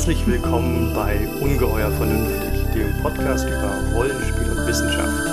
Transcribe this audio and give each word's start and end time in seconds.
Herzlich 0.00 0.26
willkommen 0.26 0.94
bei 0.94 1.28
Ungeheuer 1.42 1.90
Vernünftig, 1.92 2.72
dem 2.72 3.02
Podcast 3.02 3.46
über 3.46 3.70
Rollenspiel 3.92 4.50
und 4.50 4.66
Wissenschaft. 4.66 5.26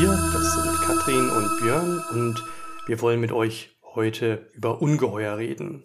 Wir, 0.00 0.08
das 0.32 0.54
sind 0.54 0.80
Katrin 0.82 1.30
und 1.30 1.60
Björn 1.60 2.02
und 2.10 2.44
wir 2.88 3.00
wollen 3.00 3.20
mit 3.20 3.30
euch 3.30 3.70
heute 3.94 4.50
über 4.54 4.82
Ungeheuer 4.82 5.36
reden. 5.36 5.84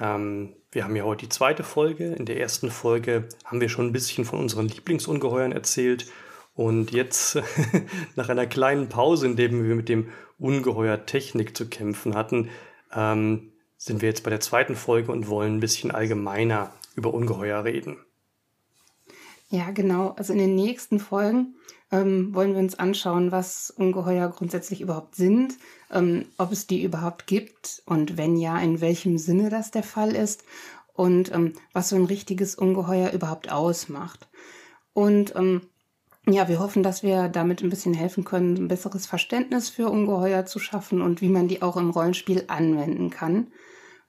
Ähm, 0.00 0.54
wir 0.72 0.84
haben 0.84 0.96
ja 0.96 1.04
heute 1.04 1.26
die 1.26 1.28
zweite 1.28 1.62
Folge. 1.62 2.14
In 2.14 2.24
der 2.24 2.40
ersten 2.40 2.70
Folge 2.70 3.28
haben 3.44 3.60
wir 3.60 3.68
schon 3.68 3.88
ein 3.88 3.92
bisschen 3.92 4.24
von 4.24 4.38
unseren 4.38 4.68
Lieblingsungeheuern 4.68 5.52
erzählt. 5.52 6.06
Und 6.54 6.90
jetzt, 6.90 7.38
nach 8.16 8.30
einer 8.30 8.46
kleinen 8.46 8.88
Pause, 8.88 9.26
in 9.26 9.36
der 9.36 9.50
wir 9.50 9.74
mit 9.74 9.90
dem 9.90 10.08
Ungeheuer 10.38 11.04
Technik 11.04 11.54
zu 11.54 11.68
kämpfen 11.68 12.14
hatten, 12.14 12.48
ähm, 12.94 13.52
sind 13.76 14.00
wir 14.00 14.08
jetzt 14.08 14.24
bei 14.24 14.30
der 14.30 14.40
zweiten 14.40 14.74
Folge 14.74 15.12
und 15.12 15.28
wollen 15.28 15.56
ein 15.56 15.60
bisschen 15.60 15.90
allgemeiner 15.90 16.72
über 16.94 17.12
Ungeheuer 17.14 17.64
reden. 17.64 17.98
Ja, 19.48 19.70
genau. 19.70 20.10
Also 20.16 20.32
in 20.32 20.38
den 20.38 20.54
nächsten 20.54 20.98
Folgen 20.98 21.54
ähm, 21.92 22.34
wollen 22.34 22.54
wir 22.54 22.60
uns 22.60 22.78
anschauen, 22.78 23.30
was 23.30 23.70
Ungeheuer 23.70 24.28
grundsätzlich 24.30 24.80
überhaupt 24.80 25.14
sind, 25.14 25.58
ähm, 25.92 26.26
ob 26.38 26.50
es 26.50 26.66
die 26.66 26.82
überhaupt 26.82 27.26
gibt 27.26 27.82
und 27.86 28.16
wenn 28.16 28.36
ja, 28.36 28.58
in 28.58 28.80
welchem 28.80 29.18
Sinne 29.18 29.50
das 29.50 29.70
der 29.70 29.82
Fall 29.82 30.14
ist 30.14 30.44
und 30.92 31.32
ähm, 31.32 31.52
was 31.72 31.90
so 31.90 31.96
ein 31.96 32.06
richtiges 32.06 32.54
Ungeheuer 32.54 33.12
überhaupt 33.12 33.52
ausmacht. 33.52 34.28
Und 34.92 35.34
ähm, 35.36 35.62
ja, 36.26 36.48
wir 36.48 36.58
hoffen, 36.58 36.82
dass 36.82 37.02
wir 37.02 37.28
damit 37.28 37.62
ein 37.62 37.68
bisschen 37.68 37.94
helfen 37.94 38.24
können, 38.24 38.56
ein 38.56 38.68
besseres 38.68 39.06
Verständnis 39.06 39.68
für 39.68 39.90
Ungeheuer 39.90 40.46
zu 40.46 40.58
schaffen 40.58 41.02
und 41.02 41.20
wie 41.20 41.28
man 41.28 41.48
die 41.48 41.60
auch 41.60 41.76
im 41.76 41.90
Rollenspiel 41.90 42.44
anwenden 42.48 43.10
kann. 43.10 43.48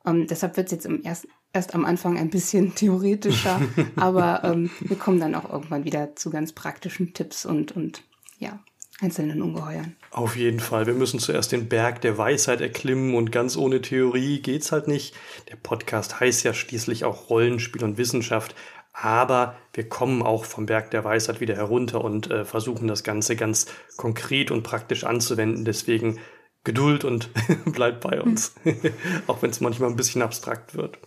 Ähm, 0.06 0.28
deshalb 0.28 0.56
wird 0.56 0.68
es 0.68 0.72
jetzt 0.72 0.86
im 0.86 1.04
ersten, 1.04 1.28
erst 1.56 1.74
am 1.74 1.86
Anfang 1.86 2.18
ein 2.18 2.30
bisschen 2.30 2.76
theoretischer, 2.76 3.62
aber 3.96 4.44
ähm, 4.44 4.70
wir 4.82 4.98
kommen 4.98 5.20
dann 5.20 5.36
auch 5.36 5.52
irgendwann 5.52 5.86
wieder 5.86 6.16
zu 6.16 6.30
ganz 6.30 6.54
praktischen 6.54 7.14
Tipps 7.14 7.46
und, 7.46 7.72
und 7.72 8.04
ja, 8.38 8.60
einzelnen 9.02 9.42
Ungeheuern. 9.42 9.96
Auf 10.12 10.36
jeden 10.36 10.60
Fall. 10.60 10.86
Wir 10.86 10.94
müssen 10.94 11.20
zuerst 11.20 11.52
den 11.52 11.68
Berg 11.68 12.02
der 12.02 12.18
Weisheit 12.18 12.62
erklimmen 12.62 13.16
und 13.16 13.32
ganz 13.32 13.58
ohne 13.58 13.82
Theorie 13.82 14.42
geht's 14.42 14.72
halt 14.72 14.88
nicht. 14.88 15.16
Der 15.50 15.58
Podcast 15.58 16.20
heißt 16.20 16.44
ja 16.44 16.54
schließlich 16.54 17.04
auch 17.04 17.30
Rollenspiel 17.30 17.84
und 17.84 17.98
Wissenschaft 17.98 18.56
aber 18.98 19.58
wir 19.74 19.90
kommen 19.90 20.24
auch 20.24 20.46
vom 20.46 20.66
Berg 20.66 20.90
der 20.92 21.04
Weisheit 21.04 21.42
wieder 21.42 21.56
herunter 21.56 22.04
und 22.04 22.32
äh, 22.32 22.46
versuchen 22.46 22.88
das 22.88 23.04
Ganze 23.04 23.36
ganz 23.36 23.68
konkret 23.98 24.52
und 24.52 24.64
praktisch 24.64 25.04
anzuwenden. 25.04 25.66
Deswegen 25.66 26.20
Geduld 26.64 27.04
und 27.04 27.30
bleibt 27.66 28.00
bei 28.00 28.22
uns, 28.22 28.56
auch 29.28 29.42
wenn 29.42 29.50
es 29.50 29.60
manchmal 29.60 29.90
ein 29.90 29.98
bisschen 29.98 30.22
abstrakt 30.22 30.76
wird. 30.76 30.98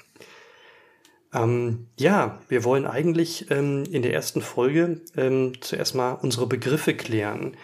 Ähm, 1.33 1.89
ja, 1.99 2.41
wir 2.49 2.65
wollen 2.65 2.87
eigentlich 2.87 3.51
ähm, 3.51 3.85
in 3.91 4.03
der 4.03 4.15
ersten 4.15 4.41
Folge 4.41 5.01
ähm, 5.17 5.53
zuerst 5.61 5.95
mal 5.95 6.13
unsere 6.13 6.47
Begriffe 6.47 6.95
klären. 6.95 7.57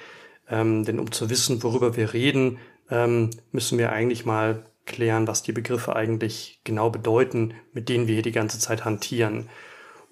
Ähm, 0.49 0.85
denn 0.85 0.99
um 0.99 1.11
zu 1.13 1.31
wissen, 1.31 1.63
worüber 1.63 1.97
wir 1.97 2.13
reden, 2.13 2.59
ähm, 2.91 3.31
müssen 3.53 3.79
wir 3.79 3.93
eigentlich 3.93 4.27
mal 4.27 4.65
klären, 4.85 5.27
was 5.27 5.43
die 5.43 5.53
Begriffe 5.53 5.97
eigentlich 5.97 6.61
genau 6.65 6.91
bedeuten, 6.91 7.55
mit 7.73 7.89
denen 7.89 8.07
wir 8.07 8.15
hier 8.15 8.23
die 8.23 8.33
ganze 8.33 8.59
Zeit 8.59 8.85
hantieren. 8.85 9.49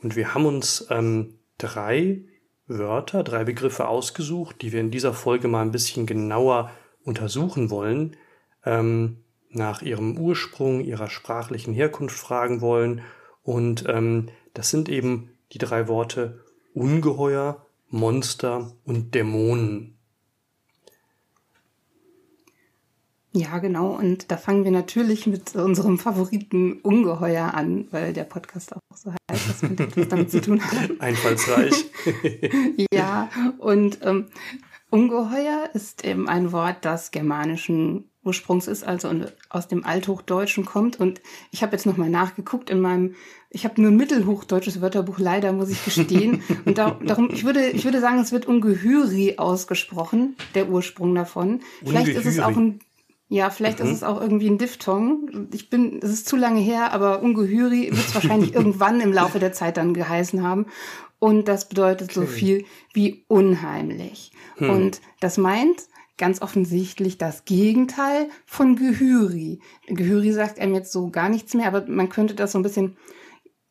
Und 0.03 0.17
wir 0.17 0.35
haben 0.35 0.47
uns 0.47 0.87
ähm, 0.91 1.35
drei 1.59 2.23
Wörter, 2.67 3.23
drei 3.23 3.45
Begriffe 3.45 3.87
ausgesucht, 3.87 4.63
die 4.63 4.73
wir 4.73 4.81
in 4.81 4.91
dieser 4.91 5.13
Folge 5.13 5.49
mal 5.49 5.61
ein 5.61 5.73
bisschen 5.73 6.07
genauer 6.07 6.71
untersuchen 7.05 7.71
wollen, 7.71 8.17
nach 8.65 9.83
ihrem 9.83 10.17
Ursprung, 10.17 10.81
ihrer 10.81 11.11
sprachlichen 11.11 11.75
Herkunft 11.75 12.17
fragen 12.17 12.61
wollen. 12.61 13.03
Und 13.43 13.85
ähm, 13.89 14.29
das 14.55 14.71
sind 14.71 14.89
eben 14.89 15.31
die 15.53 15.59
drei 15.59 15.89
Worte 15.89 16.41
Ungeheuer, 16.75 17.67
Monster 17.89 18.73
und 18.85 19.15
Dämonen. 19.15 19.99
Ja, 23.35 23.59
genau. 23.59 23.97
Und 23.97 24.31
da 24.31 24.37
fangen 24.37 24.65
wir 24.65 24.71
natürlich 24.71 25.27
mit 25.27 25.57
unserem 25.57 25.99
Favoriten 25.99 26.81
Ungeheuer 26.83 27.55
an, 27.55 27.87
weil 27.91 28.13
der 28.13 28.25
Podcast 28.25 28.75
auch 28.75 28.81
so 28.95 29.13
heißt, 29.31 29.49
dass 29.49 29.63
man 29.63 29.79
etwas 29.79 30.09
damit 30.09 30.31
zu 30.31 30.41
tun 30.43 30.61
hat. 30.63 30.91
Einfallsreich. 31.01 31.73
ja, 32.93 33.31
und 33.59 34.01
ähm, 34.03 34.27
Ungeheuer 34.91 35.71
ist 35.73 36.05
eben 36.05 36.29
ein 36.29 36.53
Wort, 36.53 36.85
das 36.85 37.11
germanischen 37.11 38.11
Ursprungs 38.25 38.69
ist, 38.69 38.85
also 38.85 39.11
aus 39.49 39.69
dem 39.69 39.85
Althochdeutschen 39.85 40.65
kommt. 40.65 41.01
Und 41.01 41.21
ich 41.51 41.63
habe 41.63 41.73
jetzt 41.73 41.87
nochmal 41.87 42.09
nachgeguckt 42.09 42.71
in 42.71 42.81
meinem, 42.81 43.15
ich 43.51 43.65
habe 43.65 43.81
nur 43.81 43.91
ein 43.91 43.97
mittelhochdeutsches 43.97 44.81
Wörterbuch, 44.81 45.19
leider 45.19 45.53
muss 45.53 45.71
ich 45.71 45.85
gestehen. 45.85 46.43
Und 46.65 46.79
da, 46.79 46.99
darum, 47.05 47.31
ich 47.33 47.45
würde, 47.45 47.69
ich 47.71 47.85
würde 47.85 48.01
sagen, 48.01 48.21
es 48.21 48.33
wird 48.33 48.47
Ungehüri 48.47 49.39
ausgesprochen, 49.39 50.37
der 50.55 50.69
Ursprung 50.69 51.15
davon. 51.15 51.61
Vielleicht 51.85 52.09
ist 52.09 52.27
es 52.27 52.39
auch 52.39 52.57
ein 52.57 52.81
ja, 53.33 53.49
vielleicht 53.49 53.79
mhm. 53.79 53.87
ist 53.87 53.93
es 53.93 54.03
auch 54.03 54.21
irgendwie 54.21 54.51
ein 54.51 54.59
Diphthong. 54.59 55.49
Ich 55.55 55.71
bin, 55.71 56.01
es 56.03 56.11
ist 56.11 56.29
zu 56.29 56.37
lange 56.37 56.61
her, 56.61 56.93
aber 56.93 57.23
Ungehüri 57.23 57.89
wird 57.91 58.07
es 58.07 58.15
wahrscheinlich 58.15 58.55
irgendwann 58.55 59.01
im 59.01 59.11
Laufe 59.11 59.39
der 59.39 59.55
Zeit 59.55 59.79
dann 59.79 59.95
geheißen 59.95 60.43
haben. 60.43 60.67
Und 61.19 61.49
das 61.49 61.67
bedeutet 61.67 62.11
okay. 62.11 62.21
so 62.21 62.27
viel 62.27 62.65
wie 62.93 63.25
unheimlich. 63.29 64.33
Hm. 64.57 64.69
Und 64.69 65.01
das 65.21 65.39
meint 65.39 65.85
ganz 66.19 66.43
offensichtlich 66.43 67.19
das 67.19 67.45
Gegenteil 67.45 68.29
von 68.47 68.77
Gehüri. 68.77 69.61
Gehüri 69.87 70.33
sagt 70.33 70.59
einem 70.59 70.75
jetzt 70.75 70.93
so 70.93 71.11
gar 71.11 71.29
nichts 71.29 71.55
mehr, 71.55 71.67
aber 71.67 71.87
man 71.87 72.09
könnte 72.09 72.35
das 72.35 72.53
so 72.53 72.59
ein 72.59 72.63
bisschen, 72.63 72.97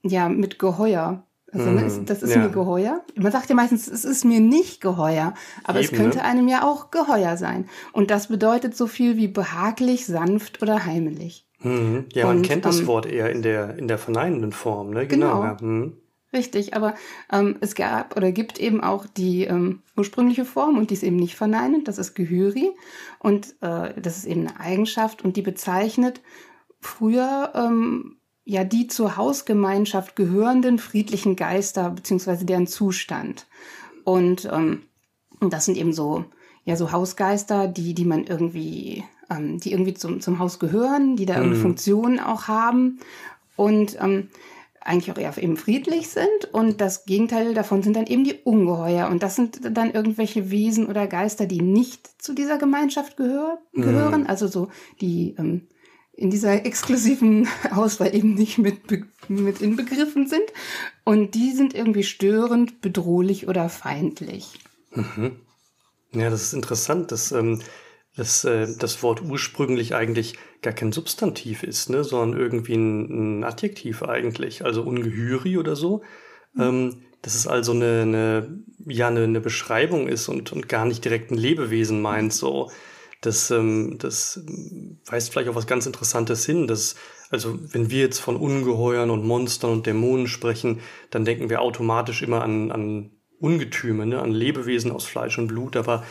ja, 0.03 0.29
mit 0.29 0.59
Geheuer 0.59 1.25
also 1.53 1.69
ne, 1.69 1.85
ist, 1.85 2.09
das 2.09 2.23
ist 2.23 2.33
ja. 2.33 2.37
mir 2.37 2.49
geheuer. 2.49 3.01
Man 3.15 3.31
sagt 3.31 3.49
ja 3.49 3.55
meistens, 3.55 3.87
es 3.87 4.05
ist 4.05 4.23
mir 4.23 4.39
nicht 4.39 4.79
geheuer, 4.79 5.33
aber 5.63 5.79
Eben, 5.79 5.93
es 5.93 5.99
könnte 5.99 6.17
ne? 6.19 6.23
einem 6.23 6.47
ja 6.47 6.63
auch 6.63 6.91
geheuer 6.91 7.35
sein. 7.35 7.67
Und 7.91 8.09
das 8.09 8.27
bedeutet 8.27 8.75
so 8.75 8.87
viel 8.87 9.17
wie 9.17 9.27
behaglich, 9.27 10.05
sanft 10.05 10.61
oder 10.61 10.85
heimelig. 10.85 11.45
Mhm. 11.59 12.05
Ja, 12.13 12.27
man 12.27 12.37
Und, 12.37 12.43
kennt 12.43 12.65
das 12.65 12.79
ähm, 12.79 12.87
Wort 12.87 13.05
eher 13.05 13.29
in 13.29 13.41
der, 13.41 13.77
in 13.77 13.87
der 13.87 13.97
verneinenden 13.97 14.53
Form, 14.53 14.91
ne? 14.91 15.05
Genau. 15.07 15.41
genau. 15.41 15.43
Ja. 15.43 15.57
Mhm. 15.61 15.97
Richtig, 16.33 16.73
aber 16.73 16.95
ähm, 17.29 17.57
es 17.59 17.75
gab 17.75 18.15
oder 18.15 18.31
gibt 18.31 18.57
eben 18.57 18.81
auch 18.81 19.05
die 19.05 19.43
ähm, 19.43 19.81
ursprüngliche 19.97 20.45
Form 20.45 20.77
und 20.77 20.89
die 20.89 20.93
ist 20.93 21.03
eben 21.03 21.17
nicht 21.17 21.35
verneinend, 21.35 21.89
das 21.89 21.97
ist 21.97 22.13
Gehöri 22.13 22.71
und 23.19 23.55
äh, 23.61 23.93
das 24.01 24.17
ist 24.17 24.25
eben 24.25 24.47
eine 24.47 24.59
Eigenschaft 24.59 25.25
und 25.25 25.35
die 25.35 25.41
bezeichnet 25.41 26.21
früher 26.79 27.51
ähm, 27.53 28.15
ja 28.45 28.63
die 28.63 28.87
zur 28.87 29.17
Hausgemeinschaft 29.17 30.15
gehörenden 30.15 30.79
friedlichen 30.79 31.35
Geister 31.35 31.89
beziehungsweise 31.89 32.45
deren 32.45 32.67
Zustand. 32.67 33.47
Und 34.05 34.49
ähm, 34.51 34.83
das 35.41 35.65
sind 35.65 35.77
eben 35.77 35.91
so 35.91 36.23
ja 36.63 36.77
so 36.77 36.93
Hausgeister, 36.93 37.67
die 37.67 37.93
die 37.93 38.05
man 38.05 38.23
irgendwie 38.23 39.03
ähm, 39.29 39.59
die 39.59 39.73
irgendwie 39.73 39.95
zum 39.95 40.21
zum 40.21 40.39
Haus 40.39 40.59
gehören, 40.59 41.17
die 41.17 41.25
da 41.25 41.33
mhm. 41.33 41.39
irgendeine 41.39 41.61
Funktion 41.61 42.19
auch 42.21 42.47
haben 42.47 42.99
und 43.57 43.97
ähm, 44.01 44.29
eigentlich 44.81 45.11
auch 45.11 45.17
eher 45.17 45.37
eben 45.37 45.57
friedlich 45.57 46.09
sind 46.09 46.51
und 46.51 46.81
das 46.81 47.05
Gegenteil 47.05 47.53
davon 47.53 47.83
sind 47.83 47.95
dann 47.95 48.07
eben 48.07 48.23
die 48.23 48.39
Ungeheuer 48.43 49.09
und 49.09 49.23
das 49.23 49.35
sind 49.35 49.59
dann 49.77 49.91
irgendwelche 49.91 50.49
Wesen 50.51 50.87
oder 50.87 51.07
Geister, 51.07 51.45
die 51.45 51.61
nicht 51.61 52.21
zu 52.21 52.33
dieser 52.33 52.57
Gemeinschaft 52.57 53.15
gehör, 53.15 53.59
gehören, 53.73 54.21
mhm. 54.21 54.27
also 54.27 54.47
so 54.47 54.69
die 54.99 55.35
ähm, 55.37 55.67
in 56.13 56.29
dieser 56.29 56.65
exklusiven 56.65 57.47
Auswahl 57.71 58.13
eben 58.13 58.33
nicht 58.35 58.57
mit, 58.57 58.81
mit 59.29 59.61
inbegriffen 59.61 60.27
sind. 60.27 60.43
Und 61.03 61.33
die 61.35 61.51
sind 61.51 61.73
irgendwie 61.73 62.03
störend, 62.03 62.81
bedrohlich 62.81 63.47
oder 63.47 63.69
feindlich. 63.69 64.59
Mhm. 64.93 65.37
Ja, 66.13 66.29
das 66.29 66.43
ist 66.43 66.53
interessant, 66.53 67.11
dass, 67.11 67.31
ähm, 67.31 67.61
dass 68.15 68.43
äh, 68.43 68.67
das 68.77 69.01
Wort 69.03 69.21
ursprünglich 69.21 69.95
eigentlich 69.95 70.35
gar 70.61 70.73
kein 70.73 70.91
Substantiv 70.91 71.63
ist, 71.63 71.89
ne, 71.89 72.03
sondern 72.03 72.39
irgendwie 72.39 72.75
ein, 72.75 73.39
ein 73.39 73.43
Adjektiv 73.43 74.03
eigentlich, 74.03 74.65
also 74.65 74.83
ungehüri 74.83 75.57
oder 75.57 75.75
so. 75.75 76.01
Mhm. 76.53 76.61
Ähm, 76.61 77.01
dass 77.21 77.35
es 77.35 77.47
also 77.47 77.71
eine, 77.71 78.01
eine, 78.01 78.63
ja, 78.87 79.07
eine, 79.07 79.23
eine 79.23 79.41
Beschreibung 79.41 80.07
ist 80.07 80.27
und, 80.27 80.51
und 80.51 80.67
gar 80.67 80.85
nicht 80.85 81.05
direkt 81.05 81.31
ein 81.31 81.37
Lebewesen 81.37 82.01
meint, 82.01 82.33
so. 82.33 82.71
Das, 83.21 83.51
ähm, 83.51 83.97
das 83.99 84.43
weist 85.05 85.31
vielleicht 85.31 85.49
auf 85.49 85.55
was 85.55 85.67
ganz 85.67 85.85
Interessantes 85.85 86.43
hin. 86.45 86.65
Dass, 86.65 86.95
also 87.29 87.59
wenn 87.71 87.91
wir 87.91 87.99
jetzt 87.99 88.19
von 88.19 88.35
Ungeheuern 88.35 89.11
und 89.11 89.23
Monstern 89.23 89.71
und 89.71 89.85
Dämonen 89.85 90.27
sprechen, 90.27 90.79
dann 91.11 91.25
denken 91.25 91.51
wir 91.51 91.61
automatisch 91.61 92.23
immer 92.23 92.41
an, 92.41 92.71
an 92.71 93.11
Ungetüme, 93.39 94.07
ne? 94.07 94.19
an 94.19 94.31
Lebewesen 94.31 94.91
aus 94.91 95.05
Fleisch 95.05 95.37
und 95.37 95.47
Blut. 95.47 95.75
Aber 95.75 96.03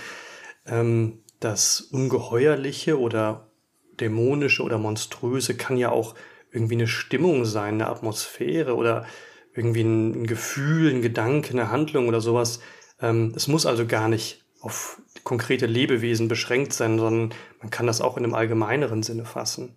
ähm, 0.66 1.19
das 1.40 1.80
Ungeheuerliche 1.80 3.00
oder 3.00 3.50
Dämonische 3.98 4.62
oder 4.62 4.78
Monströse 4.78 5.56
kann 5.56 5.76
ja 5.76 5.90
auch 5.90 6.14
irgendwie 6.52 6.74
eine 6.74 6.86
Stimmung 6.86 7.44
sein, 7.44 7.74
eine 7.74 7.88
Atmosphäre 7.88 8.76
oder 8.76 9.06
irgendwie 9.54 9.82
ein, 9.82 10.26
Gefühl, 10.26 10.90
ein 10.90 11.02
Gedanke, 11.02 11.50
eine 11.50 11.70
Handlung 11.70 12.08
oder 12.08 12.20
sowas. 12.20 12.60
Ähm, 13.00 13.32
es 13.34 13.48
muss 13.48 13.66
also 13.66 13.86
gar 13.86 14.08
nicht 14.08 14.44
auf 14.60 15.00
konkrete 15.24 15.66
Lebewesen 15.66 16.28
beschränkt 16.28 16.72
sein, 16.72 16.98
sondern 16.98 17.34
man 17.60 17.70
kann 17.70 17.86
das 17.86 18.00
auch 18.00 18.16
in 18.16 18.24
einem 18.24 18.34
allgemeineren 18.34 19.02
Sinne 19.02 19.24
fassen. 19.24 19.76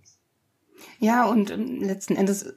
Ja, 0.99 1.25
und 1.25 1.51
ähm, 1.51 1.81
letzten 1.81 2.15
Endes 2.15 2.53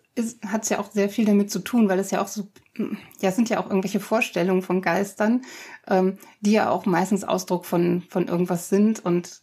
hat 0.46 0.62
es 0.62 0.68
ja 0.68 0.78
auch 0.78 0.90
sehr 0.90 1.08
viel 1.08 1.24
damit 1.24 1.50
zu 1.50 1.58
tun, 1.58 1.88
weil 1.88 1.98
es 1.98 2.10
ja 2.10 2.22
auch 2.22 2.28
so, 2.28 2.48
hm, 2.74 2.96
ja, 3.20 3.32
sind 3.32 3.48
ja 3.48 3.60
auch 3.60 3.68
irgendwelche 3.68 4.00
Vorstellungen 4.00 4.62
von 4.62 4.82
Geistern, 4.82 5.42
ähm, 5.88 6.18
die 6.40 6.52
ja 6.52 6.70
auch 6.70 6.86
meistens 6.86 7.24
Ausdruck 7.24 7.64
von, 7.64 8.02
von 8.08 8.28
irgendwas 8.28 8.68
sind 8.68 9.04
und 9.04 9.42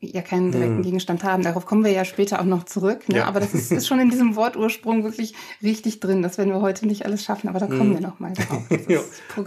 ja 0.00 0.22
keinen 0.22 0.50
direkten 0.50 0.76
hm. 0.76 0.82
Gegenstand 0.82 1.24
haben. 1.24 1.42
Darauf 1.42 1.66
kommen 1.66 1.84
wir 1.84 1.92
ja 1.92 2.04
später 2.04 2.40
auch 2.40 2.44
noch 2.44 2.64
zurück. 2.64 3.08
Ne? 3.08 3.18
Ja. 3.18 3.26
Aber 3.26 3.40
das 3.40 3.52
ist, 3.52 3.70
ist 3.70 3.86
schon 3.86 4.00
in 4.00 4.10
diesem 4.10 4.34
Wortursprung 4.34 5.04
wirklich 5.04 5.34
richtig 5.62 6.00
drin. 6.00 6.22
Das 6.22 6.38
werden 6.38 6.52
wir 6.52 6.62
heute 6.62 6.86
nicht 6.86 7.04
alles 7.04 7.22
schaffen, 7.22 7.48
aber 7.48 7.58
da 7.58 7.66
kommen 7.66 7.80
hm. 7.80 7.94
wir 7.94 8.00
noch 8.00 8.18
mal 8.18 8.32
drauf. 8.32 8.62
ja, 8.88 9.00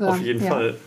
auf 0.07 0.21
jeden 0.21 0.43
ja. 0.43 0.49
Fall. 0.51 0.77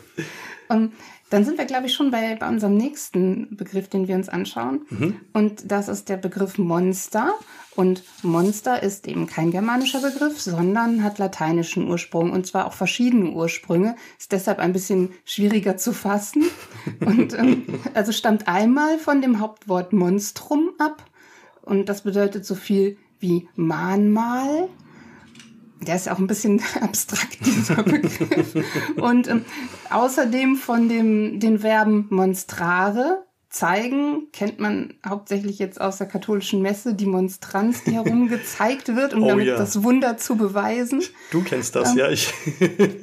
Um, 0.69 0.77
ähm, 0.77 0.93
dann 1.31 1.45
sind 1.45 1.59
wir, 1.59 1.65
glaube 1.65 1.87
ich, 1.87 1.95
schon 1.95 2.11
bei, 2.11 2.37
bei 2.37 2.49
unserem 2.49 2.77
nächsten 2.77 3.57
Begriff, 3.57 3.89
den 3.89 4.07
wir 4.07 4.15
uns 4.15 4.29
anschauen. 4.29 4.87
Mhm. 4.91 5.21
Und 5.33 5.71
das 5.71 5.89
ist 5.89 6.09
der 6.09 6.17
Begriff 6.17 6.57
Monster. 6.57 7.35
Und 7.75 8.05
Monster 8.23 8.83
ist 8.83 9.07
eben 9.09 9.27
kein 9.27 9.51
germanischer 9.51 10.01
Begriff, 10.01 10.41
sondern 10.41 11.03
hat 11.03 11.19
lateinischen 11.19 11.89
Ursprung 11.89 12.31
und 12.31 12.47
zwar 12.47 12.67
auch 12.67 12.73
verschiedene 12.73 13.31
Ursprünge. 13.31 13.97
Ist 14.19 14.33
deshalb 14.33 14.61
ein 14.61 14.73
bisschen 14.73 15.11
schwieriger 15.25 15.77
zu 15.77 15.93
fassen. 15.93 16.45
Und 17.01 17.35
ähm, 17.35 17.81
also 17.93 18.13
stammt 18.13 18.49
einmal 18.49 18.99
von 18.99 19.21
dem 19.21 19.41
Hauptwort 19.41 19.93
Monstrum 19.93 20.71
ab. 20.79 21.05
Und 21.63 21.89
das 21.89 22.03
bedeutet 22.03 22.47
so 22.47 22.55
viel 22.55 22.97
wie 23.19 23.49
Mahnmal 23.57 24.69
der 25.81 25.97
ist 25.97 26.07
ja 26.07 26.15
auch 26.15 26.19
ein 26.19 26.27
bisschen 26.27 26.63
abstrakt, 26.81 27.39
dieser 27.45 27.83
Begriff. 27.83 28.55
Und 28.97 29.29
ähm, 29.29 29.45
außerdem 29.91 30.57
von 30.57 30.89
dem, 30.89 31.41
den 31.41 31.61
Verben 31.61 32.07
monstrare, 32.11 33.27
zeigen, 33.49 34.29
kennt 34.33 34.61
man 34.61 34.95
hauptsächlich 35.07 35.59
jetzt 35.59 35.81
aus 35.81 35.99
der 35.99 36.07
katholischen 36.07 36.63
Messe, 36.63 36.95
die 36.95 37.07
Monstranz, 37.07 37.85
die 37.85 37.93
herumgezeigt 37.93 38.95
wird, 38.95 39.15
um 39.15 39.23
oh, 39.25 39.29
damit 39.29 39.47
ja. 39.47 39.57
das 39.57 39.83
Wunder 39.83 40.19
zu 40.19 40.37
beweisen. 40.37 41.03
Du 41.31 41.43
kennst 41.43 41.75
das, 41.75 41.93
ähm, 41.93 41.99
ja. 41.99 42.11
Ich, 42.11 42.33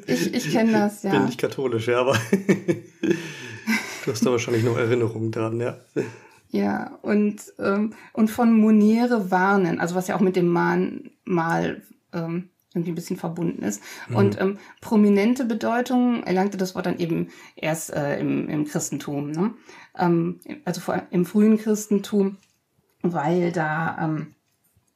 ich, 0.05 0.33
ich 0.33 0.51
kenne 0.51 0.71
das, 0.71 1.03
ja. 1.03 1.11
Bin 1.11 1.25
nicht 1.25 1.39
katholisch, 1.39 1.87
ja, 1.87 2.01
aber 2.01 2.15
du 4.05 4.11
hast 4.11 4.25
da 4.25 4.31
wahrscheinlich 4.31 4.63
noch 4.63 4.77
Erinnerungen 4.77 5.31
dran, 5.31 5.59
ja. 5.59 5.77
Ja, 6.49 6.99
und, 7.01 7.41
ähm, 7.57 7.93
und 8.13 8.29
von 8.29 8.53
Monere 8.55 9.31
warnen, 9.31 9.79
also 9.79 9.95
was 9.95 10.07
ja 10.07 10.15
auch 10.15 10.21
mit 10.21 10.35
dem 10.35 10.49
Mahnmal 10.49 11.81
ähm, 12.13 12.49
irgendwie 12.73 12.91
ein 12.91 12.95
bisschen 12.95 13.17
verbunden 13.17 13.63
ist. 13.63 13.81
Mhm. 14.09 14.15
Und 14.15 14.41
ähm, 14.41 14.57
prominente 14.81 15.45
Bedeutung 15.45 16.23
erlangte 16.23 16.57
das 16.57 16.75
Wort 16.75 16.85
dann 16.85 16.99
eben 16.99 17.29
erst 17.55 17.93
äh, 17.93 18.19
im, 18.19 18.49
im 18.49 18.65
Christentum. 18.65 19.31
Ne? 19.31 19.53
Ähm, 19.97 20.39
also 20.65 20.81
vor, 20.81 21.03
im 21.11 21.25
frühen 21.25 21.57
Christentum, 21.57 22.37
weil 23.01 23.51
da 23.51 23.97
ähm, 24.01 24.33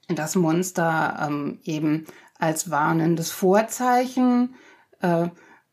das 0.07 0.35
Monster 0.35 1.27
ähm, 1.27 1.59
eben 1.63 2.05
als 2.39 2.71
warnendes 2.71 3.31
Vorzeichen, 3.31 4.55
äh, 5.01 5.27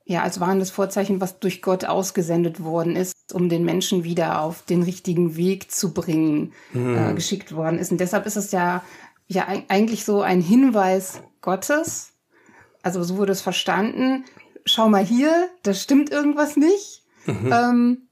ja, 0.06 0.22
als 0.22 0.38
warnendes 0.38 0.70
Vorzeichen, 0.70 1.20
was 1.22 1.38
durch 1.38 1.62
Gott 1.62 1.86
ausgesendet 1.86 2.62
worden 2.62 2.94
ist, 2.94 3.14
um 3.32 3.48
den 3.48 3.64
Menschen 3.64 4.04
wieder 4.04 4.42
auf 4.42 4.62
den 4.62 4.82
richtigen 4.82 5.36
Weg 5.36 5.70
zu 5.70 5.94
bringen, 5.94 6.52
mhm. 6.74 6.96
äh, 6.96 7.14
geschickt 7.14 7.54
worden 7.54 7.78
ist. 7.78 7.90
Und 7.90 8.00
deshalb 8.00 8.26
ist 8.26 8.36
es 8.36 8.52
ja, 8.52 8.82
ja 9.26 9.46
eigentlich 9.68 10.04
so 10.04 10.22
ein 10.22 10.40
Hinweis 10.40 11.22
Gottes. 11.40 12.12
Also 12.82 13.02
so 13.02 13.16
wurde 13.16 13.32
es 13.32 13.40
verstanden. 13.40 14.24
Schau 14.66 14.88
mal 14.88 15.04
hier, 15.04 15.48
da 15.62 15.74
stimmt 15.74 16.10
irgendwas 16.10 16.56
nicht. 16.56 17.02
Mhm. 17.26 17.52
Ähm, 17.52 18.08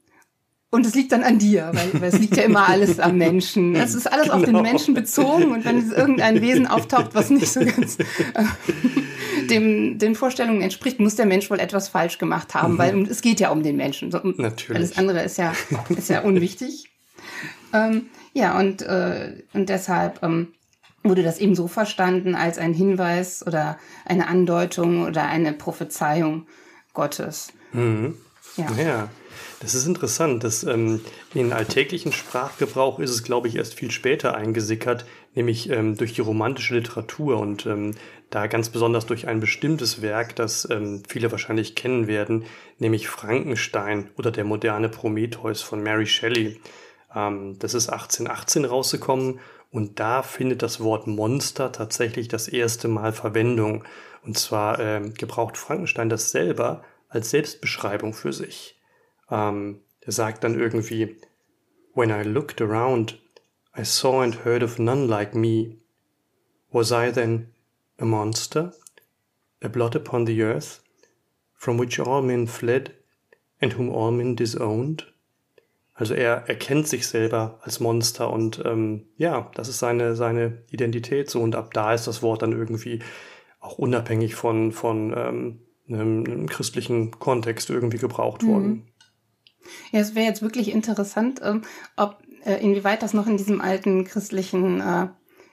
und 0.73 0.87
es 0.87 0.95
liegt 0.95 1.11
dann 1.11 1.21
an 1.21 1.37
dir, 1.37 1.69
weil, 1.71 2.01
weil 2.01 2.09
es 2.09 2.17
liegt 2.17 2.35
ja 2.35 2.41
immer 2.43 2.67
alles 2.67 2.99
am 2.99 3.15
Menschen. 3.15 3.75
Es 3.75 3.93
ist 3.93 4.11
alles 4.11 4.23
genau. 4.23 4.37
auf 4.37 4.43
den 4.43 4.55
genau. 4.55 4.63
Menschen 4.63 4.95
bezogen 4.95 5.51
und 5.51 5.65
wenn 5.65 5.91
irgendein 5.91 6.41
Wesen 6.41 6.65
auftaucht, 6.65 7.13
was 7.13 7.29
nicht 7.29 7.47
so 7.47 7.59
ganz 7.63 7.99
äh, 7.99 8.43
dem, 9.51 9.99
den 9.99 10.15
Vorstellungen 10.15 10.63
entspricht, 10.63 10.99
muss 10.99 11.13
der 11.15 11.27
Mensch 11.27 11.51
wohl 11.51 11.59
etwas 11.59 11.89
falsch 11.89 12.17
gemacht 12.17 12.55
haben, 12.55 12.73
mhm. 12.73 12.77
weil 12.79 13.01
es 13.03 13.21
geht 13.21 13.39
ja 13.39 13.51
um 13.51 13.61
den 13.61 13.75
Menschen. 13.75 14.11
So, 14.11 14.19
Natürlich. 14.23 14.75
Alles 14.75 14.97
andere 14.97 15.21
ist 15.21 15.37
ja, 15.37 15.53
ist 15.89 16.09
ja 16.09 16.21
unwichtig. 16.21 16.89
ähm, 17.71 18.07
ja, 18.33 18.57
und, 18.57 18.81
äh, 18.81 19.43
und 19.53 19.69
deshalb 19.69 20.23
ähm, 20.23 20.53
wurde 21.03 21.23
das 21.23 21.39
eben 21.39 21.55
so 21.55 21.67
verstanden 21.67 22.35
als 22.35 22.57
ein 22.57 22.73
Hinweis 22.73 23.45
oder 23.45 23.77
eine 24.05 24.27
Andeutung 24.27 25.05
oder 25.05 25.23
eine 25.23 25.53
Prophezeiung 25.53 26.47
Gottes. 26.93 27.51
Mhm. 27.73 28.15
Ja. 28.57 28.67
ja. 28.77 29.09
Das 29.59 29.75
ist 29.75 29.87
interessant. 29.87 30.43
Das, 30.43 30.63
ähm, 30.63 30.99
in 31.33 31.53
alltäglichen 31.53 32.11
Sprachgebrauch 32.11 32.99
ist 32.99 33.11
es, 33.11 33.23
glaube 33.23 33.47
ich, 33.47 33.55
erst 33.55 33.75
viel 33.75 33.91
später 33.91 34.35
eingesickert, 34.35 35.05
nämlich 35.35 35.69
ähm, 35.69 35.95
durch 35.95 36.13
die 36.13 36.21
romantische 36.21 36.75
Literatur 36.75 37.39
und 37.39 37.65
ähm, 37.65 37.95
da 38.29 38.47
ganz 38.47 38.69
besonders 38.69 39.05
durch 39.05 39.27
ein 39.27 39.39
bestimmtes 39.39 40.01
Werk, 40.01 40.35
das 40.35 40.67
ähm, 40.69 41.03
viele 41.07 41.31
wahrscheinlich 41.31 41.75
kennen 41.75 42.07
werden, 42.07 42.45
nämlich 42.77 43.07
Frankenstein 43.07 44.09
oder 44.17 44.31
der 44.31 44.43
moderne 44.43 44.89
Prometheus 44.89 45.61
von 45.61 45.81
Mary 45.81 46.07
Shelley. 46.07 46.59
Ähm, 47.15 47.57
das 47.59 47.73
ist 47.73 47.89
1818 47.89 48.65
rausgekommen 48.65 49.39
und 49.73 49.99
da 49.99 50.21
findet 50.21 50.61
das 50.61 50.81
Wort 50.81 51.07
Monster 51.07 51.71
tatsächlich 51.71 52.27
das 52.27 52.47
erste 52.47 52.87
Mal 52.87 53.11
Verwendung. 53.11 53.83
Und 54.23 54.37
zwar 54.37 54.77
äh, 54.79 55.09
gebraucht 55.09 55.57
Frankenstein 55.57 56.09
das 56.09 56.29
selber 56.29 56.83
als 57.09 57.31
Selbstbeschreibung 57.31 58.13
für 58.13 58.31
sich. 58.31 58.79
Ähm, 59.31 59.81
er 60.01 60.11
sagt 60.11 60.43
dann 60.43 60.59
irgendwie, 60.59 61.17
When 61.95 62.11
I 62.11 62.21
looked 62.21 62.61
around, 62.61 63.19
I 63.75 63.83
saw 63.83 64.21
and 64.21 64.45
heard 64.45 64.61
of 64.61 64.77
none 64.77 65.07
like 65.07 65.33
me. 65.33 65.77
Was 66.71 66.91
I 66.91 67.11
then 67.11 67.51
a 67.97 68.05
monster, 68.05 68.73
a 69.63 69.69
blot 69.69 69.95
upon 69.95 70.27
the 70.27 70.39
earth, 70.43 70.83
from 71.55 71.79
which 71.79 71.99
all 71.99 72.21
men 72.21 72.47
fled, 72.47 72.93
and 73.59 73.75
whom 73.75 73.89
all 73.89 74.11
men 74.11 74.35
disowned? 74.35 75.05
Also 76.03 76.15
er 76.15 76.49
erkennt 76.49 76.85
sich 76.85 77.07
selber 77.07 77.59
als 77.61 77.79
Monster 77.79 78.29
und 78.29 78.61
ähm, 78.65 79.05
ja, 79.15 79.49
das 79.55 79.69
ist 79.69 79.79
seine, 79.79 80.17
seine 80.17 80.61
Identität 80.69 81.29
so 81.29 81.39
und 81.39 81.55
ab 81.55 81.73
da 81.73 81.93
ist 81.93 82.07
das 82.07 82.21
Wort 82.21 82.41
dann 82.41 82.51
irgendwie 82.51 82.99
auch 83.61 83.77
unabhängig 83.77 84.35
von, 84.35 84.73
von 84.73 85.13
ähm, 85.15 85.61
einem, 85.87 86.25
einem 86.25 86.49
christlichen 86.49 87.11
Kontext 87.11 87.69
irgendwie 87.69 87.99
gebraucht 87.99 88.43
mhm. 88.43 88.47
worden. 88.49 88.87
Ja, 89.93 90.01
es 90.01 90.13
wäre 90.13 90.25
jetzt 90.25 90.41
wirklich 90.41 90.73
interessant, 90.73 91.39
ähm, 91.41 91.61
ob 91.95 92.17
äh, 92.43 92.55
inwieweit 92.55 93.01
das 93.01 93.13
noch 93.13 93.25
in 93.25 93.37
diesem 93.37 93.61
alten 93.61 94.03
christlichen 94.03 94.81
äh, 94.81 95.07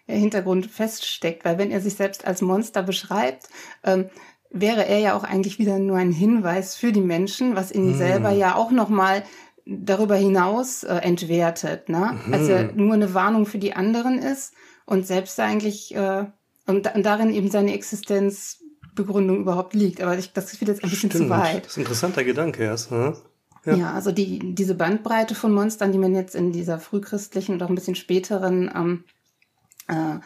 Hintergrund 0.09 0.67
feststeckt, 0.67 1.45
weil 1.45 1.59
wenn 1.59 1.71
er 1.71 1.81
sich 1.81 1.95
selbst 1.95 2.27
als 2.27 2.43
Monster 2.43 2.83
beschreibt, 2.83 3.49
ähm, 3.85 4.11
wäre 4.51 4.85
er 4.85 4.99
ja 4.99 5.15
auch 5.15 5.23
eigentlich 5.23 5.61
wieder 5.61 5.79
nur 5.79 5.97
ein 5.97 6.11
Hinweis 6.11 6.75
für 6.75 6.91
die 6.91 7.01
Menschen, 7.01 7.55
was 7.55 7.71
ihn 7.71 7.93
hm. 7.93 7.99
selber 7.99 8.33
ja 8.33 8.57
auch 8.57 8.73
nochmal 8.73 9.23
darüber 9.67 10.17
hinaus 10.17 10.85
äh, 10.85 10.95
entwertet, 10.97 11.89
ne? 11.89 12.19
Mhm. 12.27 12.35
Also 12.35 12.73
nur 12.75 12.95
eine 12.95 13.15
Warnung 13.15 13.47
für 13.47 13.59
die 13.59 13.75
anderen 13.75 14.19
ist 14.19 14.55
und 14.87 15.07
selbst 15.07 15.39
eigentlich 15.39 15.95
äh, 15.95 16.27
und, 16.67 16.95
und 16.95 17.07
darin 17.07 17.33
eben 17.33 17.51
seine 17.51 17.75
Existenzbegründung 17.75 19.41
überhaupt 19.41 19.75
liegt. 19.75 20.01
Aber 20.01 20.17
ich, 20.17 20.33
das 20.33 20.61
wird 20.61 20.69
jetzt 20.69 20.85
ein 20.85 20.91
bisschen 20.91 21.11
Stimmt. 21.11 21.25
zu 21.25 21.31
weit. 21.31 21.65
Das 21.65 21.73
ist 21.73 21.79
ein 21.79 21.83
interessanter 21.83 22.25
Gedanke 22.25 22.63
erst. 22.63 22.93
Ne? 22.93 23.17
Ja. 23.65 23.75
ja, 23.75 23.93
also 23.93 24.13
die, 24.13 24.55
diese 24.55 24.75
Bandbreite 24.75 25.35
von 25.35 25.53
Monstern, 25.53 25.93
die 25.93 25.99
man 25.99 26.15
jetzt 26.15 26.35
in 26.35 26.53
dieser 26.53 26.79
frühchristlichen 26.79 27.55
und 27.55 27.63
auch 27.63 27.69
ein 27.69 27.75
bisschen 27.75 27.95
späteren 27.95 28.71
ähm, 28.75 29.05
äh, 29.89 30.21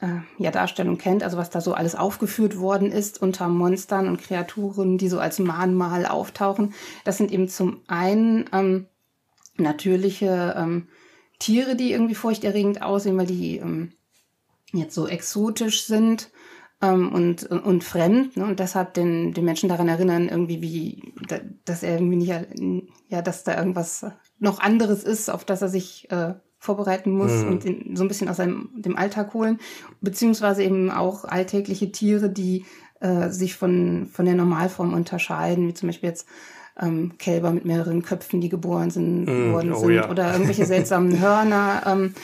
äh, 0.00 0.42
ja, 0.42 0.50
Darstellung 0.50 0.98
kennt, 0.98 1.22
also 1.22 1.36
was 1.36 1.50
da 1.50 1.60
so 1.60 1.74
alles 1.74 1.94
aufgeführt 1.94 2.58
worden 2.58 2.92
ist 2.92 3.20
unter 3.20 3.48
Monstern 3.48 4.08
und 4.08 4.20
Kreaturen, 4.20 4.98
die 4.98 5.08
so 5.08 5.18
als 5.18 5.38
Mahnmal 5.38 6.06
auftauchen. 6.06 6.74
Das 7.04 7.16
sind 7.16 7.32
eben 7.32 7.48
zum 7.48 7.80
einen 7.88 8.48
ähm, 8.52 8.86
natürliche 9.56 10.54
ähm, 10.56 10.88
Tiere, 11.38 11.76
die 11.76 11.92
irgendwie 11.92 12.14
furchterregend 12.14 12.82
aussehen, 12.82 13.16
weil 13.18 13.26
die 13.26 13.58
ähm, 13.58 13.92
jetzt 14.72 14.94
so 14.94 15.06
exotisch 15.06 15.84
sind 15.84 16.30
ähm, 16.80 17.12
und, 17.12 17.44
und, 17.44 17.60
und 17.60 17.84
fremd 17.84 18.36
ne? 18.36 18.44
und 18.44 18.60
deshalb 18.60 18.94
den, 18.94 19.32
den 19.34 19.44
Menschen 19.44 19.68
daran 19.68 19.88
erinnern, 19.88 20.28
irgendwie 20.28 20.62
wie, 20.62 21.12
dass 21.64 21.82
er 21.82 21.94
irgendwie 21.94 22.16
nicht, 22.16 22.92
ja, 23.08 23.22
dass 23.22 23.44
da 23.44 23.56
irgendwas 23.56 24.06
noch 24.38 24.60
anderes 24.60 25.04
ist, 25.04 25.30
auf 25.30 25.44
das 25.44 25.62
er 25.62 25.68
sich 25.68 26.10
äh, 26.10 26.34
vorbereiten 26.58 27.12
muss 27.12 27.32
mhm. 27.32 27.48
und 27.48 27.64
den, 27.64 27.96
so 27.96 28.04
ein 28.04 28.08
bisschen 28.08 28.28
aus 28.28 28.36
seinem, 28.36 28.70
dem 28.74 28.96
Alltag 28.96 29.32
holen, 29.34 29.58
beziehungsweise 30.00 30.62
eben 30.62 30.90
auch 30.90 31.24
alltägliche 31.24 31.92
Tiere, 31.92 32.28
die 32.28 32.64
äh, 33.00 33.30
sich 33.30 33.54
von, 33.54 34.08
von 34.12 34.24
der 34.24 34.34
Normalform 34.34 34.92
unterscheiden, 34.92 35.68
wie 35.68 35.74
zum 35.74 35.88
Beispiel 35.88 36.08
jetzt 36.08 36.26
ähm, 36.80 37.12
Kälber 37.18 37.50
mit 37.50 37.64
mehreren 37.64 38.02
Köpfen, 38.02 38.40
die 38.40 38.48
geboren 38.48 38.90
sind, 38.90 39.24
mm, 39.24 39.52
worden 39.52 39.72
oh, 39.72 39.80
sind, 39.80 39.94
ja. 39.94 40.10
oder 40.10 40.32
irgendwelche 40.32 40.66
seltsamen 40.66 41.20
Hörner, 41.20 41.82
ähm, 41.86 42.14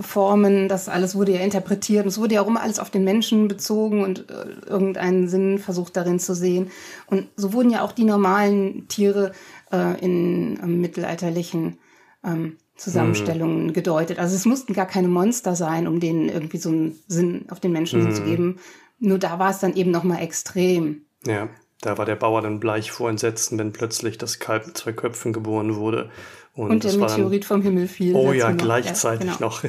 Formen, 0.00 0.68
das 0.68 0.88
alles 0.88 1.14
wurde 1.14 1.32
ja 1.32 1.40
interpretiert 1.40 2.04
und 2.04 2.08
es 2.08 2.18
wurde 2.18 2.34
ja 2.34 2.42
auch 2.42 2.48
immer 2.48 2.62
alles 2.62 2.78
auf 2.78 2.90
den 2.90 3.04
Menschen 3.04 3.48
bezogen 3.48 4.02
und 4.02 4.30
äh, 4.30 4.68
irgendeinen 4.68 5.28
Sinn 5.28 5.58
versucht 5.58 5.96
darin 5.96 6.18
zu 6.18 6.34
sehen. 6.34 6.70
Und 7.06 7.28
so 7.36 7.52
wurden 7.52 7.70
ja 7.70 7.82
auch 7.82 7.92
die 7.92 8.04
normalen 8.04 8.88
Tiere 8.88 9.32
äh, 9.72 9.98
in 10.00 10.58
ähm, 10.62 10.80
mittelalterlichen 10.80 11.78
ähm, 12.24 12.56
Zusammenstellungen 12.80 13.66
mhm. 13.66 13.72
gedeutet. 13.72 14.18
Also 14.18 14.34
es 14.34 14.46
mussten 14.46 14.72
gar 14.72 14.86
keine 14.86 15.08
Monster 15.08 15.54
sein, 15.54 15.86
um 15.86 16.00
denen 16.00 16.28
irgendwie 16.28 16.56
so 16.56 16.70
einen 16.70 16.98
Sinn 17.06 17.44
auf 17.50 17.60
den 17.60 17.72
Menschen 17.72 18.04
mhm. 18.04 18.14
zu 18.14 18.22
geben. 18.22 18.58
Nur 18.98 19.18
da 19.18 19.38
war 19.38 19.50
es 19.50 19.58
dann 19.58 19.74
eben 19.74 19.90
nochmal 19.90 20.22
extrem. 20.22 21.02
Ja, 21.26 21.48
da 21.82 21.98
war 21.98 22.06
der 22.06 22.16
Bauer 22.16 22.40
dann 22.40 22.58
bleich 22.58 22.90
vor 22.90 23.10
Entsetzen, 23.10 23.58
wenn 23.58 23.72
plötzlich 23.72 24.16
das 24.16 24.38
Kalb 24.38 24.66
mit 24.66 24.78
zwei 24.78 24.92
Köpfen 24.92 25.32
geboren 25.32 25.76
wurde. 25.76 26.10
Und, 26.54 26.70
und 26.70 26.84
der 26.84 26.94
Meteorit 26.94 27.42
dann, 27.42 27.48
vom 27.48 27.62
Himmel 27.62 27.86
fiel. 27.86 28.14
Oh 28.14 28.32
ja, 28.32 28.50
gleichzeitig 28.52 29.26
ja, 29.26 29.36
genau. 29.36 29.48
noch. 29.50 29.62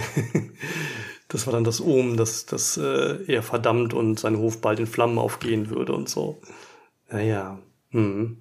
das 1.27 1.45
war 1.45 1.53
dann 1.53 1.63
das 1.65 1.81
Omen, 1.81 2.15
dass, 2.15 2.45
dass 2.45 2.77
äh, 2.77 3.17
er 3.27 3.43
verdammt 3.43 3.93
und 3.93 4.19
sein 4.19 4.37
Hof 4.37 4.61
bald 4.61 4.79
in 4.79 4.87
Flammen 4.87 5.17
aufgehen 5.17 5.69
würde 5.69 5.93
und 5.93 6.07
so. 6.09 6.41
Naja. 7.09 7.59
Hm. 7.89 8.37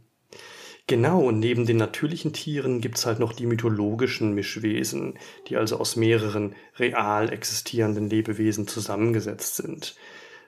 Genau, 0.86 1.20
und 1.20 1.38
neben 1.38 1.66
den 1.66 1.76
natürlichen 1.76 2.32
Tieren 2.32 2.80
gibt's 2.80 3.06
halt 3.06 3.20
noch 3.20 3.32
die 3.32 3.46
mythologischen 3.46 4.34
Mischwesen, 4.34 5.18
die 5.48 5.56
also 5.56 5.78
aus 5.78 5.96
mehreren 5.96 6.54
real 6.78 7.32
existierenden 7.32 8.10
Lebewesen 8.10 8.66
zusammengesetzt 8.66 9.56
sind. 9.56 9.94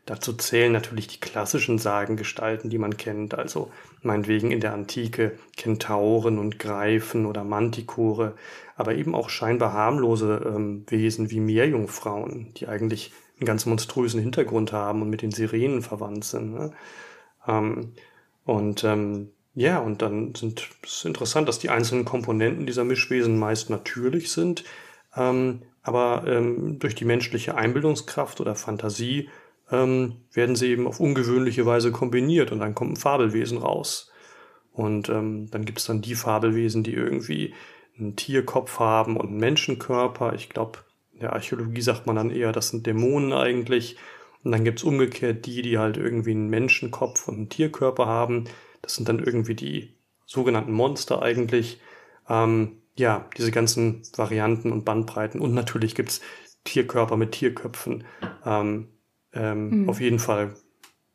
Dazu 0.05 0.33
zählen 0.33 0.73
natürlich 0.73 1.07
die 1.07 1.21
klassischen 1.21 1.79
Sagengestalten, 1.79 2.71
die 2.71 2.79
man 2.79 2.97
kennt, 2.97 3.35
also 3.35 3.71
meinetwegen 4.03 4.51
in 4.51 4.59
der 4.59 4.75
Antike 4.75 5.39
Kentauren 5.57 6.39
und 6.39 6.59
Greifen 6.59 7.25
oder 7.25 7.45
Mantikore, 7.45 8.35
aber 8.75 8.97
eben 8.97 9.15
auch 9.15 9.29
scheinbar 9.29 9.73
harmlose 9.73 10.43
ähm, 10.45 10.85
Wesen 10.89 11.31
wie 11.31 11.39
Meerjungfrauen, 11.39 12.53
die 12.55 12.67
eigentlich 12.67 13.13
einen 13.39 13.47
ganz 13.47 13.65
monströsen 13.65 14.21
Hintergrund 14.21 14.73
haben 14.73 15.03
und 15.03 15.11
mit 15.11 15.23
den 15.23 15.31
Sirenen 15.31 15.83
verwandt 15.83 16.25
sind. 16.25 16.53
Ne? 16.53 16.73
Ähm, 17.47 17.93
und 18.45 18.83
ähm, 18.83 19.31
ja, 19.55 19.79
und 19.79 20.03
dann 20.03 20.35
sind 20.35 20.69
es 20.83 21.05
interessant, 21.05 21.49
dass 21.49 21.59
die 21.59 21.71
einzelnen 21.71 22.05
Komponenten 22.05 22.67
dieser 22.67 22.85
Mischwesen 22.85 23.39
meist 23.39 23.71
natürlich 23.71 24.33
sind, 24.33 24.65
ähm, 25.17 25.63
aber 25.83 26.25
ähm, 26.27 26.79
durch 26.79 26.95
die 26.95 27.05
menschliche 27.05 27.57
Einbildungskraft 27.57 28.41
oder 28.41 28.55
Fantasie 28.55 29.29
ähm, 29.71 30.17
werden 30.33 30.57
sie 30.57 30.69
eben 30.69 30.87
auf 30.87 31.01
ungewöhnliche 31.01 31.67
Weise 31.67 31.93
kombiniert 31.93 32.53
und 32.53 32.61
dann 32.61 32.75
kommt 32.75 32.93
ein 32.93 32.97
Fabelwesen 32.97 33.59
raus. 33.59 34.11
Und 34.73 35.09
ähm, 35.09 35.51
dann 35.51 35.65
gibt 35.65 35.79
es 35.79 35.87
dann 35.87 36.01
die 36.01 36.15
Fabelwesen, 36.15 36.83
die 36.83 36.95
irgendwie 36.95 37.55
einen 37.99 38.17
Tierkopf 38.17 38.79
haben 38.79 39.17
und 39.17 39.29
einen 39.29 39.39
Menschenkörper. 39.39 40.33
Ich 40.35 40.49
glaube, 40.49 40.79
in 41.13 41.21
der 41.21 41.35
Archäologie 41.35 41.83
sagt 41.83 42.07
man 42.07 42.17
dann 42.17 42.31
eher, 42.31 42.53
das 42.53 42.71
sind 42.71 42.87
Dämonen 42.87 43.33
eigentlich. 43.33 43.97
Und 44.45 44.53
dann 44.53 44.65
gibt 44.65 44.79
es 44.79 44.85
umgekehrt 44.85 45.47
die, 45.47 45.63
die 45.63 45.79
halt 45.79 45.97
irgendwie 45.97 46.33
einen 46.33 46.49
Menschenkopf 46.49 47.29
und 47.29 47.37
einen 47.37 47.49
Tierkörper 47.49 48.07
haben. 48.07 48.45
Das 48.83 48.95
sind 48.95 49.09
dann 49.09 49.19
irgendwie 49.19 49.55
die 49.55 49.95
sogenannten 50.27 50.73
Monster 50.73 51.23
eigentlich. 51.23 51.81
Ähm, 52.29 52.83
ja, 52.97 53.29
diese 53.37 53.51
ganzen 53.51 54.03
Varianten 54.17 54.71
und 54.73 54.85
Bandbreiten. 54.85 55.41
Und 55.41 55.55
natürlich 55.55 55.95
gibt's 55.95 56.21
Tierkörper 56.65 57.17
mit 57.17 57.33
Tierköpfen. 57.33 58.05
Ähm, 58.45 58.89
ähm, 59.33 59.83
mhm. 59.83 59.89
Auf 59.89 60.01
jeden 60.01 60.19
Fall 60.19 60.55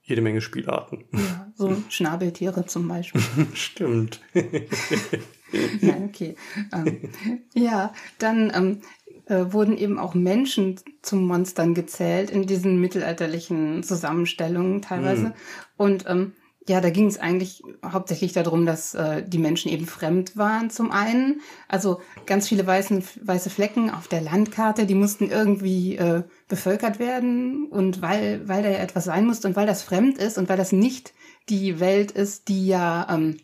jede 0.01 0.21
Menge 0.21 0.41
Spielarten. 0.41 1.05
Ja, 1.11 1.51
so 1.55 1.75
Schnabeltiere 1.89 2.65
zum 2.65 2.87
Beispiel. 2.87 3.21
Stimmt. 3.53 4.21
Nein, 4.33 6.09
okay. 6.09 6.35
Ähm, 6.73 7.09
ja, 7.53 7.93
dann 8.17 8.51
ähm, 8.55 8.81
äh, 9.25 9.51
wurden 9.53 9.77
eben 9.77 9.99
auch 9.99 10.13
Menschen 10.13 10.79
zum 11.01 11.25
Monstern 11.25 11.73
gezählt 11.73 12.29
in 12.29 12.47
diesen 12.47 12.79
mittelalterlichen 12.79 13.83
Zusammenstellungen 13.83 14.81
teilweise. 14.81 15.27
Mhm. 15.27 15.33
Und 15.77 16.05
ähm, 16.07 16.33
ja, 16.67 16.81
da 16.81 16.89
ging 16.89 17.07
es 17.07 17.17
eigentlich 17.17 17.63
hauptsächlich 17.83 18.33
darum, 18.33 18.65
dass 18.65 18.93
äh, 18.93 19.23
die 19.25 19.37
Menschen 19.37 19.71
eben 19.71 19.85
fremd 19.85 20.35
waren 20.35 20.69
zum 20.69 20.91
einen. 20.91 21.41
Also 21.67 22.01
ganz 22.25 22.47
viele 22.47 22.67
weißen, 22.67 23.03
weiße 23.23 23.49
Flecken 23.49 23.89
auf 23.89 24.07
der 24.07 24.21
Landkarte, 24.21 24.85
die 24.85 24.95
mussten 24.95 25.29
irgendwie 25.29 25.95
äh, 25.95 26.23
bevölkert 26.47 26.99
werden. 26.99 27.67
Und 27.69 28.01
weil, 28.01 28.47
weil 28.47 28.63
da 28.63 28.69
ja 28.69 28.79
etwas 28.79 29.05
sein 29.05 29.25
musste 29.25 29.47
und 29.47 29.55
weil 29.55 29.67
das 29.67 29.81
fremd 29.81 30.17
ist 30.17 30.37
und 30.37 30.49
weil 30.49 30.57
das 30.57 30.71
nicht 30.71 31.13
die 31.49 31.79
Welt 31.79 32.11
ist, 32.11 32.49
die 32.49 32.67
ja 32.67 33.07
ähm, 33.09 33.37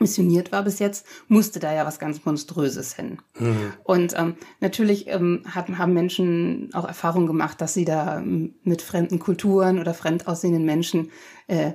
missioniert 0.00 0.50
war 0.50 0.64
bis 0.64 0.80
jetzt, 0.80 1.06
musste 1.28 1.60
da 1.60 1.72
ja 1.72 1.86
was 1.86 2.00
ganz 2.00 2.24
Monströses 2.24 2.96
hin. 2.96 3.18
Mhm. 3.38 3.72
Und 3.84 4.14
ähm, 4.18 4.34
natürlich 4.60 5.06
ähm, 5.06 5.42
haben, 5.54 5.78
haben 5.78 5.92
Menschen 5.92 6.70
auch 6.74 6.86
Erfahrung 6.86 7.26
gemacht, 7.28 7.60
dass 7.60 7.74
sie 7.74 7.84
da 7.84 8.18
ähm, 8.18 8.56
mit 8.64 8.82
fremden 8.82 9.20
Kulturen 9.20 9.78
oder 9.78 9.94
fremd 9.94 10.26
aussehenden 10.26 10.64
Menschen 10.64 11.12
äh, 11.46 11.72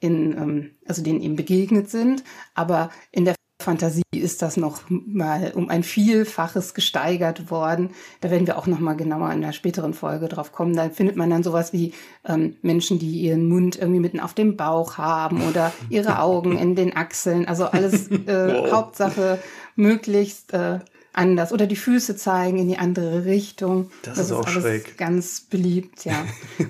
in, 0.00 0.32
ähm, 0.32 0.70
also 0.86 1.02
denen 1.02 1.20
eben 1.20 1.36
begegnet 1.36 1.90
sind. 1.90 2.24
Aber 2.54 2.90
in 3.10 3.24
der 3.24 3.34
Fantasie 3.60 4.02
ist 4.12 4.40
das 4.40 4.56
noch 4.56 4.82
mal 4.88 5.52
um 5.54 5.68
ein 5.68 5.82
Vielfaches 5.82 6.74
gesteigert 6.74 7.50
worden. 7.50 7.90
Da 8.20 8.30
werden 8.30 8.46
wir 8.46 8.56
auch 8.56 8.68
noch 8.68 8.78
mal 8.78 8.94
genauer 8.94 9.32
in 9.32 9.40
der 9.40 9.52
späteren 9.52 9.94
Folge 9.94 10.28
drauf 10.28 10.52
kommen. 10.52 10.76
Da 10.76 10.90
findet 10.90 11.16
man 11.16 11.28
dann 11.28 11.42
sowas 11.42 11.72
wie 11.72 11.92
ähm, 12.24 12.56
Menschen, 12.62 13.00
die 13.00 13.10
ihren 13.10 13.48
Mund 13.48 13.76
irgendwie 13.76 14.00
mitten 14.00 14.20
auf 14.20 14.32
dem 14.32 14.56
Bauch 14.56 14.96
haben 14.96 15.42
oder 15.48 15.72
ihre 15.90 16.20
Augen 16.20 16.56
in 16.56 16.76
den 16.76 16.96
Achseln. 16.96 17.48
Also 17.48 17.66
alles 17.66 18.08
äh, 18.10 18.26
wow. 18.26 18.70
Hauptsache 18.70 19.40
möglichst 19.74 20.52
äh, 20.52 20.78
anders 21.12 21.52
oder 21.52 21.66
die 21.66 21.76
Füße 21.76 22.16
zeigen 22.16 22.58
in 22.58 22.68
die 22.68 22.78
andere 22.78 23.24
Richtung. 23.24 23.90
Das, 24.02 24.18
das 24.18 24.26
ist, 24.26 24.32
auch 24.32 24.46
alles 24.46 24.62
schräg. 24.62 24.96
Ganz 24.96 25.40
beliebt, 25.40 26.04
ja. 26.04 26.24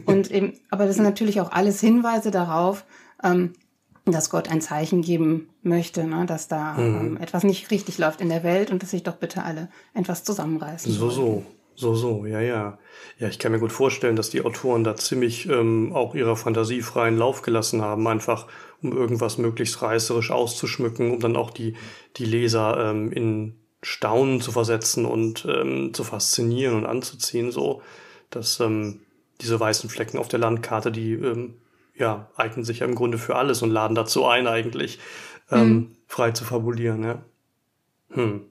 Und 0.06 0.30
eben, 0.30 0.54
aber 0.70 0.86
das 0.86 0.94
sind 0.94 1.04
natürlich 1.04 1.40
auch 1.42 1.52
alles 1.52 1.80
Hinweise 1.80 2.30
darauf, 2.30 2.84
ähm, 3.22 3.52
dass 4.06 4.30
Gott 4.30 4.48
ein 4.48 4.60
Zeichen 4.60 5.02
geben 5.02 5.48
möchte, 5.62 6.04
ne, 6.04 6.24
dass 6.26 6.48
da 6.48 6.74
mhm. 6.74 6.96
ähm, 6.96 7.16
etwas 7.18 7.44
nicht 7.44 7.70
richtig 7.70 7.98
läuft 7.98 8.20
in 8.20 8.28
der 8.28 8.42
Welt 8.42 8.70
und 8.70 8.82
dass 8.82 8.90
sich 8.90 9.02
doch 9.02 9.16
bitte 9.16 9.42
alle 9.42 9.68
etwas 9.94 10.24
zusammenreißen. 10.24 10.90
So, 10.92 11.10
so, 11.10 11.44
so, 11.74 11.94
so, 11.94 12.26
ja, 12.26 12.40
ja. 12.40 12.78
Ja, 13.18 13.28
ich 13.28 13.38
kann 13.38 13.52
mir 13.52 13.58
gut 13.58 13.72
vorstellen, 13.72 14.16
dass 14.16 14.30
die 14.30 14.44
Autoren 14.44 14.84
da 14.84 14.96
ziemlich 14.96 15.48
ähm, 15.48 15.92
auch 15.94 16.14
ihrer 16.14 16.36
Fantasie 16.36 16.82
freien 16.82 17.16
Lauf 17.16 17.42
gelassen 17.42 17.82
haben, 17.82 18.06
einfach 18.06 18.46
um 18.82 18.92
irgendwas 18.92 19.38
möglichst 19.38 19.82
reißerisch 19.82 20.30
auszuschmücken, 20.30 21.12
um 21.12 21.20
dann 21.20 21.36
auch 21.36 21.50
die, 21.50 21.74
die 22.16 22.24
Leser 22.24 22.90
ähm, 22.90 23.12
in 23.12 23.54
Staunen 23.82 24.40
zu 24.40 24.52
versetzen 24.52 25.04
und 25.04 25.46
ähm, 25.48 25.94
zu 25.94 26.02
faszinieren 26.04 26.74
und 26.76 26.86
anzuziehen, 26.86 27.52
so 27.52 27.82
dass 28.30 28.60
ähm, 28.60 29.00
diese 29.40 29.58
weißen 29.58 29.88
Flecken 29.88 30.18
auf 30.18 30.28
der 30.28 30.40
Landkarte, 30.40 30.90
die 30.90 31.12
ähm, 31.12 31.54
ja, 31.98 32.30
eignen 32.36 32.64
sich 32.64 32.80
ja 32.80 32.86
im 32.86 32.94
Grunde 32.94 33.18
für 33.18 33.36
alles 33.36 33.62
und 33.62 33.70
laden 33.70 33.94
dazu 33.94 34.26
ein, 34.26 34.46
eigentlich 34.46 34.98
ähm, 35.50 35.60
hm. 35.60 35.96
frei 36.06 36.30
zu 36.30 36.44
fabulieren. 36.44 37.02
Ja. 37.02 37.22
Hm. 38.10 38.46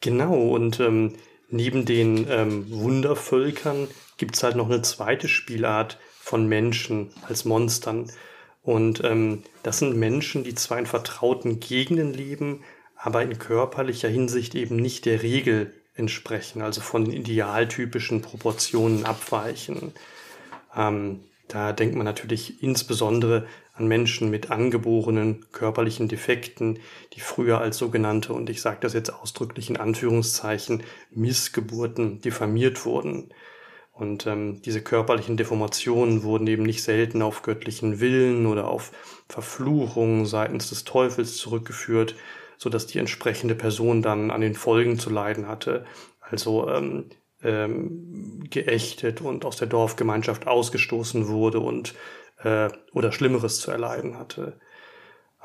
Genau, 0.00 0.34
und 0.34 0.80
ähm, 0.80 1.14
neben 1.48 1.84
den 1.84 2.26
ähm, 2.28 2.70
Wundervölkern 2.70 3.88
gibt's 4.16 4.42
halt 4.42 4.56
noch 4.56 4.68
eine 4.68 4.82
zweite 4.82 5.28
Spielart 5.28 5.98
von 6.20 6.48
Menschen 6.48 7.10
als 7.28 7.44
Monstern. 7.44 8.10
Und 8.62 9.02
ähm, 9.04 9.42
das 9.62 9.78
sind 9.78 9.96
Menschen, 9.96 10.44
die 10.44 10.54
zwar 10.54 10.78
in 10.78 10.86
vertrauten 10.86 11.60
Gegenden 11.60 12.14
leben, 12.14 12.62
aber 12.96 13.22
in 13.22 13.38
körperlicher 13.38 14.08
Hinsicht 14.08 14.54
eben 14.54 14.76
nicht 14.76 15.04
der 15.04 15.22
Regel 15.22 15.74
entsprechen, 15.94 16.62
also 16.62 16.80
von 16.80 17.10
idealtypischen 17.10 18.22
Proportionen 18.22 19.04
abweichen. 19.04 19.92
Ähm, 20.74 21.20
da 21.52 21.74
denkt 21.74 21.94
man 21.94 22.06
natürlich 22.06 22.62
insbesondere 22.62 23.46
an 23.74 23.86
Menschen 23.86 24.30
mit 24.30 24.50
angeborenen 24.50 25.44
körperlichen 25.52 26.08
Defekten, 26.08 26.78
die 27.12 27.20
früher 27.20 27.60
als 27.60 27.76
sogenannte, 27.76 28.32
und 28.32 28.48
ich 28.48 28.62
sage 28.62 28.78
das 28.80 28.94
jetzt 28.94 29.10
ausdrücklich 29.10 29.68
in 29.68 29.76
Anführungszeichen, 29.76 30.82
Missgeburten 31.10 32.22
diffamiert 32.22 32.86
wurden. 32.86 33.34
Und 33.92 34.26
ähm, 34.26 34.62
diese 34.62 34.80
körperlichen 34.80 35.36
Deformationen 35.36 36.22
wurden 36.22 36.46
eben 36.46 36.62
nicht 36.62 36.82
selten 36.82 37.20
auf 37.20 37.42
göttlichen 37.42 38.00
Willen 38.00 38.46
oder 38.46 38.68
auf 38.68 38.90
Verfluchungen 39.28 40.24
seitens 40.24 40.70
des 40.70 40.84
Teufels 40.84 41.36
zurückgeführt, 41.36 42.14
so 42.56 42.70
dass 42.70 42.86
die 42.86 42.98
entsprechende 42.98 43.54
Person 43.54 44.00
dann 44.00 44.30
an 44.30 44.40
den 44.40 44.54
Folgen 44.54 44.98
zu 44.98 45.10
leiden 45.10 45.48
hatte. 45.48 45.84
Also 46.22 46.70
ähm, 46.70 47.10
ähm, 47.42 48.44
geächtet 48.50 49.20
und 49.20 49.44
aus 49.44 49.56
der 49.56 49.68
Dorfgemeinschaft 49.68 50.46
ausgestoßen 50.46 51.28
wurde 51.28 51.60
und 51.60 51.94
äh, 52.42 52.68
oder 52.92 53.12
Schlimmeres 53.12 53.60
zu 53.60 53.70
erleiden 53.70 54.18
hatte. 54.18 54.58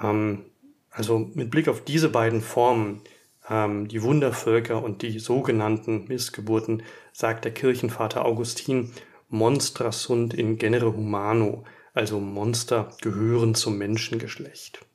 Ähm, 0.01 0.46
also 0.92 1.30
mit 1.34 1.51
Blick 1.51 1.68
auf 1.68 1.84
diese 1.84 2.10
beiden 2.10 2.42
Formen, 2.42 3.01
ähm, 3.50 3.88
die 3.88 4.01
Wundervölker 4.01 4.84
und 4.84 5.01
die 5.01 5.20
sogenannten 5.20 6.06
Missgeburten, 6.08 6.84
sagt 7.13 7.46
der 7.46 7.54
Kirchenvater 7.54 8.25
Augustin, 8.25 8.92
Monstra 9.30 9.92
sunt 9.92 10.34
in 10.34 10.58
genere 10.58 10.94
humano, 10.96 11.66
also 11.94 12.20
Monster 12.20 12.92
gehören 13.01 13.56
zum 13.56 13.77
Menschengeschlecht. 13.77 14.86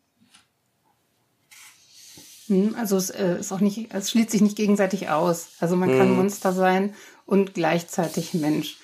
Also 2.78 2.96
es 2.96 3.10
äh, 3.10 3.38
ist 3.38 3.52
auch 3.52 3.60
nicht, 3.60 3.92
es 3.94 4.10
schließt 4.10 4.30
sich 4.30 4.40
nicht 4.40 4.56
gegenseitig 4.56 5.08
aus. 5.08 5.48
Also 5.60 5.76
man 5.76 5.90
kann 5.90 6.08
hm. 6.08 6.16
Monster 6.16 6.52
sein 6.52 6.94
und 7.26 7.54
gleichzeitig 7.54 8.34
Mensch. 8.34 8.78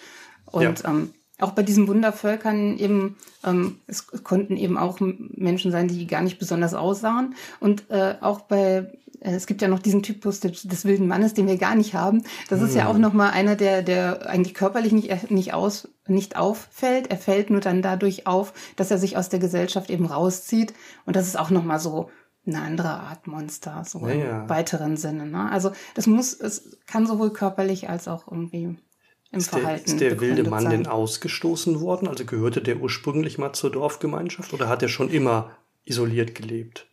Und 0.46 0.82
ja. 0.82 0.90
ähm, 0.90 1.12
auch 1.40 1.52
bei 1.52 1.62
diesen 1.62 1.86
Wundervölkern 1.86 2.78
eben, 2.78 3.16
ähm, 3.44 3.78
es 3.86 4.08
konnten 4.24 4.56
eben 4.56 4.76
auch 4.76 4.98
Menschen 5.00 5.70
sein, 5.70 5.88
die 5.88 6.06
gar 6.06 6.22
nicht 6.22 6.38
besonders 6.38 6.74
aussahen. 6.74 7.34
Und 7.60 7.90
äh, 7.90 8.16
auch 8.20 8.40
bei, 8.40 8.92
äh, 9.20 9.34
es 9.34 9.46
gibt 9.46 9.62
ja 9.62 9.68
noch 9.68 9.78
diesen 9.78 10.02
Typus 10.02 10.40
des, 10.40 10.62
des, 10.62 10.84
wilden 10.84 11.06
Mannes, 11.06 11.34
den 11.34 11.46
wir 11.46 11.56
gar 11.56 11.76
nicht 11.76 11.94
haben. 11.94 12.24
Das 12.48 12.60
ist 12.60 12.74
ja 12.74 12.88
auch 12.88 12.94
hm. 12.94 13.02
nochmal 13.02 13.30
einer, 13.30 13.54
der, 13.54 13.82
der 13.82 14.28
eigentlich 14.28 14.54
körperlich 14.54 14.92
nicht, 14.92 15.30
nicht, 15.30 15.54
aus, 15.54 15.88
nicht 16.08 16.36
auffällt. 16.36 17.10
Er 17.10 17.18
fällt 17.18 17.50
nur 17.50 17.60
dann 17.60 17.82
dadurch 17.82 18.26
auf, 18.26 18.52
dass 18.74 18.90
er 18.90 18.98
sich 18.98 19.16
aus 19.16 19.28
der 19.28 19.38
Gesellschaft 19.38 19.90
eben 19.90 20.06
rauszieht. 20.06 20.74
Und 21.06 21.14
das 21.14 21.28
ist 21.28 21.38
auch 21.38 21.50
nochmal 21.50 21.78
so 21.78 22.10
eine 22.48 22.62
andere 22.62 22.88
Art 22.88 23.26
Monster, 23.26 23.84
so 23.86 24.00
ja, 24.06 24.14
im 24.14 24.20
ja. 24.20 24.48
weiteren 24.48 24.96
Sinne. 24.96 25.26
Ne? 25.26 25.50
Also 25.50 25.72
das 25.94 26.06
muss, 26.06 26.32
es 26.32 26.78
kann 26.86 27.06
sowohl 27.06 27.32
körperlich 27.32 27.88
als 27.88 28.08
auch 28.08 28.30
irgendwie 28.30 28.76
im 29.30 29.38
ist 29.38 29.50
Verhalten. 29.50 29.84
Der, 29.84 29.94
ist 29.94 30.00
der 30.00 30.20
wilde 30.20 30.48
Mann 30.48 30.64
sein. 30.64 30.70
denn 30.70 30.86
ausgestoßen 30.86 31.80
worden? 31.80 32.08
Also 32.08 32.24
gehörte 32.24 32.62
der 32.62 32.80
ursprünglich 32.80 33.38
mal 33.38 33.52
zur 33.52 33.70
Dorfgemeinschaft 33.70 34.52
oder 34.54 34.68
hat 34.68 34.82
er 34.82 34.88
schon 34.88 35.10
immer 35.10 35.50
isoliert 35.84 36.34
gelebt? 36.34 36.86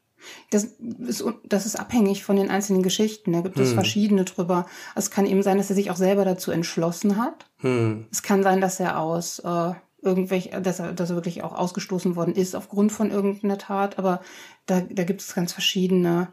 Das 0.50 0.64
ist, 1.08 1.24
das 1.44 1.66
ist 1.66 1.76
abhängig 1.76 2.24
von 2.24 2.36
den 2.36 2.50
einzelnen 2.50 2.82
Geschichten. 2.82 3.34
Da 3.34 3.42
gibt 3.42 3.60
es 3.60 3.70
hm. 3.70 3.76
verschiedene 3.76 4.26
drüber. 4.26 4.66
Es 4.96 5.12
kann 5.12 5.26
eben 5.26 5.44
sein, 5.44 5.58
dass 5.58 5.70
er 5.70 5.76
sich 5.76 5.92
auch 5.92 5.96
selber 5.96 6.26
dazu 6.26 6.52
entschlossen 6.52 7.18
hat. 7.18 7.48
Hm. 7.58 8.08
Es 8.12 8.24
kann 8.24 8.42
sein, 8.42 8.60
dass 8.60 8.80
er 8.80 9.00
aus 9.00 9.40
äh, 9.40 9.74
irgendwelch, 10.06 10.52
dass 10.62 10.80
er, 10.80 10.94
dass 10.94 11.10
er 11.10 11.16
wirklich 11.16 11.44
auch 11.44 11.54
ausgestoßen 11.54 12.16
worden 12.16 12.36
ist 12.36 12.56
aufgrund 12.56 12.92
von 12.92 13.12
irgendeiner 13.12 13.58
Tat. 13.58 13.98
Aber 14.00 14.22
da, 14.66 14.82
da 14.82 15.04
gibt 15.04 15.22
es 15.22 15.34
ganz 15.34 15.52
verschiedene 15.52 16.30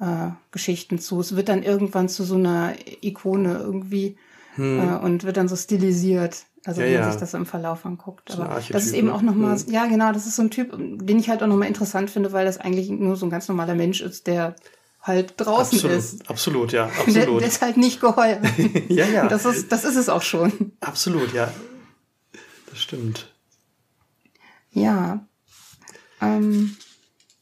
äh, 0.00 0.30
Geschichten 0.50 0.98
zu. 0.98 1.20
Es 1.20 1.36
wird 1.36 1.48
dann 1.48 1.62
irgendwann 1.62 2.08
zu 2.08 2.24
so 2.24 2.36
einer 2.36 2.74
Ikone 3.02 3.58
irgendwie 3.58 4.16
hm. 4.54 4.80
äh, 4.80 4.96
und 4.96 5.24
wird 5.24 5.36
dann 5.36 5.48
so 5.48 5.56
stilisiert. 5.56 6.44
Also 6.64 6.80
ja, 6.80 6.86
wenn 6.86 6.94
man 6.94 7.02
ja. 7.04 7.10
sich 7.12 7.20
das 7.20 7.34
im 7.34 7.46
Verlauf 7.46 7.86
anguckt. 7.86 8.32
Aber 8.32 8.60
das, 8.70 8.84
ist 8.84 8.92
eben 8.92 9.10
auch 9.10 9.22
nochmal, 9.22 9.58
hm. 9.58 9.72
ja 9.72 9.86
genau, 9.86 10.12
das 10.12 10.26
ist 10.26 10.36
so 10.36 10.42
ein 10.42 10.50
Typ, 10.50 10.76
den 10.76 11.18
ich 11.18 11.30
halt 11.30 11.42
auch 11.42 11.46
nochmal 11.46 11.68
interessant 11.68 12.10
finde, 12.10 12.32
weil 12.32 12.44
das 12.44 12.58
eigentlich 12.58 12.90
nur 12.90 13.16
so 13.16 13.26
ein 13.26 13.30
ganz 13.30 13.48
normaler 13.48 13.74
Mensch 13.74 14.00
ist, 14.00 14.26
der 14.26 14.56
halt 15.02 15.34
draußen 15.38 15.78
absolut, 15.78 15.96
ist. 15.96 16.30
Absolut, 16.30 16.72
ja, 16.72 16.84
absolut. 16.86 17.16
Der, 17.16 17.26
der 17.38 17.48
ist 17.48 17.62
halt 17.62 17.76
nicht 17.76 18.00
geheuer. 18.00 18.40
ja, 18.88 19.06
ja. 19.06 19.28
Das 19.28 19.46
ist, 19.46 19.72
das 19.72 19.84
ist 19.84 19.96
es 19.96 20.08
auch 20.08 20.22
schon. 20.22 20.72
Absolut, 20.80 21.32
ja. 21.32 21.50
Das 22.70 22.80
stimmt. 22.80 23.32
Ja. 24.72 25.26
Ähm, 26.20 26.76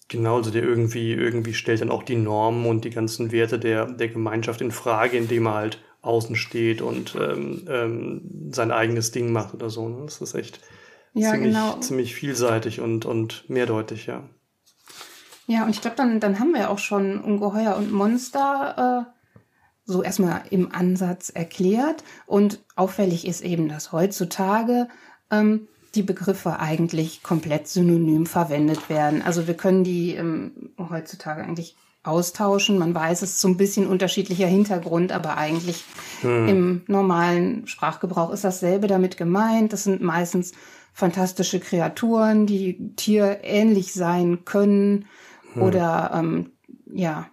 Genau, 0.09 0.37
also 0.37 0.51
der 0.51 0.63
irgendwie, 0.63 1.13
irgendwie 1.13 1.53
stellt 1.53 1.83
dann 1.83 1.91
auch 1.91 2.03
die 2.03 2.17
Normen 2.17 2.65
und 2.65 2.85
die 2.87 2.91
ganzen 2.91 3.31
Werte 3.31 3.59
der, 3.59 3.85
der 3.85 4.09
Gemeinschaft 4.09 4.63
in 4.63 4.71
Frage, 4.71 5.19
indem 5.19 5.47
er 5.47 5.55
halt 5.55 5.83
außen 6.01 6.35
steht 6.35 6.81
und 6.81 7.15
ähm, 7.15 7.67
ähm, 7.69 8.51
sein 8.51 8.71
eigenes 8.71 9.11
Ding 9.11 9.33
macht 9.33 9.53
oder 9.53 9.69
so. 9.69 9.87
Ne? 9.87 10.07
Das 10.07 10.23
ist 10.23 10.35
echt 10.35 10.61
ja, 11.13 11.33
ziemlich, 11.33 11.53
genau. 11.53 11.79
ziemlich 11.81 12.15
vielseitig 12.15 12.81
und, 12.81 13.05
und 13.05 13.45
mehrdeutig, 13.51 14.07
ja. 14.07 14.27
Ja, 15.47 15.65
und 15.65 15.71
ich 15.71 15.83
glaube, 15.83 15.97
dann, 15.97 16.21
dann 16.21 16.39
haben 16.39 16.55
wir 16.55 16.71
auch 16.71 16.79
schon 16.79 17.21
Ungeheuer 17.21 17.77
und 17.77 17.93
Monster 17.93 19.07
äh, 19.07 19.41
so 19.85 20.03
erstmal 20.03 20.43
im 20.51 20.73
Ansatz 20.73 21.31
erklärt. 21.31 22.03
Und 22.27 22.61
auffällig 22.77 23.27
ist 23.27 23.43
eben, 23.43 23.69
dass 23.69 23.93
heutzutage 23.93 24.89
ähm, 25.31 25.69
die 25.95 26.03
Begriffe 26.03 26.59
eigentlich 26.59 27.23
komplett 27.23 27.69
synonym 27.69 28.27
verwendet 28.27 28.89
werden. 28.89 29.23
Also 29.23 29.47
wir 29.47 29.55
können 29.55 29.85
die 29.85 30.15
ähm, 30.15 30.71
heutzutage 30.79 31.43
eigentlich 31.43 31.77
austauschen. 32.03 32.79
Man 32.79 32.95
weiß, 32.95 33.23
es 33.23 33.33
ist 33.33 33.41
so 33.41 33.49
ein 33.49 33.57
bisschen 33.57 33.87
unterschiedlicher 33.87 34.47
Hintergrund, 34.47 35.13
aber 35.13 35.37
eigentlich 35.37 35.85
hm. 36.21 36.49
im 36.49 36.83
normalen 36.87 37.67
Sprachgebrauch 37.67 38.31
ist 38.33 38.45
dasselbe 38.45 38.87
damit 38.87 39.17
gemeint. 39.17 39.73
Das 39.73 39.85
sind 39.85 40.01
meistens 40.01 40.53
fantastische 40.93 41.61
Kreaturen, 41.61 42.47
die 42.47 42.95
tierähnlich 42.97 43.93
sein 43.93 44.45
können 44.45 45.07
hm. 45.53 45.63
oder 45.63 46.11
ähm, 46.15 46.53
ja 46.93 47.29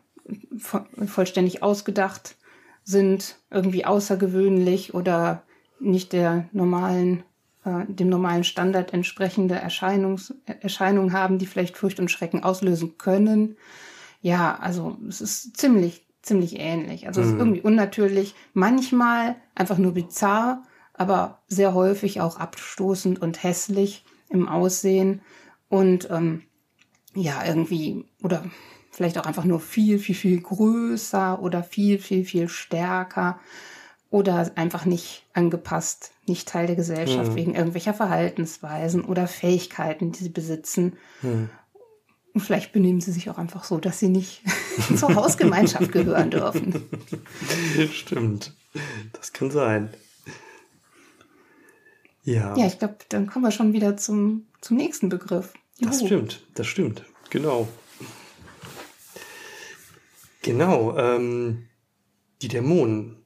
vollständig 1.08 1.62
ausgedacht 1.62 2.36
sind, 2.84 3.38
irgendwie 3.52 3.86
außergewöhnlich 3.86 4.94
oder 4.94 5.44
nicht 5.80 6.14
der 6.14 6.50
normalen 6.52 7.24
äh, 7.66 7.86
dem 7.88 8.10
normalen 8.10 8.44
Standard 8.44 8.94
entsprechende 8.94 9.56
Erscheinungs 9.56 10.34
Erscheinungen 10.46 11.14
haben, 11.14 11.38
die 11.38 11.46
vielleicht 11.46 11.78
Furcht 11.78 12.00
und 12.00 12.10
Schrecken 12.10 12.44
auslösen 12.44 12.98
können 12.98 13.58
ja, 14.26 14.58
also 14.60 14.98
es 15.08 15.22
ist 15.22 15.56
ziemlich, 15.56 16.04
ziemlich 16.24 16.58
ähnlich. 16.60 17.06
Also 17.06 17.22
es 17.22 17.28
ist 17.28 17.34
mhm. 17.34 17.42
irgendwie 17.42 17.62
unnatürlich, 17.62 18.34
manchmal 18.56 19.36
einfach 19.54 19.78
nur 19.78 19.94
bizarr, 19.94 20.64
aber 20.96 21.44
sehr 21.46 21.76
häufig 21.76 22.22
auch 22.22 22.40
abstoßend 22.40 23.22
und 23.22 23.44
hässlich 23.44 24.04
im 24.30 24.48
Aussehen 24.48 25.22
und 25.70 26.10
ähm, 26.10 26.42
ja, 27.14 27.46
irgendwie 27.46 28.06
oder 28.24 28.44
vielleicht 28.90 29.20
auch 29.20 29.28
einfach 29.28 29.44
nur 29.44 29.60
viel, 29.60 30.00
viel, 30.00 30.16
viel 30.16 30.42
größer 30.42 31.40
oder 31.40 31.62
viel, 31.62 32.00
viel, 32.00 32.26
viel 32.26 32.50
stärker 32.50 33.40
oder 34.10 34.52
einfach 34.56 34.86
nicht 34.86 35.26
angepasst, 35.34 36.12
nicht 36.26 36.48
Teil 36.48 36.68
der 36.68 36.76
Gesellschaft 36.76 37.32
mhm. 37.32 37.36
wegen 37.36 37.56
irgendwelcher 37.56 37.94
Verhaltensweisen 37.94 39.04
oder 39.04 39.28
Fähigkeiten, 39.28 40.12
die 40.12 40.24
sie 40.24 40.30
besitzen. 40.30 40.98
Mhm. 41.22 41.50
Und 42.34 42.42
vielleicht 42.42 42.74
benehmen 42.74 43.00
sie 43.00 43.12
sich 43.12 43.30
auch 43.30 43.38
einfach 43.38 43.64
so, 43.64 43.78
dass 43.78 44.00
sie 44.00 44.10
nicht 44.10 44.42
zur 44.98 45.16
Hausgemeinschaft 45.16 45.92
gehören 45.92 46.32
dürfen. 46.32 46.84
Stimmt. 47.94 48.54
Das 49.14 49.32
kann 49.32 49.52
sein. 49.52 49.90
Ja. 52.24 52.56
Ja, 52.58 52.66
ich 52.66 52.80
glaube, 52.80 52.98
dann 53.10 53.28
kommen 53.28 53.46
wir 53.46 53.52
schon 53.52 53.72
wieder 53.74 53.98
zum, 53.98 54.48
zum 54.60 54.78
nächsten 54.78 55.10
Begriff. 55.10 55.54
Juhu. 55.78 55.92
Das 55.92 56.04
stimmt, 56.04 56.46
das 56.56 56.68
stimmt. 56.68 57.06
Genau. 57.30 57.68
Genau. 60.42 60.98
Ähm, 60.98 61.68
die 62.42 62.48
Dämonen. 62.48 63.25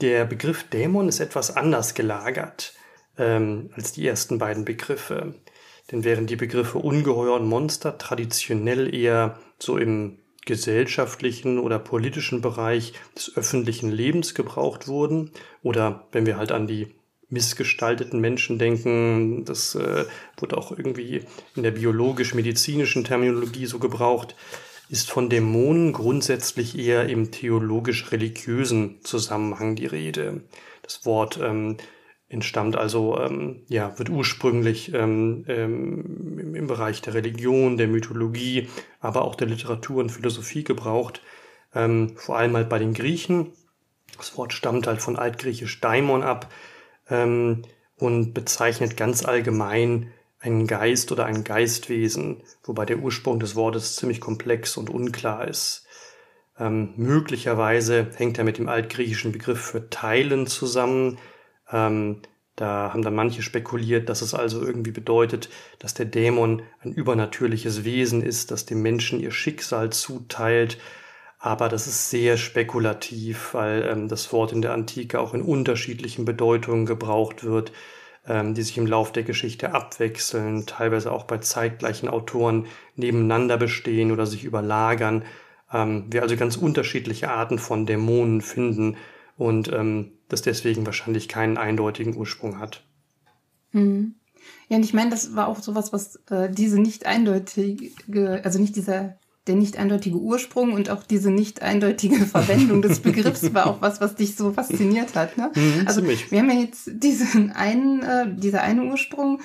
Der 0.00 0.26
Begriff 0.26 0.64
Dämon 0.64 1.08
ist 1.08 1.20
etwas 1.20 1.56
anders 1.56 1.94
gelagert 1.94 2.74
ähm, 3.16 3.70
als 3.74 3.92
die 3.92 4.06
ersten 4.06 4.38
beiden 4.38 4.64
Begriffe. 4.64 5.34
Denn 5.90 6.04
während 6.04 6.28
die 6.28 6.36
Begriffe 6.36 6.78
Ungeheuer 6.78 7.34
und 7.34 7.46
Monster 7.46 7.96
traditionell 7.96 8.94
eher 8.94 9.38
so 9.58 9.78
im 9.78 10.18
gesellschaftlichen 10.44 11.58
oder 11.58 11.78
politischen 11.78 12.40
Bereich 12.40 12.92
des 13.16 13.36
öffentlichen 13.36 13.90
Lebens 13.90 14.34
gebraucht 14.34 14.86
wurden, 14.86 15.32
oder 15.62 16.06
wenn 16.12 16.26
wir 16.26 16.36
halt 16.36 16.52
an 16.52 16.66
die 16.66 16.94
missgestalteten 17.28 18.20
Menschen 18.20 18.58
denken, 18.58 19.44
das 19.44 19.74
äh, 19.74 20.04
wurde 20.36 20.56
auch 20.56 20.70
irgendwie 20.70 21.22
in 21.56 21.64
der 21.64 21.72
biologisch-medizinischen 21.72 23.02
Terminologie 23.02 23.66
so 23.66 23.80
gebraucht, 23.80 24.36
ist 24.88 25.10
von 25.10 25.28
Dämonen 25.28 25.92
grundsätzlich 25.92 26.78
eher 26.78 27.08
im 27.08 27.30
theologisch-religiösen 27.30 29.02
Zusammenhang 29.02 29.74
die 29.76 29.86
Rede. 29.86 30.42
Das 30.82 31.04
Wort 31.04 31.38
ähm, 31.42 31.76
entstammt 32.28 32.76
also, 32.76 33.18
ähm, 33.18 33.62
ja, 33.68 33.98
wird 33.98 34.10
ursprünglich 34.10 34.92
ähm, 34.94 35.44
ähm, 35.48 36.54
im, 36.54 36.66
Bereich 36.66 37.02
der 37.02 37.14
Religion, 37.14 37.76
der 37.76 37.88
Mythologie, 37.88 38.68
aber 39.00 39.22
auch 39.22 39.34
der 39.34 39.46
Literatur 39.46 39.98
und 39.98 40.10
Philosophie 40.10 40.64
gebraucht, 40.64 41.22
ähm, 41.74 42.16
vor 42.16 42.36
allem 42.36 42.56
halt 42.56 42.68
bei 42.68 42.78
den 42.78 42.94
Griechen. 42.94 43.52
Das 44.16 44.36
Wort 44.36 44.52
stammt 44.52 44.86
halt 44.86 45.00
von 45.00 45.16
altgriechisch 45.16 45.80
Daimon 45.80 46.22
ab 46.22 46.52
ähm, 47.10 47.62
und 47.96 48.34
bezeichnet 48.34 48.96
ganz 48.96 49.24
allgemein 49.24 50.12
einen 50.46 50.66
Geist 50.66 51.12
oder 51.12 51.26
ein 51.26 51.44
Geistwesen, 51.44 52.42
wobei 52.64 52.84
der 52.86 52.98
Ursprung 52.98 53.40
des 53.40 53.56
Wortes 53.56 53.96
ziemlich 53.96 54.20
komplex 54.20 54.76
und 54.76 54.90
unklar 54.90 55.46
ist. 55.48 55.86
Ähm, 56.58 56.94
möglicherweise 56.96 58.08
hängt 58.16 58.38
er 58.38 58.44
mit 58.44 58.58
dem 58.58 58.68
altgriechischen 58.68 59.32
Begriff 59.32 59.60
für 59.60 59.90
Teilen 59.90 60.46
zusammen, 60.46 61.18
ähm, 61.70 62.22
da 62.56 62.90
haben 62.90 63.02
dann 63.02 63.14
manche 63.14 63.42
spekuliert, 63.42 64.08
dass 64.08 64.22
es 64.22 64.32
also 64.32 64.64
irgendwie 64.64 64.90
bedeutet, 64.90 65.50
dass 65.78 65.92
der 65.92 66.06
Dämon 66.06 66.62
ein 66.80 66.92
übernatürliches 66.92 67.84
Wesen 67.84 68.22
ist, 68.22 68.50
das 68.50 68.64
dem 68.64 68.80
Menschen 68.80 69.20
ihr 69.20 69.30
Schicksal 69.30 69.90
zuteilt. 69.90 70.78
Aber 71.38 71.68
das 71.68 71.86
ist 71.86 72.08
sehr 72.08 72.38
spekulativ, 72.38 73.52
weil 73.52 73.86
ähm, 73.86 74.08
das 74.08 74.32
Wort 74.32 74.52
in 74.52 74.62
der 74.62 74.72
Antike 74.72 75.20
auch 75.20 75.34
in 75.34 75.42
unterschiedlichen 75.42 76.24
Bedeutungen 76.24 76.86
gebraucht 76.86 77.44
wird, 77.44 77.72
ähm, 78.28 78.54
die 78.54 78.62
sich 78.62 78.78
im 78.78 78.86
Lauf 78.86 79.12
der 79.12 79.22
Geschichte 79.22 79.72
abwechseln, 79.72 80.66
teilweise 80.66 81.12
auch 81.12 81.24
bei 81.24 81.38
zeitgleichen 81.38 82.08
Autoren 82.08 82.66
nebeneinander 82.94 83.56
bestehen 83.56 84.10
oder 84.12 84.26
sich 84.26 84.44
überlagern. 84.44 85.24
Ähm, 85.72 86.06
wir 86.10 86.22
also 86.22 86.36
ganz 86.36 86.56
unterschiedliche 86.56 87.30
Arten 87.30 87.58
von 87.58 87.86
Dämonen 87.86 88.40
finden 88.40 88.96
und 89.36 89.72
ähm, 89.72 90.12
das 90.28 90.42
deswegen 90.42 90.86
wahrscheinlich 90.86 91.28
keinen 91.28 91.56
eindeutigen 91.56 92.16
Ursprung 92.16 92.58
hat. 92.58 92.82
Mhm. 93.72 94.14
Ja, 94.68 94.76
und 94.76 94.84
ich 94.84 94.94
meine, 94.94 95.10
das 95.10 95.34
war 95.34 95.48
auch 95.48 95.60
sowas, 95.60 95.92
was 95.92 96.16
äh, 96.30 96.50
diese 96.50 96.80
nicht 96.80 97.06
eindeutige, 97.06 98.40
also 98.44 98.58
nicht 98.58 98.76
dieser 98.76 99.18
der 99.46 99.54
nicht 99.54 99.76
eindeutige 99.76 100.16
Ursprung 100.16 100.72
und 100.72 100.90
auch 100.90 101.02
diese 101.02 101.30
nicht 101.30 101.62
eindeutige 101.62 102.16
Verwendung 102.26 102.82
des 102.82 103.00
Begriffs 103.00 103.54
war 103.54 103.66
auch 103.66 103.80
was, 103.80 104.00
was 104.00 104.14
dich 104.14 104.36
so 104.36 104.52
fasziniert 104.52 105.14
hat. 105.14 105.36
Ne? 105.38 105.52
Mhm, 105.54 105.86
also 105.86 106.00
ziemlich. 106.00 106.30
wir 106.30 106.40
haben 106.40 106.50
ja 106.50 106.60
jetzt 106.60 106.90
diesen 106.92 107.52
einen, 107.52 108.02
äh, 108.02 108.26
dieser 108.34 108.62
eine 108.62 108.84
Ursprung 108.84 109.40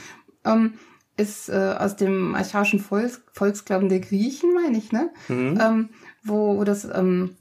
ähm, 0.45 0.73
ist 1.17 1.49
äh, 1.49 1.75
aus 1.77 1.95
dem 1.95 2.35
archaischen 2.35 2.79
Volks, 2.79 3.21
Volksglauben 3.33 3.89
der 3.89 3.99
Griechen, 3.99 4.53
meine 4.53 4.77
ich, 4.77 4.91
ne? 4.91 5.09
Mhm. 5.27 5.59
Ähm, 5.61 5.89
wo, 6.23 6.57
wo 6.57 6.63
das 6.63 6.85
ähm, 6.85 7.35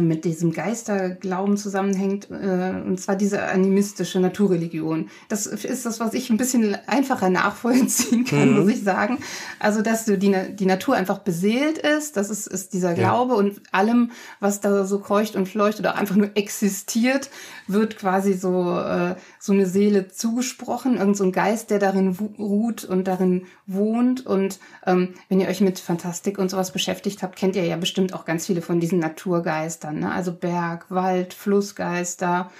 mit 0.00 0.24
diesem 0.24 0.52
Geisterglauben 0.52 1.56
zusammenhängt, 1.56 2.30
äh, 2.30 2.82
und 2.86 3.00
zwar 3.00 3.16
diese 3.16 3.42
animistische 3.44 4.20
Naturreligion. 4.20 5.08
Das 5.28 5.46
ist 5.46 5.86
das, 5.86 6.00
was 6.00 6.14
ich 6.14 6.30
ein 6.30 6.36
bisschen 6.36 6.76
einfacher 6.86 7.30
nachvollziehen 7.30 8.24
kann, 8.24 8.52
Mhm. 8.52 8.60
muss 8.60 8.68
ich 8.72 8.82
sagen. 8.82 9.18
Also, 9.58 9.82
dass 9.82 10.04
du 10.04 10.16
die, 10.18 10.34
die 10.54 10.66
Natur 10.66 10.94
einfach 10.96 11.18
beseelt 11.18 11.78
ist, 11.78 12.16
das 12.16 12.30
ist, 12.30 12.46
ist 12.46 12.72
dieser 12.72 12.94
Glaube 12.94 13.34
und 13.34 13.60
allem, 13.72 14.10
was 14.40 14.60
da 14.60 14.84
so 14.84 14.98
kreucht 14.98 15.36
und 15.36 15.46
fleucht 15.48 15.78
oder 15.78 15.96
einfach 15.96 16.16
nur 16.16 16.30
existiert, 16.36 17.30
wird 17.66 17.96
quasi 17.96 18.32
so, 18.34 18.78
äh, 18.78 19.14
so 19.38 19.52
eine 19.52 19.66
Seele 19.66 20.08
zugesprochen, 20.08 20.96
irgend 20.98 21.16
so 21.16 21.24
ein 21.24 21.32
Geist, 21.32 21.70
der 21.70 21.78
darin 21.78 22.16
ruht 22.38 22.84
und 22.84 23.08
darin 23.08 23.46
wohnt. 23.66 24.26
Und 24.26 24.58
ähm, 24.86 25.14
wenn 25.28 25.40
ihr 25.40 25.48
euch 25.48 25.60
mit 25.60 25.78
Fantastik 25.78 26.38
und 26.38 26.50
sowas 26.50 26.70
beschäftigt 26.72 27.22
habt, 27.22 27.36
kennt 27.36 27.56
ihr 27.56 27.64
ja 27.64 27.76
bestimmt 27.76 28.14
auch 28.14 28.24
ganz 28.24 28.46
viele 28.46 28.62
von 28.62 28.80
diesen 28.80 28.98
Naturgeistern. 28.98 29.72
Ne? 29.90 30.12
Also 30.12 30.32
Berg, 30.32 30.86
Wald, 30.90 31.34
Flussgeister, 31.34 32.50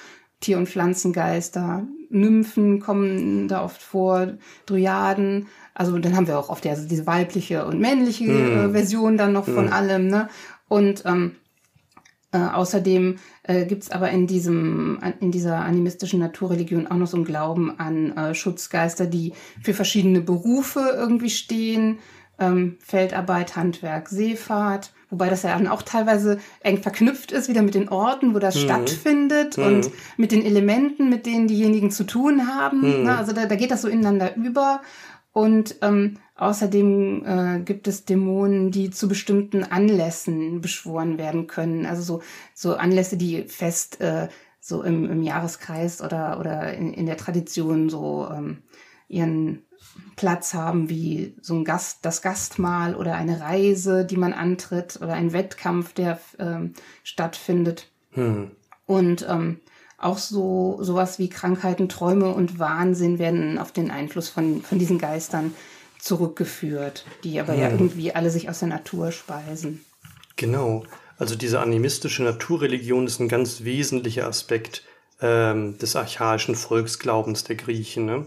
Tier- 0.41 0.59
und 0.59 0.69
Pflanzengeister, 0.69 1.87
Nymphen 2.11 2.81
kommen 2.81 3.47
da 3.49 3.63
oft 3.65 3.81
vor, 3.81 4.35
Dryaden. 4.67 5.47
Also 5.73 5.97
dann 5.99 6.17
haben 6.17 6.27
wir 6.27 6.39
auch 6.39 6.49
oft 6.49 6.65
ja 6.65 6.75
so 6.75 6.87
diese 6.87 7.07
weibliche 7.07 7.65
und 7.65 7.81
männliche 7.81 8.25
äh, 8.25 8.71
Version 8.71 9.17
dann 9.17 9.33
noch 9.33 9.47
von 9.47 9.69
allem. 9.69 10.09
Ne? 10.09 10.29
Und 10.69 11.05
ähm, 11.07 11.37
äh, 12.33 12.39
außerdem 12.39 13.19
äh, 13.43 13.67
gibt's 13.67 13.91
aber 13.91 14.11
in 14.11 14.27
diesem 14.27 14.99
in 15.21 15.31
dieser 15.31 15.59
animistischen 15.59 16.21
Naturreligion 16.21 16.87
auch 16.87 16.97
noch 16.97 17.07
so 17.07 17.19
einen 17.19 17.27
Glauben 17.27 17.79
an 17.79 18.17
äh, 18.17 18.35
Schutzgeister, 18.35 19.07
die 19.07 19.35
für 19.63 19.75
verschiedene 19.75 20.23
Berufe 20.23 20.81
irgendwie 20.95 21.31
stehen. 21.31 21.99
Ähm, 22.39 22.77
Feldarbeit, 22.81 23.57
Handwerk, 23.57 24.09
Seefahrt, 24.09 24.93
wobei 25.11 25.29
das 25.29 25.43
ja 25.43 25.57
dann 25.57 25.69
auch 25.69 25.83
teilweise 25.83 26.39
eng 26.61 26.83
verknüpft 26.83 27.31
ist, 27.31 27.49
wieder 27.49 27.63
mit 27.63 27.75
den 27.75 27.89
Orten, 27.89 28.35
wo 28.35 28.39
das 28.39 28.59
stattfindet 28.59 29.59
und 29.59 29.91
mit 30.17 30.33
den 30.33 30.45
Elementen, 30.45 31.09
mit 31.11 31.27
denen 31.27 31.47
diejenigen 31.47 31.91
zu 31.91 32.05
tun 32.05 32.49
haben. 32.49 33.05
Ne? 33.05 33.17
Also 33.17 33.33
da, 33.33 33.47
da 33.47 33.55
geht 33.55 33.71
das 33.71 33.83
so 33.83 33.89
ineinander 33.89 34.35
über. 34.35 34.81
Und 35.33 35.77
ähm, 35.81 36.19
außerdem 36.37 37.25
äh, 37.25 37.61
gibt 37.61 37.89
es 37.89 38.05
Dämonen, 38.05 38.71
die 38.71 38.91
zu 38.91 39.09
bestimmten 39.09 39.65
Anlässen 39.65 40.61
beschworen 40.61 41.19
werden 41.19 41.47
können. 41.47 41.87
Also 41.87 42.03
so, 42.03 42.23
so 42.55 42.77
Anlässe, 42.77 43.17
die 43.17 43.45
fest 43.45 44.01
äh, 44.01 44.29
so 44.61 44.83
im, 44.83 45.11
im 45.11 45.23
Jahreskreis 45.23 46.03
oder, 46.03 46.39
oder 46.39 46.75
in, 46.75 46.93
in 46.93 47.07
der 47.07 47.17
Tradition 47.17 47.89
so 47.89 48.29
ähm, 48.31 48.59
ihren 49.09 49.63
Platz 50.17 50.55
haben, 50.55 50.89
wie 50.89 51.35
so 51.41 51.55
ein 51.55 51.65
Gast, 51.65 51.99
das 52.03 52.23
Gastmahl 52.23 52.95
oder 52.95 53.15
eine 53.15 53.41
Reise, 53.41 54.05
die 54.05 54.17
man 54.17 54.33
antritt 54.33 54.99
oder 55.03 55.15
ein 55.15 55.33
Wettkampf, 55.33 55.93
der 55.93 56.21
ähm, 56.39 56.75
stattfindet. 57.03 57.89
Und 58.87 59.27
ähm, 59.29 59.61
auch 59.99 60.19
so 60.19 60.79
sowas 60.81 61.19
wie 61.19 61.29
Krankheiten, 61.29 61.89
Träume 61.89 62.35
und 62.35 62.59
Wahnsinn 62.59 63.19
werden 63.19 63.59
auf 63.59 63.73
den 63.73 63.91
Einfluss 63.91 64.29
von, 64.29 64.63
von 64.63 64.79
diesen 64.79 64.99
Geistern 64.99 65.55
zurückgeführt, 65.99 67.07
die 67.23 67.39
aber 67.39 67.55
ja 67.55 67.71
irgendwie 67.71 68.13
alle 68.13 68.31
sich 68.31 68.51
aus 68.51 68.59
der 68.59 68.69
Natur 68.69 69.13
speisen. 69.13 69.85
Genau. 70.37 70.85
Also 71.19 71.37
diese 71.37 71.61
animistische 71.61 72.25
Naturreligion 72.25 73.07
ist 73.07 73.21
ein 73.21 73.29
ganz 73.29 73.63
wesentlicher 73.63 74.27
Aspekt 74.27 74.83
ähm, 75.21 75.79
des 75.79 75.95
archaischen 75.95 76.57
Volksglaubens 76.57 77.45
der 77.45 77.55
Griechen. 77.55 78.07
Ne? 78.07 78.27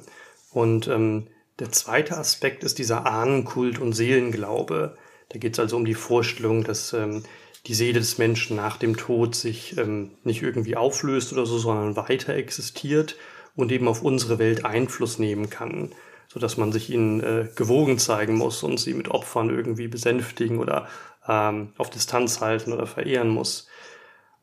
Und 0.51 0.87
ähm, 0.87 1.27
der 1.59 1.71
zweite 1.71 2.17
Aspekt 2.17 2.63
ist 2.63 2.79
dieser 2.79 3.05
Ahnenkult 3.05 3.79
und 3.79 3.93
Seelenglaube. 3.93 4.97
Da 5.29 5.39
geht 5.39 5.53
es 5.53 5.59
also 5.59 5.77
um 5.77 5.85
die 5.85 5.93
Vorstellung, 5.93 6.63
dass 6.63 6.93
ähm, 6.93 7.23
die 7.67 7.73
Seele 7.73 7.99
des 7.99 8.17
Menschen 8.17 8.55
nach 8.55 8.77
dem 8.77 8.97
Tod 8.97 9.35
sich 9.35 9.77
ähm, 9.77 10.11
nicht 10.23 10.43
irgendwie 10.43 10.75
auflöst 10.75 11.33
oder 11.33 11.45
so, 11.45 11.57
sondern 11.57 11.95
weiter 11.95 12.35
existiert 12.35 13.15
und 13.55 13.71
eben 13.71 13.87
auf 13.87 14.01
unsere 14.01 14.37
Welt 14.37 14.65
Einfluss 14.65 15.17
nehmen 15.17 15.49
kann, 15.49 15.91
sodass 16.27 16.57
man 16.57 16.71
sich 16.71 16.89
ihnen 16.89 17.21
äh, 17.21 17.47
gewogen 17.55 17.97
zeigen 17.97 18.35
muss 18.35 18.61
und 18.61 18.79
sie 18.79 18.93
mit 18.93 19.09
Opfern 19.09 19.49
irgendwie 19.49 19.87
besänftigen 19.87 20.59
oder 20.59 20.87
ähm, 21.27 21.69
auf 21.77 21.89
Distanz 21.89 22.41
halten 22.41 22.73
oder 22.73 22.85
verehren 22.85 23.29
muss. 23.29 23.67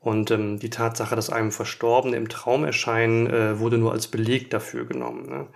Und 0.01 0.33
ähm, 0.33 0.59
die 0.59 0.71
Tatsache, 0.71 1.15
dass 1.15 1.31
einem 1.31 1.53
Verstorbene 1.53 2.17
im 2.17 2.29
Traum 2.29 2.65
erscheinen, 2.65 3.29
äh, 3.29 3.61
wurde 3.61 3.79
nur 3.79 3.93
als 3.93 4.09
Beleg 4.09 4.51
dafür 4.51 4.85
genommen. 4.85 5.29
Ne? 5.29 5.47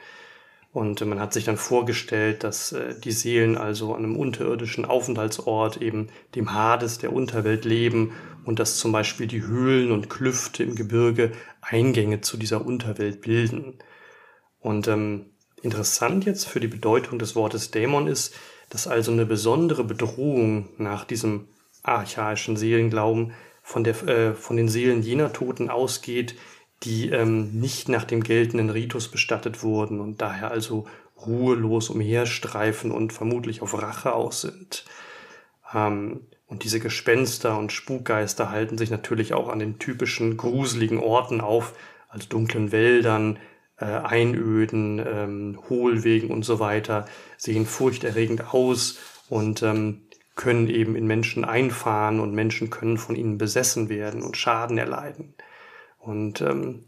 Und 0.77 1.03
man 1.07 1.21
hat 1.21 1.33
sich 1.33 1.45
dann 1.45 1.57
vorgestellt, 1.57 2.45
dass 2.45 2.73
äh, 2.73 2.95
die 3.01 3.11
Seelen 3.11 3.57
also 3.57 3.95
an 3.95 4.05
einem 4.05 4.15
unterirdischen 4.15 4.85
Aufenthaltsort, 4.85 5.81
eben 5.81 6.09
dem 6.35 6.53
Hades 6.53 6.99
der 6.99 7.15
Unterwelt 7.15 7.65
leben 7.65 8.13
und 8.45 8.59
dass 8.59 8.77
zum 8.77 8.93
Beispiel 8.93 9.27
die 9.27 9.41
Höhlen 9.41 9.91
und 9.91 10.11
Klüfte 10.11 10.63
im 10.63 10.75
Gebirge 10.75 11.33
Eingänge 11.63 12.21
zu 12.21 12.37
dieser 12.37 12.67
Unterwelt 12.67 13.23
bilden. 13.23 13.79
Und 14.61 14.87
ähm, 14.87 15.31
interessant 15.63 16.27
jetzt 16.27 16.47
für 16.47 16.61
die 16.61 16.69
Bedeutung 16.69 17.19
des 17.19 17.35
Wortes 17.35 17.71
Dämon 17.71 18.07
ist, 18.07 18.35
dass 18.69 18.87
also 18.87 19.13
eine 19.13 19.25
besondere 19.25 19.83
Bedrohung 19.83 20.69
nach 20.77 21.07
diesem 21.07 21.49
archaischen 21.85 22.59
Seelenglauben 22.59 23.33
von, 23.63 23.83
der, 23.83 24.03
äh, 24.09 24.35
von 24.35 24.59
den 24.59 24.69
Seelen 24.69 25.01
jener 25.01 25.33
Toten 25.33 25.71
ausgeht, 25.71 26.35
die 26.83 27.11
ähm, 27.11 27.53
nicht 27.53 27.89
nach 27.89 28.05
dem 28.05 28.23
geltenden 28.23 28.71
Ritus 28.71 29.11
bestattet 29.11 29.63
wurden 29.63 30.01
und 30.01 30.21
daher 30.21 30.51
also 30.51 30.87
ruhelos 31.25 31.89
umherstreifen 31.89 32.91
und 32.91 33.13
vermutlich 33.13 33.63
auf 33.63 33.81
Rache 33.81 34.13
aus 34.13 34.43
sind. 34.43 34.85
Ähm, 35.75 36.21
und 36.47 36.63
diese 36.63 36.79
Gespenster 36.79 37.59
und 37.59 37.73
Spukgeister 37.73 38.51
halten 38.51 38.79
sich 38.79 38.91
natürlich 38.91 39.35
auch 39.35 39.49
an 39.49 39.59
den 39.59 39.79
typischen 39.79 40.37
gruseligen 40.37 40.99
Orten 40.99 41.41
auf, 41.41 41.75
also 42.09 42.29
dunklen 42.29 42.71
Wäldern, 42.71 43.39
äh, 43.79 43.85
Einöden, 43.87 45.03
ähm, 45.05 45.59
Hohlwegen 45.69 46.31
und 46.31 46.45
so 46.45 46.61
weiter, 46.61 47.07
sehen 47.37 47.67
furchterregend 47.67 48.55
aus 48.55 48.99
und 49.29 49.63
ähm, 49.63 50.03
können 50.37 50.69
eben 50.69 50.95
in 50.95 51.07
Menschen 51.07 51.45
einfahren 51.45 52.21
und 52.21 52.35
Menschen 52.35 52.71
können 52.71 52.99
von 52.99 53.17
ihnen 53.17 53.39
besessen 53.39 53.89
werden 53.89 54.23
und 54.23 54.37
Schaden 54.37 54.79
erleiden. 54.79 55.35
Und 56.07 56.41
ähm, 56.41 56.85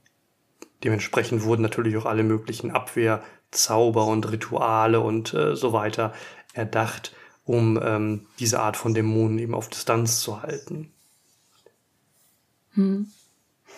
dementsprechend 0.84 1.42
wurden 1.42 1.62
natürlich 1.62 1.96
auch 1.96 2.06
alle 2.06 2.22
möglichen 2.22 2.70
Abwehrzauber 2.70 4.06
und 4.06 4.30
Rituale 4.30 5.00
und 5.00 5.34
äh, 5.34 5.56
so 5.56 5.72
weiter 5.72 6.12
erdacht, 6.52 7.14
um 7.44 7.80
ähm, 7.82 8.26
diese 8.38 8.60
Art 8.60 8.76
von 8.76 8.94
Dämonen 8.94 9.38
eben 9.38 9.54
auf 9.54 9.68
Distanz 9.68 10.20
zu 10.20 10.42
halten. 10.42 10.92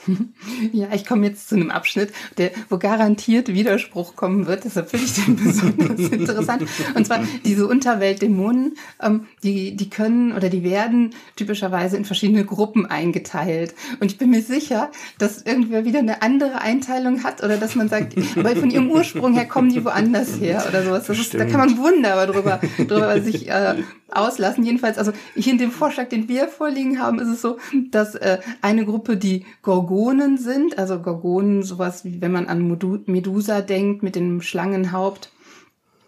Ja, 0.72 0.88
ich 0.94 1.06
komme 1.06 1.26
jetzt 1.26 1.48
zu 1.48 1.56
einem 1.56 1.70
Abschnitt, 1.70 2.12
der, 2.38 2.50
wo 2.68 2.78
garantiert 2.78 3.48
Widerspruch 3.48 4.14
kommen 4.16 4.46
wird. 4.46 4.64
Deshalb 4.64 4.90
finde 4.90 5.06
ich 5.06 5.14
den 5.14 5.36
besonders 5.44 5.98
interessant. 5.98 6.64
Und 6.94 7.06
zwar 7.06 7.20
diese 7.44 7.66
Unterweltdämonen, 7.66 8.76
ähm, 9.02 9.26
die, 9.42 9.76
die 9.76 9.90
können 9.90 10.32
oder 10.32 10.48
die 10.48 10.62
werden 10.62 11.14
typischerweise 11.36 11.96
in 11.96 12.04
verschiedene 12.04 12.44
Gruppen 12.44 12.86
eingeteilt. 12.86 13.74
Und 14.00 14.10
ich 14.10 14.18
bin 14.18 14.30
mir 14.30 14.42
sicher, 14.42 14.90
dass 15.18 15.42
irgendwer 15.42 15.84
wieder 15.84 16.00
eine 16.00 16.22
andere 16.22 16.60
Einteilung 16.60 17.24
hat 17.24 17.42
oder 17.42 17.56
dass 17.56 17.74
man 17.74 17.88
sagt, 17.88 18.14
aber 18.36 18.54
von 18.56 18.70
ihrem 18.70 18.90
Ursprung 18.90 19.34
her 19.34 19.46
kommen 19.46 19.70
die 19.70 19.84
woanders 19.84 20.40
her 20.40 20.64
oder 20.68 20.84
sowas. 20.84 21.06
Das 21.06 21.18
ist, 21.18 21.34
da 21.34 21.44
kann 21.44 21.60
man 21.60 21.78
wunderbar 21.78 22.26
drüber, 22.26 22.60
drüber 22.78 23.20
sich 23.20 23.48
äh, 23.48 23.76
auslassen. 24.12 24.64
Jedenfalls, 24.64 24.98
also 24.98 25.12
hier 25.34 25.52
in 25.52 25.58
dem 25.58 25.70
Vorschlag, 25.70 26.08
den 26.08 26.28
wir 26.28 26.48
vorliegen 26.48 27.00
haben, 27.00 27.18
ist 27.18 27.28
es 27.28 27.40
so, 27.40 27.58
dass 27.90 28.14
äh, 28.14 28.38
eine 28.62 28.84
Gruppe 28.84 29.16
die 29.16 29.44
Gorgonen 29.90 30.38
sind, 30.38 30.78
also 30.78 31.00
Gorgonen, 31.00 31.64
sowas 31.64 32.04
wie 32.04 32.20
wenn 32.20 32.30
man 32.30 32.46
an 32.46 32.70
Medu- 32.70 33.02
Medusa 33.06 33.60
denkt 33.60 34.04
mit 34.04 34.14
dem 34.14 34.40
Schlangenhaupt, 34.40 35.32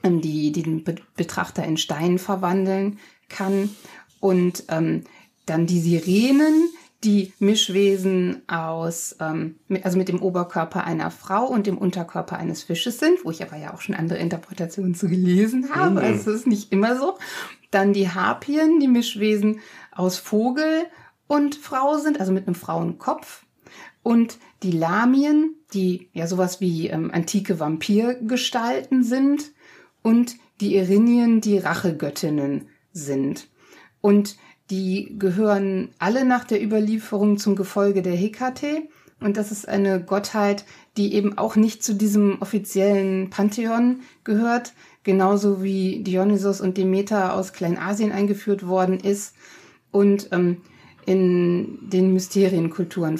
ähm, 0.05 0.21
die, 0.21 0.53
die 0.53 0.63
den 0.63 0.85
Be 0.85 0.95
Betrachter 1.17 1.65
in 1.65 1.77
Stein 1.77 2.19
verwandeln 2.19 3.01
kann. 3.29 3.71
Und 4.21 4.65
ähm, 4.69 5.03
dann 5.47 5.67
die 5.67 5.81
Sirenen, 5.81 6.69
die 7.03 7.33
Mischwesen 7.41 8.43
aus, 8.47 9.17
ähm, 9.19 9.57
mit, 9.67 9.85
also 9.85 9.99
mit 9.99 10.09
dem 10.09 10.23
Oberkörper 10.23 10.85
einer 10.85 11.11
Frau 11.11 11.47
und 11.47 11.67
dem 11.67 11.77
Unterkörper 11.77 12.39
eines 12.39 12.63
Fisches 12.63 13.01
sind, 13.01 13.25
wo 13.25 13.33
ich 13.33 13.43
aber 13.43 13.57
ja 13.57 13.75
auch 13.75 13.81
schon 13.81 13.97
andere 13.97 14.19
Interpretationen 14.19 14.95
zu 14.95 15.09
gelesen 15.09 15.71
habe. 15.75 16.01
Also 16.03 16.31
es 16.31 16.43
ist 16.43 16.47
nicht 16.47 16.71
immer 16.71 16.97
so. 16.97 17.19
Dann 17.73 17.93
die 17.93 18.11
Harpien, 18.11 18.79
die 18.79 18.87
Mischwesen 18.87 19.59
aus 19.91 20.19
Vogel 20.19 20.85
und 21.27 21.57
Frau 21.57 21.99
sind, 21.99 22.21
also 22.21 22.31
mit 22.31 22.47
einem 22.47 22.55
Frauenkopf. 22.55 23.45
Und 24.03 24.39
die 24.63 24.73
Lamien, 24.73 25.55
die 25.75 26.09
ja 26.13 26.27
sowas 26.27 26.61
wie 26.61 26.89
ähm, 26.89 27.11
antike 27.13 27.61
Vampirgestalten 27.61 29.05
sind. 29.05 29.53
Und 30.03 30.37
die 30.61 30.77
Erinien, 30.77 31.41
die 31.41 31.59
Rachegöttinnen 31.59 32.69
sind. 32.93 33.49
Und 34.01 34.37
die 34.71 35.17
gehören 35.19 35.91
alle 35.99 36.25
nach 36.25 36.45
der 36.45 36.63
Überlieferung 36.63 37.39
zum 37.39 37.57
Gefolge 37.57 38.03
der 38.03 38.17
Hekate. 38.17 38.89
Und 39.21 39.37
das 39.37 39.53
ist 39.53 39.69
eine 39.69 40.03
Gottheit, 40.03 40.65
die 40.97 41.15
eben 41.15 41.39
auch 41.39 41.57
nicht 41.57 41.85
zu 41.85 41.95
diesem 41.95 42.41
offiziellen 42.41 43.31
Pantheon 43.31 44.01
gehört, 44.25 44.73
genauso 45.05 45.63
wie 45.63 46.03
Dionysos 46.03 46.61
und 46.61 46.77
Demeter 46.77 47.35
aus 47.35 47.53
Kleinasien 47.53 48.13
eingeführt 48.13 48.67
worden 48.67 48.99
ist 48.99 49.35
und 49.91 50.29
ähm, 50.33 50.59
in 51.07 51.89
den 51.91 52.13
Mysterienkulturen 52.13 53.19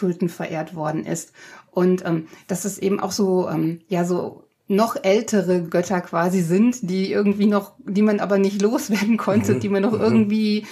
Kulten 0.00 0.28
verehrt 0.28 0.74
worden 0.74 1.04
ist. 1.04 1.32
Und 1.70 2.04
ähm, 2.04 2.26
dass 2.48 2.64
es 2.64 2.78
eben 2.78 3.00
auch 3.00 3.12
so, 3.12 3.48
ähm, 3.48 3.80
ja, 3.88 4.04
so 4.04 4.44
noch 4.66 4.96
ältere 5.02 5.62
Götter 5.62 6.00
quasi 6.00 6.42
sind, 6.42 6.88
die 6.88 7.12
irgendwie 7.12 7.46
noch, 7.46 7.72
die 7.84 8.02
man 8.02 8.20
aber 8.20 8.38
nicht 8.38 8.62
loswerden 8.62 9.16
konnte, 9.16 9.54
mhm. 9.54 9.60
die 9.60 9.68
man 9.68 9.82
noch 9.82 9.92
mhm. 9.92 10.00
irgendwie 10.00 10.66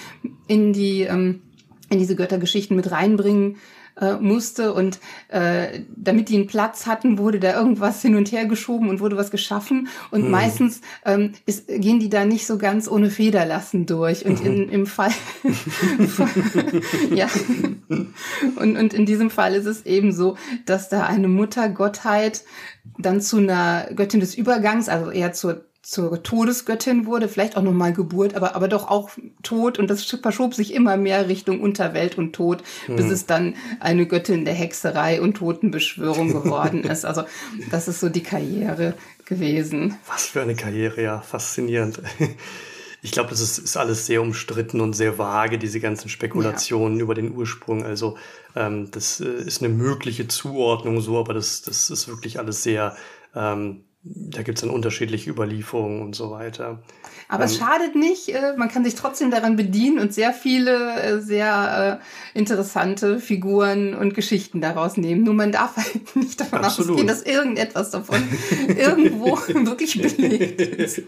in 0.47 0.73
die, 0.73 1.01
ähm, 1.01 1.41
in 1.89 1.99
diese 1.99 2.15
Göttergeschichten 2.15 2.75
mit 2.75 2.91
reinbringen 2.91 3.57
äh, 3.99 4.15
musste 4.15 4.73
und 4.73 4.99
äh, 5.29 5.81
damit 5.95 6.29
die 6.29 6.35
einen 6.35 6.47
Platz 6.47 6.85
hatten, 6.85 7.17
wurde 7.17 7.39
da 7.39 7.55
irgendwas 7.55 8.01
hin 8.01 8.15
und 8.15 8.31
her 8.31 8.45
geschoben 8.45 8.89
und 8.89 8.99
wurde 8.99 9.17
was 9.17 9.31
geschaffen 9.31 9.87
und 10.11 10.25
mhm. 10.25 10.31
meistens 10.31 10.81
ähm, 11.05 11.33
ist, 11.45 11.67
gehen 11.67 11.99
die 11.99 12.09
da 12.09 12.25
nicht 12.25 12.45
so 12.45 12.57
ganz 12.57 12.89
ohne 12.89 13.09
Federlassen 13.09 13.85
durch 13.85 14.25
und 14.25 14.41
in, 14.41 14.65
mhm. 14.65 14.69
im 14.69 14.85
Fall 14.85 15.11
ja 17.13 17.27
und, 18.55 18.77
und 18.77 18.93
in 18.93 19.05
diesem 19.05 19.29
Fall 19.29 19.55
ist 19.55 19.65
es 19.65 19.85
eben 19.85 20.11
so, 20.11 20.37
dass 20.65 20.89
da 20.89 21.05
eine 21.05 21.27
Muttergottheit 21.27 22.43
dann 22.97 23.21
zu 23.21 23.37
einer 23.37 23.89
Göttin 23.95 24.19
des 24.19 24.35
Übergangs, 24.35 24.89
also 24.89 25.11
eher 25.11 25.33
zur 25.33 25.68
zur 25.89 26.21
Todesgöttin 26.21 27.07
wurde, 27.07 27.27
vielleicht 27.27 27.57
auch 27.57 27.63
nochmal 27.63 27.93
Geburt, 27.93 28.35
aber, 28.35 28.55
aber 28.55 28.67
doch 28.67 28.87
auch 28.89 29.09
Tod 29.41 29.79
und 29.79 29.89
das 29.89 30.03
verschob 30.03 30.53
sich 30.53 30.75
immer 30.75 30.97
mehr 30.97 31.27
Richtung 31.27 31.61
Unterwelt 31.61 32.15
und 32.15 32.33
Tod, 32.33 32.61
hm. 32.85 32.95
bis 32.95 33.07
es 33.07 33.25
dann 33.25 33.55
eine 33.79 34.05
Göttin 34.05 34.45
der 34.45 34.53
Hexerei 34.53 35.19
und 35.19 35.37
Totenbeschwörung 35.37 36.31
geworden 36.43 36.83
ist. 36.83 37.05
Also 37.05 37.23
das 37.71 37.87
ist 37.87 38.01
so 38.01 38.09
die 38.09 38.21
Karriere 38.21 38.93
gewesen. 39.25 39.97
Was 40.07 40.27
für 40.27 40.43
eine 40.43 40.55
Karriere, 40.55 41.01
ja, 41.01 41.21
faszinierend. 41.21 42.01
Ich 43.01 43.13
glaube, 43.13 43.29
das 43.29 43.39
ist, 43.39 43.59
ist 43.59 43.77
alles 43.77 44.07
sehr 44.07 44.21
umstritten 44.21 44.81
und 44.81 44.91
sehr 44.91 45.17
vage, 45.17 45.57
diese 45.57 45.79
ganzen 45.79 46.09
Spekulationen 46.09 46.97
ja. 46.97 47.03
über 47.03 47.15
den 47.15 47.33
Ursprung. 47.33 47.85
Also 47.85 48.17
ähm, 48.57 48.91
das 48.91 49.21
äh, 49.21 49.29
ist 49.29 49.63
eine 49.63 49.73
mögliche 49.73 50.27
Zuordnung 50.27 50.99
so, 50.99 51.17
aber 51.17 51.33
das, 51.33 51.61
das 51.61 51.89
ist 51.89 52.09
wirklich 52.09 52.39
alles 52.39 52.61
sehr 52.61 52.97
ähm, 53.33 53.85
da 54.01 54.43
gibt 54.43 54.57
es 54.57 54.61
dann 54.61 54.69
unterschiedliche 54.69 55.29
Überlieferungen 55.29 56.01
und 56.01 56.15
so 56.15 56.31
weiter. 56.31 56.81
Aber 57.27 57.43
ähm, 57.43 57.49
es 57.49 57.57
schadet 57.57 57.95
nicht, 57.95 58.29
äh, 58.29 58.55
man 58.57 58.69
kann 58.69 58.85
sich 58.85 58.95
trotzdem 58.95 59.29
daran 59.29 59.57
bedienen 59.57 59.99
und 59.99 60.13
sehr 60.13 60.31
viele 60.31 61.01
äh, 61.01 61.21
sehr 61.21 61.99
äh, 62.01 62.37
interessante 62.37 63.19
Figuren 63.19 63.93
und 63.93 64.13
Geschichten 64.13 64.61
daraus 64.61 64.95
nehmen. 64.95 65.23
Nur 65.23 65.33
man 65.33 65.51
darf 65.51 65.75
halt 65.75 66.15
nicht 66.15 66.39
davon 66.39 66.59
Absolut. 66.59 66.91
ausgehen, 66.91 67.07
dass 67.07 67.23
irgendetwas 67.23 67.91
davon 67.91 68.21
irgendwo 68.67 69.37
wirklich 69.65 70.01
belegt 70.01 70.61
ist. 70.61 71.01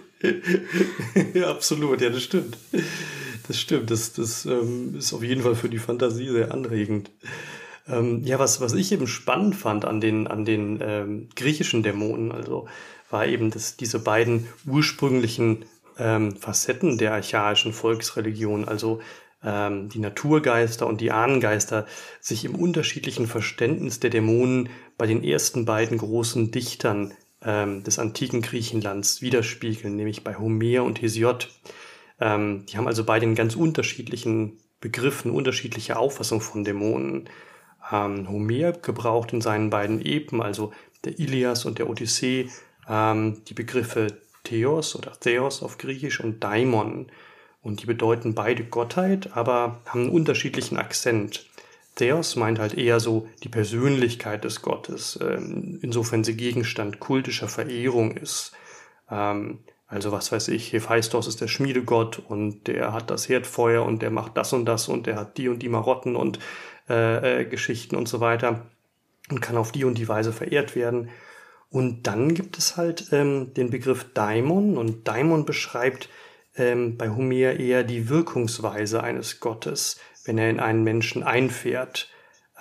ja, 1.34 1.50
absolut, 1.50 2.02
ja, 2.02 2.10
das 2.10 2.24
stimmt. 2.24 2.58
Das 3.48 3.60
stimmt, 3.60 3.90
das, 3.90 4.14
das 4.14 4.46
ähm, 4.46 4.96
ist 4.98 5.14
auf 5.14 5.24
jeden 5.24 5.42
Fall 5.42 5.56
für 5.56 5.70
die 5.70 5.80
Fantasie 5.80 6.30
sehr 6.30 6.54
anregend. 6.54 7.10
Ähm, 7.92 8.24
ja, 8.24 8.40
was, 8.40 8.62
was 8.62 8.74
ich 8.74 8.92
eben 8.92 9.08
spannend 9.08 9.56
fand 9.56 9.86
an 9.86 10.02
den, 10.02 10.28
an 10.28 10.46
den 10.46 10.80
ähm, 10.82 11.30
griechischen 11.36 11.84
Dämonen, 11.84 12.32
also 12.32 12.68
war 13.10 13.28
eben, 13.28 13.52
dass 13.52 13.76
diese 13.76 14.00
beiden 14.00 14.48
ursprünglichen 14.66 15.66
ähm, 16.00 16.36
Facetten 16.36 16.98
der 16.98 17.14
archaischen 17.14 17.74
Volksreligion, 17.74 18.68
also 18.68 19.02
ähm, 19.44 19.90
die 19.90 20.00
Naturgeister 20.00 20.88
und 20.88 21.02
die 21.02 21.12
Ahnengeister, 21.12 21.86
sich 22.20 22.46
im 22.46 22.56
unterschiedlichen 22.56 23.28
Verständnis 23.28 24.00
der 24.00 24.10
Dämonen 24.10 24.70
bei 24.98 25.08
den 25.08 25.24
ersten 25.24 25.66
beiden 25.66 25.98
großen 25.98 26.52
Dichtern 26.52 27.14
ähm, 27.44 27.84
des 27.84 28.00
antiken 28.00 28.42
Griechenlands 28.42 29.22
widerspiegeln, 29.22 29.96
nämlich 29.96 30.24
bei 30.24 30.36
Homer 30.36 30.84
und 30.84 31.02
Hesiod. 31.02 31.50
Ähm, 32.20 32.66
die 32.68 32.78
haben 32.78 32.88
also 32.88 33.04
beide 33.04 33.26
einen 33.26 33.36
ganz 33.36 33.56
unterschiedlichen 33.56 34.60
Begriff, 34.80 35.26
eine 35.26 35.34
unterschiedliche 35.34 35.98
Auffassung 35.98 36.40
von 36.40 36.64
Dämonen 36.64 37.30
ähm, 37.92 38.30
Homer 38.30 38.74
gebraucht 38.74 39.34
in 39.34 39.42
seinen 39.42 39.70
beiden 39.70 40.04
Epen, 40.06 40.42
also 40.42 40.72
der 41.06 41.20
Ilias 41.20 41.66
und 41.66 41.80
der 41.80 41.90
Odyssee, 41.90 42.50
ähm, 42.88 43.44
die 43.48 43.54
Begriffe 43.54 44.18
Theos 44.44 44.96
oder 44.96 45.14
Theos 45.20 45.62
auf 45.64 45.78
Griechisch 45.78 46.20
und 46.20 46.44
Daimon. 46.44 47.08
Und 47.64 47.82
die 47.82 47.86
bedeuten 47.86 48.34
beide 48.34 48.64
Gottheit, 48.64 49.36
aber 49.38 49.82
haben 49.86 50.02
einen 50.02 50.10
unterschiedlichen 50.10 50.78
Akzent. 50.78 51.48
Theos 51.96 52.36
meint 52.36 52.58
halt 52.58 52.74
eher 52.74 53.00
so 53.00 53.28
die 53.44 53.50
Persönlichkeit 53.50 54.44
des 54.44 54.62
Gottes, 54.62 55.20
ähm, 55.22 55.80
insofern 55.82 56.24
sie 56.24 56.36
Gegenstand 56.36 57.00
kultischer 57.00 57.48
Verehrung 57.48 58.18
ist. 58.18 58.54
Ähm, 59.10 59.60
also 59.88 60.14
was 60.14 60.32
weiß 60.32 60.48
ich, 60.48 60.72
Hephaistos 60.72 61.28
ist 61.28 61.42
der 61.42 61.50
Schmiedegott 61.50 62.18
und 62.18 62.68
der 62.68 62.94
hat 62.94 63.12
das 63.12 63.28
Herdfeuer 63.28 63.84
und 63.84 64.02
der 64.02 64.10
macht 64.10 64.38
das 64.38 64.54
und 64.54 64.66
das 64.66 64.88
und 64.88 65.06
der 65.06 65.18
hat 65.18 65.38
die 65.38 65.50
und 65.50 65.60
die 65.60 65.68
Marotten 65.70 66.16
und 66.16 66.40
äh, 66.90 67.42
äh, 67.42 67.46
Geschichten 67.46 67.96
und 67.96 68.08
so 68.08 68.20
weiter 68.20 68.66
und 69.30 69.42
kann 69.42 69.58
auf 69.58 69.72
die 69.72 69.86
und 69.86 69.98
die 69.98 70.08
Weise 70.08 70.34
verehrt 70.34 70.76
werden. 70.76 71.10
Und 71.70 72.08
dann 72.08 72.34
gibt 72.34 72.58
es 72.58 72.76
halt 72.76 73.08
ähm, 73.12 73.54
den 73.54 73.70
Begriff 73.70 74.06
Daimon 74.14 74.78
und 74.78 75.08
Daimon 75.08 75.46
beschreibt 75.46 76.10
ähm, 76.56 76.98
bei 76.98 77.10
Homer 77.10 77.54
eher 77.60 77.84
die 77.84 78.10
Wirkungsweise 78.10 79.04
eines 79.04 79.40
Gottes, 79.40 80.00
wenn 80.26 80.38
er 80.38 80.50
in 80.50 80.60
einen 80.60 80.84
Menschen 80.84 81.24
einfährt. 81.24 82.10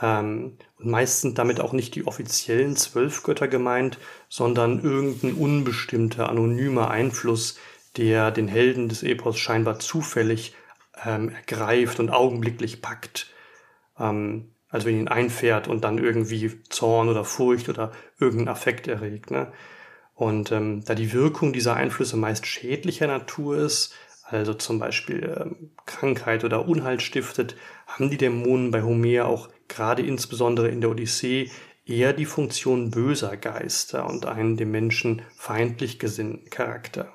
Ähm, 0.00 0.59
und 0.78 0.90
meist 0.90 1.22
sind 1.22 1.38
damit 1.38 1.61
auch 1.61 1.72
nicht 1.72 1.94
die 1.94 2.06
offiziellen 2.06 2.76
zwölf 2.76 3.22
Götter 3.22 3.48
gemeint, 3.48 3.98
sondern 4.28 4.83
irgendein 4.83 5.35
unbestimmter, 5.35 6.28
anonymer 6.28 6.90
Einfluss, 6.90 7.59
der 7.96 8.30
den 8.30 8.48
Helden 8.48 8.88
des 8.88 9.02
Epos 9.02 9.38
scheinbar 9.38 9.80
zufällig 9.80 10.54
ähm, 11.04 11.30
ergreift 11.30 11.98
und 11.98 12.11
augenblicklich 12.11 12.80
packt. 12.80 13.33
Ähm, 14.00 14.52
also 14.70 14.86
wenn 14.86 14.98
ihn 14.98 15.08
einfährt 15.08 15.68
und 15.68 15.84
dann 15.84 15.98
irgendwie 15.98 16.52
Zorn 16.68 17.08
oder 17.08 17.24
Furcht 17.24 17.68
oder 17.68 17.92
irgendeinen 18.18 18.48
Affekt 18.48 18.86
erregt. 18.88 19.30
Ne? 19.30 19.52
Und 20.14 20.52
ähm, 20.52 20.84
da 20.84 20.94
die 20.94 21.12
Wirkung 21.12 21.52
dieser 21.52 21.74
Einflüsse 21.74 22.16
meist 22.16 22.46
schädlicher 22.46 23.06
Natur 23.06 23.58
ist, 23.58 23.94
also 24.24 24.54
zum 24.54 24.78
Beispiel 24.78 25.36
ähm, 25.40 25.70
Krankheit 25.86 26.44
oder 26.44 26.68
Unheil 26.68 27.00
stiftet, 27.00 27.56
haben 27.86 28.10
die 28.10 28.16
Dämonen 28.16 28.70
bei 28.70 28.82
Homer 28.82 29.26
auch 29.26 29.48
gerade 29.66 30.02
insbesondere 30.02 30.68
in 30.68 30.80
der 30.80 30.90
Odyssee 30.90 31.50
eher 31.84 32.12
die 32.12 32.26
Funktion 32.26 32.92
böser 32.92 33.36
Geister 33.36 34.08
und 34.08 34.26
einen 34.26 34.56
dem 34.56 34.70
Menschen 34.70 35.22
feindlich 35.36 35.98
gesinnten 35.98 36.48
Charakter. 36.48 37.12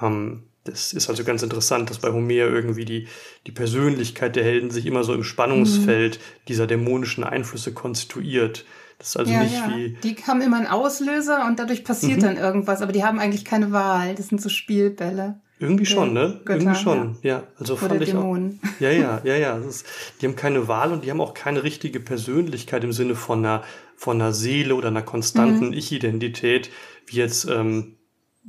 Ähm, 0.00 0.44
das 0.66 0.92
ist 0.92 1.08
also 1.08 1.24
ganz 1.24 1.42
interessant, 1.42 1.90
dass 1.90 1.98
bei 1.98 2.12
Homer 2.12 2.30
irgendwie 2.30 2.84
die, 2.84 3.08
die 3.46 3.52
Persönlichkeit 3.52 4.36
der 4.36 4.44
Helden 4.44 4.70
sich 4.70 4.86
immer 4.86 5.04
so 5.04 5.14
im 5.14 5.24
Spannungsfeld 5.24 6.16
mhm. 6.16 6.22
dieser 6.48 6.66
dämonischen 6.66 7.24
Einflüsse 7.24 7.72
konstituiert. 7.72 8.64
Das 8.98 9.08
ist 9.08 9.16
also 9.16 9.32
ja, 9.32 9.42
nicht 9.42 9.54
ja. 9.54 9.72
wie. 9.74 9.96
Die 10.02 10.16
haben 10.26 10.40
immer 10.40 10.56
einen 10.56 10.66
Auslöser 10.66 11.46
und 11.46 11.58
dadurch 11.58 11.84
passiert 11.84 12.18
mhm. 12.18 12.22
dann 12.22 12.36
irgendwas, 12.36 12.82
aber 12.82 12.92
die 12.92 13.04
haben 13.04 13.18
eigentlich 13.18 13.44
keine 13.44 13.72
Wahl. 13.72 14.14
Das 14.14 14.28
sind 14.28 14.40
so 14.40 14.48
Spielbälle. 14.48 15.40
Irgendwie 15.58 15.86
schon, 15.86 16.12
ne? 16.12 16.40
Götter, 16.44 16.60
Irgendwie 16.60 16.78
schon, 16.78 17.16
ja. 17.22 17.38
ja. 17.38 17.42
Also 17.58 17.74
Oder 17.74 17.88
fand 17.88 18.02
ich 18.02 18.10
Dämonen. 18.10 18.60
auch. 18.62 18.80
Ja, 18.80 18.90
ja, 18.90 19.20
ja, 19.24 19.36
ja. 19.36 19.56
Ist, 19.56 19.86
die 20.20 20.26
haben 20.26 20.36
keine 20.36 20.68
Wahl 20.68 20.92
und 20.92 21.04
die 21.04 21.10
haben 21.10 21.20
auch 21.20 21.32
keine 21.32 21.62
richtige 21.62 21.98
Persönlichkeit 21.98 22.84
im 22.84 22.92
Sinne 22.92 23.14
von 23.14 23.38
einer, 23.38 23.62
von 23.96 24.20
einer 24.20 24.32
Seele 24.32 24.74
oder 24.74 24.88
einer 24.88 25.02
konstanten 25.02 25.68
mhm. 25.68 25.72
Ich-Identität, 25.72 26.70
wie 27.06 27.16
jetzt 27.16 27.48
ähm, 27.48 27.96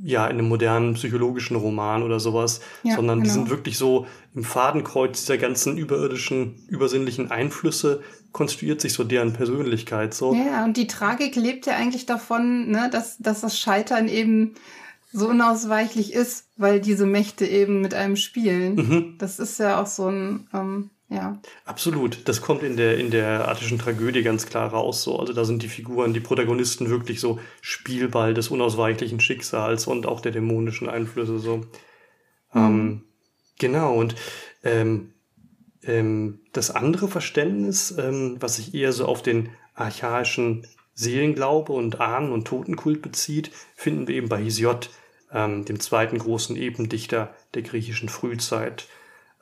ja 0.02 0.26
in 0.26 0.38
einem 0.38 0.48
modernen 0.48 0.94
psychologischen 0.94 1.56
Roman 1.56 2.02
oder 2.02 2.20
sowas, 2.20 2.60
ja, 2.82 2.94
sondern 2.94 3.18
genau. 3.18 3.24
die 3.24 3.30
sind 3.30 3.50
wirklich 3.50 3.78
so 3.78 4.06
im 4.34 4.44
Fadenkreuz 4.44 5.20
dieser 5.20 5.38
ganzen 5.38 5.76
überirdischen, 5.76 6.54
übersinnlichen 6.68 7.30
Einflüsse 7.30 8.02
konstruiert 8.32 8.80
sich 8.80 8.92
so 8.92 9.04
deren 9.04 9.32
Persönlichkeit 9.32 10.14
so. 10.14 10.34
Ja, 10.34 10.64
und 10.64 10.76
die 10.76 10.86
Tragik 10.86 11.34
lebt 11.34 11.66
ja 11.66 11.74
eigentlich 11.74 12.06
davon, 12.06 12.70
ne, 12.70 12.88
dass, 12.92 13.18
dass 13.18 13.40
das 13.40 13.58
Scheitern 13.58 14.08
eben 14.08 14.54
so 15.12 15.28
unausweichlich 15.28 16.12
ist, 16.12 16.48
weil 16.56 16.80
diese 16.80 17.06
Mächte 17.06 17.46
eben 17.46 17.80
mit 17.80 17.94
einem 17.94 18.16
spielen. 18.16 18.74
Mhm. 18.74 19.14
Das 19.18 19.38
ist 19.38 19.58
ja 19.58 19.80
auch 19.80 19.86
so 19.86 20.08
ein 20.08 20.46
ähm, 20.52 20.90
ja. 21.08 21.40
Absolut. 21.64 22.28
Das 22.28 22.42
kommt 22.42 22.62
in 22.62 22.76
der, 22.76 22.98
in 22.98 23.10
der 23.10 23.48
attischen 23.48 23.78
Tragödie 23.78 24.22
ganz 24.22 24.46
klar 24.46 24.70
raus. 24.70 25.02
So. 25.02 25.18
Also 25.18 25.32
da 25.32 25.44
sind 25.44 25.62
die 25.62 25.68
Figuren, 25.68 26.12
die 26.12 26.20
Protagonisten 26.20 26.90
wirklich 26.90 27.20
so 27.20 27.38
Spielball 27.60 28.34
des 28.34 28.48
unausweichlichen 28.48 29.20
Schicksals 29.20 29.86
und 29.86 30.06
auch 30.06 30.20
der 30.20 30.32
dämonischen 30.32 30.88
Einflüsse. 30.88 31.38
So. 31.38 31.56
Mhm. 31.56 31.64
Ähm, 32.54 33.04
genau. 33.58 33.94
Und 33.94 34.16
ähm, 34.62 35.14
ähm, 35.82 36.40
das 36.52 36.70
andere 36.70 37.08
Verständnis, 37.08 37.94
ähm, 37.96 38.36
was 38.40 38.56
sich 38.56 38.74
eher 38.74 38.92
so 38.92 39.06
auf 39.06 39.22
den 39.22 39.50
archaischen 39.74 40.66
Seelenglaube 40.94 41.72
und 41.72 42.00
Ahnen- 42.00 42.32
und 42.32 42.46
Totenkult 42.46 43.00
bezieht, 43.02 43.50
finden 43.76 44.08
wir 44.08 44.16
eben 44.16 44.28
bei 44.28 44.42
Hesiod. 44.42 44.90
ähm, 45.32 45.64
dem 45.64 45.80
zweiten 45.80 46.18
großen 46.18 46.56
Ependichter 46.56 47.34
der 47.54 47.62
griechischen 47.62 48.08
Frühzeit. 48.08 48.86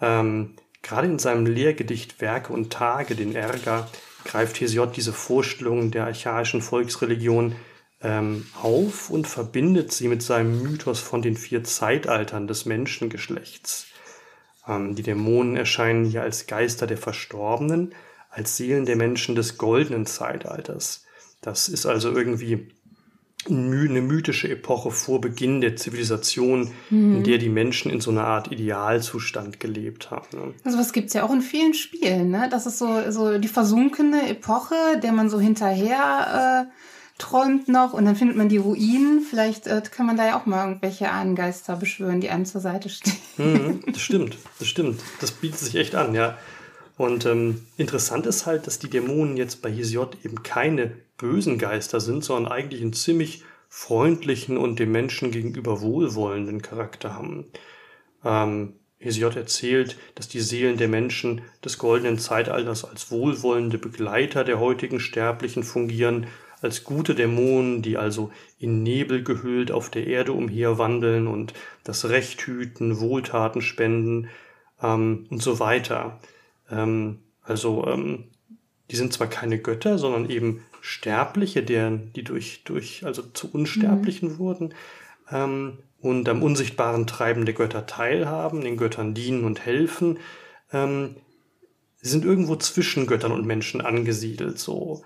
Ähm, 0.01 0.57
gerade 0.83 1.07
in 1.07 1.19
seinem 1.19 1.47
Lehrgedicht 1.47 2.21
Werke 2.21 2.53
und 2.53 2.73
Tage, 2.73 3.15
den 3.15 3.35
Ärger, 3.35 3.89
greift 4.25 4.61
Hesiod 4.61 4.97
diese 4.97 5.13
Vorstellungen 5.13 5.91
der 5.91 6.05
archaischen 6.05 6.63
Volksreligion 6.63 7.57
ähm, 8.03 8.47
auf 8.61 9.11
und 9.11 9.27
verbindet 9.27 9.93
sie 9.93 10.09
mit 10.09 10.23
seinem 10.23 10.63
Mythos 10.63 11.01
von 11.01 11.23
den 11.23 11.37
vier 11.37 11.65
Zeitaltern 11.65 12.47
des 12.47 12.67
Menschengeschlechts. 12.67 13.87
Ähm, 14.67 14.95
die 14.95 15.03
Dämonen 15.03 15.57
erscheinen 15.57 16.05
hier 16.05 16.23
als 16.23 16.47
Geister 16.47 16.87
der 16.87 16.99
Verstorbenen, 16.99 17.95
als 18.31 18.57
Seelen 18.57 18.85
der 18.85 18.97
Menschen 18.97 19.35
des 19.35 19.57
goldenen 19.57 20.07
Zeitalters. 20.07 21.05
Das 21.41 21.69
ist 21.69 21.87
also 21.87 22.11
irgendwie 22.11 22.76
eine 23.49 24.03
mythische 24.03 24.49
Epoche 24.49 24.91
vor 24.91 25.21
Beginn 25.21 25.61
der 25.61 25.77
Zivilisation, 25.77 26.73
mhm. 26.91 27.17
in 27.17 27.25
der 27.25 27.39
die 27.39 27.49
Menschen 27.49 27.91
in 27.91 28.01
so 28.01 28.11
einer 28.11 28.25
Art 28.25 28.51
Idealzustand 28.53 29.61
gelebt 29.61 30.11
haben. 30.11 30.27
Ne? 30.33 30.55
Also 30.65 30.79
was 30.79 30.93
gibt's 30.93 31.15
ja 31.15 31.25
auch 31.25 31.33
in 31.33 31.43
vielen 31.43 31.75
Spielen, 31.75 32.31
ne? 32.31 32.49
Das 32.51 32.67
ist 32.67 32.79
so, 32.79 33.11
so 33.11 33.39
die 33.39 33.49
versunkene 33.49 34.29
Epoche, 34.29 34.75
der 35.03 35.13
man 35.13 35.31
so 35.31 35.41
hinterher 35.41 36.67
äh, 36.67 36.73
träumt 37.19 37.69
noch 37.69 37.93
und 37.93 38.05
dann 38.05 38.17
findet 38.17 38.37
man 38.37 38.49
die 38.49 38.59
Ruinen. 38.59 39.21
Vielleicht 39.21 39.67
äh, 39.67 39.83
kann 39.91 40.07
man 40.07 40.17
da 40.17 40.27
ja 40.27 40.41
auch 40.41 40.47
mal 40.47 40.67
irgendwelche 40.67 41.11
Ahnengeister 41.11 41.77
beschwören, 41.77 42.21
die 42.21 42.31
einem 42.31 42.45
zur 42.45 42.61
Seite 42.61 42.89
stehen. 42.89 43.17
Mhm, 43.39 43.81
das 43.93 44.03
stimmt, 44.03 44.37
das 44.59 44.69
stimmt. 44.69 45.01
Das 45.21 45.31
bietet 45.31 45.59
sich 45.59 45.75
echt 45.77 45.95
an, 45.95 46.15
ja. 46.15 46.37
Und 46.99 47.27
ähm, 47.27 47.67
interessant 47.77 48.27
ist 48.27 48.47
halt, 48.47 48.67
dass 48.67 48.79
die 48.79 48.89
Dämonen 48.89 49.37
jetzt 49.37 49.61
bei 49.61 49.71
Hesiod 49.71 50.17
eben 50.25 50.43
keine 50.43 50.93
bösen 51.19 51.59
Geister 51.59 52.01
sind, 52.01 52.25
sondern 52.25 52.53
eigentlich 52.53 52.83
einen 52.83 52.93
ziemlich 52.93 53.45
freundlichen 53.69 54.57
und 54.59 54.79
dem 54.79 54.93
Menschen 54.93 55.31
gegenüber 55.31 55.81
wohlwollenden 55.81 56.63
Charakter 56.63 57.15
haben. 57.15 57.47
Ähm, 58.25 58.75
Hesiod 58.99 59.37
erzählt, 59.37 59.99
dass 60.15 60.29
die 60.29 60.41
Seelen 60.41 60.79
der 60.79 60.89
Menschen 60.89 61.43
des 61.65 61.79
goldenen 61.79 62.19
Zeitalters 62.19 62.85
als 62.85 63.11
wohlwollende 63.11 63.79
Begleiter 63.79 64.45
der 64.45 64.59
heutigen 64.59 65.01
Sterblichen 65.01 65.63
fungieren, 65.63 66.27
als 66.63 66.85
gute 66.85 67.15
Dämonen, 67.15 67.83
die 67.83 67.99
also 67.99 68.31
in 68.59 68.83
Nebel 68.83 69.23
gehüllt 69.23 69.71
auf 69.71 69.91
der 69.91 70.07
Erde 70.07 70.33
umherwandeln 70.33 71.27
und 71.27 71.53
das 71.85 72.09
Recht 72.09 72.41
hüten, 72.43 72.99
Wohltaten 72.99 73.61
spenden 73.61 74.29
ähm, 74.83 75.27
und 75.31 75.43
so 75.43 75.61
weiter. 75.61 76.19
Ähm, 76.71 77.19
also 77.43 77.87
ähm, 77.87 78.25
die 78.91 78.97
sind 78.97 79.13
zwar 79.13 79.27
keine 79.27 79.59
Götter, 79.59 79.99
sondern 79.99 80.31
eben 80.31 80.63
Sterbliche, 80.87 81.65
deren, 81.65 82.13
die 82.13 82.23
durch, 82.23 82.63
durch, 82.65 83.05
also 83.05 83.23
zu 83.23 83.51
Unsterblichen 83.51 84.35
mhm. 84.35 84.39
wurden 84.39 84.75
ähm, 85.33 85.79
und 86.01 86.29
am 86.29 86.45
unsichtbaren 86.45 87.09
Treiben 87.09 87.45
der 87.45 87.55
Götter 87.55 87.87
teilhaben, 87.87 88.61
den 88.61 88.77
Göttern 88.77 89.13
dienen 89.13 89.45
und 89.45 89.67
helfen. 89.67 90.21
Ähm, 90.73 91.17
sind 92.01 92.25
irgendwo 92.25 92.55
zwischen 92.55 93.09
Göttern 93.09 93.33
und 93.33 93.45
Menschen 93.45 93.81
angesiedelt, 93.81 94.61
so. 94.61 95.03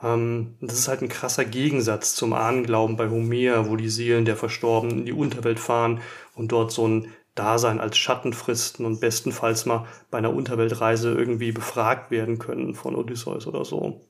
Ähm, 0.00 0.54
das 0.60 0.78
ist 0.78 0.86
halt 0.86 1.02
ein 1.02 1.08
krasser 1.08 1.44
Gegensatz 1.44 2.14
zum 2.14 2.32
Ahnenglauben 2.32 2.96
bei 2.96 3.10
Homer, 3.10 3.68
wo 3.68 3.74
die 3.74 3.88
Seelen 3.88 4.24
der 4.24 4.36
Verstorbenen 4.36 5.00
in 5.00 5.06
die 5.06 5.12
Unterwelt 5.12 5.58
fahren 5.58 6.00
und 6.36 6.52
dort 6.52 6.70
so 6.70 6.86
ein 6.86 7.08
Dasein 7.34 7.80
als 7.80 7.98
Schatten 7.98 8.32
fristen 8.32 8.86
und 8.86 9.00
bestenfalls 9.00 9.66
mal 9.66 9.88
bei 10.12 10.18
einer 10.18 10.32
Unterweltreise 10.32 11.12
irgendwie 11.12 11.50
befragt 11.50 12.12
werden 12.12 12.38
können 12.38 12.74
von 12.74 12.94
Odysseus 12.94 13.48
oder 13.48 13.64
so. 13.64 14.00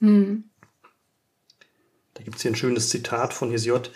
Mhm. 0.00 0.44
Da 2.14 2.22
gibt 2.22 2.36
es 2.36 2.42
hier 2.42 2.52
ein 2.52 2.56
schönes 2.56 2.88
Zitat 2.88 3.34
von 3.34 3.50
Hesiod. 3.50 3.90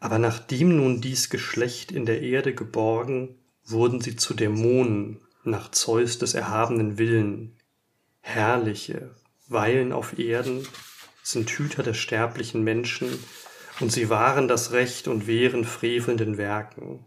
Aber 0.00 0.18
nachdem 0.18 0.76
nun 0.76 1.00
dies 1.00 1.30
Geschlecht 1.30 1.92
in 1.92 2.06
der 2.06 2.22
Erde 2.22 2.54
geborgen, 2.54 3.38
wurden 3.64 4.00
sie 4.00 4.16
zu 4.16 4.34
Dämonen 4.34 5.20
nach 5.44 5.70
Zeus 5.70 6.18
des 6.18 6.34
erhabenen 6.34 6.98
Willen. 6.98 7.56
Herrliche, 8.20 9.14
weilen 9.48 9.92
auf 9.92 10.18
Erden, 10.18 10.66
sind 11.22 11.50
Hüter 11.50 11.82
der 11.82 11.94
sterblichen 11.94 12.62
Menschen, 12.62 13.08
und 13.80 13.90
sie 13.90 14.10
wahren 14.10 14.48
das 14.48 14.72
Recht 14.72 15.08
und 15.08 15.26
wehren 15.26 15.64
frevelnden 15.64 16.36
Werken. 16.36 17.06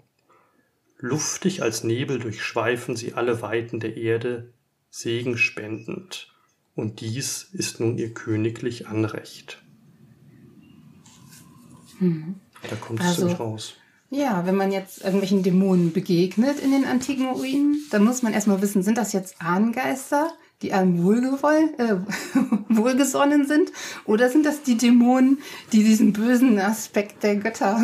Luftig 0.98 1.62
als 1.62 1.84
Nebel 1.84 2.20
durchschweifen 2.20 2.96
sie 2.96 3.14
alle 3.14 3.42
Weiten 3.42 3.80
der 3.80 3.98
Erde, 3.98 4.54
Segen 4.90 5.38
spendend, 5.38 6.34
und 6.74 7.02
dies 7.02 7.44
ist 7.52 7.80
nun 7.80 7.98
ihr 7.98 8.14
königlich 8.14 8.88
Anrecht. 8.88 9.65
Mhm. 12.00 12.36
Da 12.70 12.76
kommt 12.76 13.00
es 13.00 13.06
also, 13.06 13.28
raus. 13.28 13.74
Ja, 14.10 14.46
wenn 14.46 14.56
man 14.56 14.72
jetzt 14.72 15.04
irgendwelchen 15.04 15.44
Dämonen 15.44 15.92
begegnet 15.92 16.60
in 16.60 16.72
den 16.72 16.86
antiken 16.86 17.28
Ruinen, 17.28 17.84
dann 17.92 18.04
muss 18.04 18.22
man 18.22 18.34
erstmal 18.34 18.62
wissen, 18.62 18.84
sind 18.84 18.98
das 18.98 19.14
jetzt 19.14 19.42
Ahnengeister, 19.42 20.32
die 20.62 20.74
einem 20.74 21.04
wohlgewoll, 21.04 21.70
äh, 21.78 21.96
wohlgesonnen 22.70 23.46
sind, 23.48 23.72
oder 24.06 24.30
sind 24.30 24.46
das 24.46 24.62
die 24.62 24.78
Dämonen, 24.78 25.40
die 25.74 25.84
diesen 25.84 26.14
bösen 26.14 26.60
Aspekt 26.60 27.24
der 27.24 27.36
Götter 27.38 27.84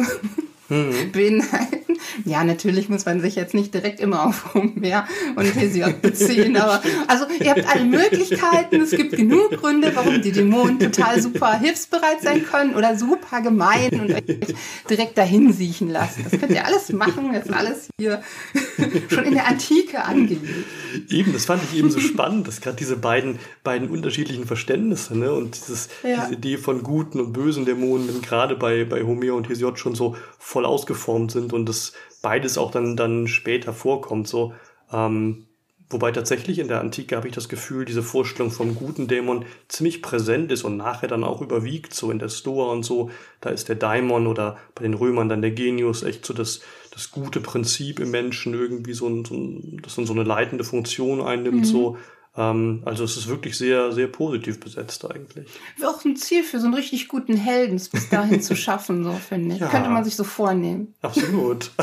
mhm. 0.71 1.11
beinhalten. 1.11 1.97
Ja, 2.25 2.43
natürlich 2.43 2.89
muss 2.89 3.05
man 3.05 3.21
sich 3.21 3.35
jetzt 3.35 3.53
nicht 3.53 3.73
direkt 3.73 3.99
immer 3.99 4.25
auf 4.25 4.53
Homer 4.53 5.07
und 5.35 5.55
Hesiod 5.55 6.01
beziehen, 6.01 6.57
aber 6.61 6.81
also 7.07 7.25
ihr 7.39 7.51
habt 7.51 7.67
alle 7.67 7.85
Möglichkeiten. 7.85 8.81
Es 8.81 8.91
gibt 8.91 9.15
genug 9.15 9.51
Gründe, 9.51 9.91
warum 9.93 10.21
die 10.21 10.31
Dämonen 10.31 10.79
total 10.79 11.21
super 11.21 11.59
hilfsbereit 11.59 12.21
sein 12.21 12.43
können 12.45 12.75
oder 12.75 12.97
super 12.97 13.41
gemein 13.41 13.91
und 13.91 14.11
euch 14.11 14.55
direkt 14.89 15.17
dahin 15.17 15.53
siechen 15.53 15.89
lassen. 15.89 16.25
Das 16.29 16.39
könnt 16.39 16.51
ihr 16.51 16.65
alles 16.65 16.91
machen. 16.91 17.31
Das 17.33 17.45
ist 17.45 17.53
alles 17.53 17.89
hier 17.99 18.21
schon 19.09 19.25
in 19.25 19.33
der 19.33 19.47
Antike 19.47 20.03
angelegt. 20.03 20.65
Eben, 21.09 21.33
das 21.33 21.45
fand 21.45 21.63
ich 21.63 21.77
eben 21.77 21.91
so 21.91 21.99
spannend, 21.99 22.47
dass 22.47 22.61
gerade 22.61 22.77
diese 22.77 22.95
beiden, 22.95 23.39
beiden 23.63 23.89
unterschiedlichen 23.89 24.45
Verständnisse 24.45 25.17
ne, 25.17 25.31
und 25.33 25.55
dieses, 25.55 25.89
ja. 26.03 26.21
diese 26.21 26.33
Idee 26.33 26.57
von 26.57 26.83
guten 26.83 27.19
und 27.19 27.33
bösen 27.33 27.65
Dämonen 27.65 28.21
gerade 28.21 28.55
bei, 28.55 28.85
bei 28.85 29.03
Homer 29.03 29.35
und 29.35 29.49
Hesiod 29.49 29.79
schon 29.79 29.95
so 29.95 30.15
voll 30.39 30.60
voll 30.61 30.65
ausgeformt 30.65 31.31
sind 31.31 31.53
und 31.53 31.67
das 31.67 31.93
beides 32.21 32.57
auch 32.57 32.71
dann, 32.71 32.95
dann 32.95 33.27
später 33.27 33.73
vorkommt. 33.73 34.27
So, 34.27 34.53
ähm, 34.91 35.45
wobei 35.89 36.11
tatsächlich 36.11 36.59
in 36.59 36.67
der 36.67 36.79
Antike 36.79 37.15
habe 37.15 37.27
ich 37.27 37.33
das 37.33 37.49
Gefühl, 37.49 37.85
diese 37.85 38.03
Vorstellung 38.03 38.51
vom 38.51 38.75
guten 38.75 39.07
Dämon 39.07 39.45
ziemlich 39.67 40.01
präsent 40.01 40.51
ist 40.51 40.63
und 40.63 40.77
nachher 40.77 41.07
dann 41.07 41.23
auch 41.23 41.41
überwiegt, 41.41 41.93
so 41.93 42.11
in 42.11 42.19
der 42.19 42.29
Stoa 42.29 42.71
und 42.71 42.83
so. 42.83 43.09
Da 43.41 43.49
ist 43.49 43.69
der 43.69 43.75
Daimon 43.75 44.27
oder 44.27 44.57
bei 44.75 44.83
den 44.83 44.93
Römern 44.93 45.29
dann 45.29 45.41
der 45.41 45.51
Genius 45.51 46.03
echt 46.03 46.25
so 46.25 46.33
das, 46.33 46.61
das 46.91 47.11
gute 47.11 47.41
Prinzip 47.41 47.99
im 47.99 48.11
Menschen 48.11 48.53
irgendwie 48.53 48.93
so, 48.93 49.07
ein, 49.07 49.25
so 49.25 49.33
ein, 49.33 49.79
das 49.81 49.95
dann 49.95 50.05
so 50.05 50.13
eine 50.13 50.23
leitende 50.23 50.63
Funktion 50.63 51.21
einnimmt, 51.21 51.61
mhm. 51.61 51.65
so. 51.65 51.97
Ähm, 52.35 52.81
also 52.85 53.03
es 53.03 53.17
ist 53.17 53.27
wirklich 53.27 53.57
sehr, 53.57 53.91
sehr 53.91 54.07
positiv 54.07 54.59
besetzt 54.59 55.03
eigentlich. 55.09 55.47
Wäre 55.77 55.91
auch 55.91 56.03
ein 56.05 56.15
Ziel 56.15 56.43
für 56.43 56.59
so 56.59 56.65
einen 56.65 56.75
richtig 56.75 57.07
guten 57.07 57.35
Helden, 57.35 57.75
es 57.75 57.89
bis 57.89 58.09
dahin 58.09 58.41
zu 58.41 58.55
schaffen, 58.57 59.03
so 59.03 59.13
finde 59.13 59.55
ich. 59.55 59.61
Ja, 59.61 59.67
Könnte 59.67 59.89
man 59.89 60.03
sich 60.03 60.15
so 60.15 60.23
vornehmen. 60.23 60.93
Absolut. 61.01 61.71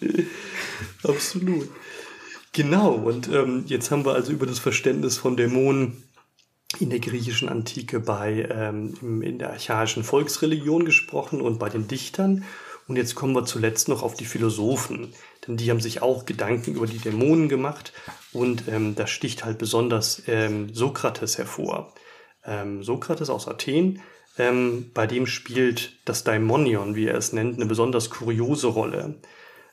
absolut. 1.02 1.68
Genau, 2.52 2.92
und 2.92 3.28
ähm, 3.28 3.64
jetzt 3.66 3.90
haben 3.90 4.04
wir 4.04 4.14
also 4.14 4.32
über 4.32 4.46
das 4.46 4.58
Verständnis 4.58 5.18
von 5.18 5.36
Dämonen 5.36 6.02
in 6.78 6.90
der 6.90 7.00
griechischen 7.00 7.48
Antike 7.48 8.00
bei 8.00 8.48
ähm, 8.50 9.22
in 9.22 9.38
der 9.38 9.50
archaischen 9.50 10.04
Volksreligion 10.04 10.84
gesprochen 10.84 11.40
und 11.40 11.58
bei 11.58 11.68
den 11.68 11.88
Dichtern. 11.88 12.44
Und 12.88 12.96
jetzt 12.96 13.14
kommen 13.14 13.34
wir 13.34 13.44
zuletzt 13.44 13.88
noch 13.88 14.02
auf 14.02 14.14
die 14.14 14.24
Philosophen, 14.24 15.12
die 15.56 15.70
haben 15.70 15.80
sich 15.80 16.02
auch 16.02 16.26
Gedanken 16.26 16.74
über 16.74 16.86
die 16.86 16.98
Dämonen 16.98 17.48
gemacht 17.48 17.92
und 18.32 18.64
ähm, 18.68 18.94
da 18.94 19.06
sticht 19.06 19.44
halt 19.44 19.58
besonders 19.58 20.22
ähm, 20.26 20.72
Sokrates 20.74 21.38
hervor. 21.38 21.92
Ähm, 22.44 22.82
Sokrates 22.82 23.30
aus 23.30 23.48
Athen, 23.48 24.00
ähm, 24.38 24.90
bei 24.94 25.06
dem 25.06 25.26
spielt 25.26 25.98
das 26.04 26.24
Daimonion, 26.24 26.94
wie 26.94 27.06
er 27.06 27.16
es 27.16 27.32
nennt, 27.32 27.56
eine 27.56 27.66
besonders 27.66 28.10
kuriose 28.10 28.68
Rolle. 28.68 29.16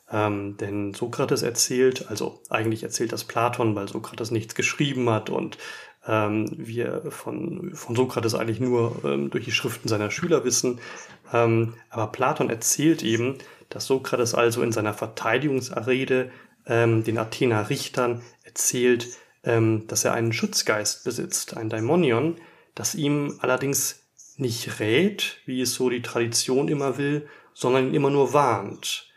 Ähm, 0.09 0.57
denn 0.57 0.93
Sokrates 0.93 1.41
erzählt, 1.41 2.09
also 2.09 2.41
eigentlich 2.49 2.83
erzählt 2.83 3.11
das 3.11 3.25
Platon, 3.25 3.75
weil 3.75 3.87
Sokrates 3.87 4.31
nichts 4.31 4.55
geschrieben 4.55 5.09
hat 5.09 5.29
und 5.29 5.57
ähm, 6.07 6.49
wir 6.57 7.03
von, 7.09 7.71
von 7.73 7.95
Sokrates 7.95 8.33
eigentlich 8.33 8.61
nur 8.61 9.03
ähm, 9.03 9.29
durch 9.29 9.45
die 9.45 9.51
Schriften 9.51 9.89
seiner 9.89 10.09
Schüler 10.09 10.45
wissen. 10.45 10.79
Ähm, 11.33 11.73
aber 11.89 12.07
Platon 12.07 12.49
erzählt 12.49 13.03
eben, 13.03 13.37
dass 13.69 13.85
Sokrates 13.85 14.33
also 14.33 14.61
in 14.61 14.71
seiner 14.71 14.93
Verteidigungsrede 14.93 16.31
ähm, 16.65 17.03
den 17.03 17.17
Athener 17.17 17.69
Richtern 17.69 18.21
erzählt, 18.43 19.07
ähm, 19.43 19.87
dass 19.87 20.05
er 20.05 20.13
einen 20.13 20.33
Schutzgeist 20.33 21.03
besitzt, 21.03 21.57
ein 21.57 21.69
Daimonion, 21.69 22.37
das 22.75 22.95
ihm 22.95 23.37
allerdings 23.41 24.07
nicht 24.35 24.79
rät, 24.79 25.37
wie 25.45 25.61
es 25.61 25.73
so 25.73 25.89
die 25.89 26.01
Tradition 26.01 26.67
immer 26.67 26.97
will, 26.97 27.27
sondern 27.53 27.87
ihn 27.87 27.95
immer 27.95 28.09
nur 28.09 28.33
warnt. 28.33 29.07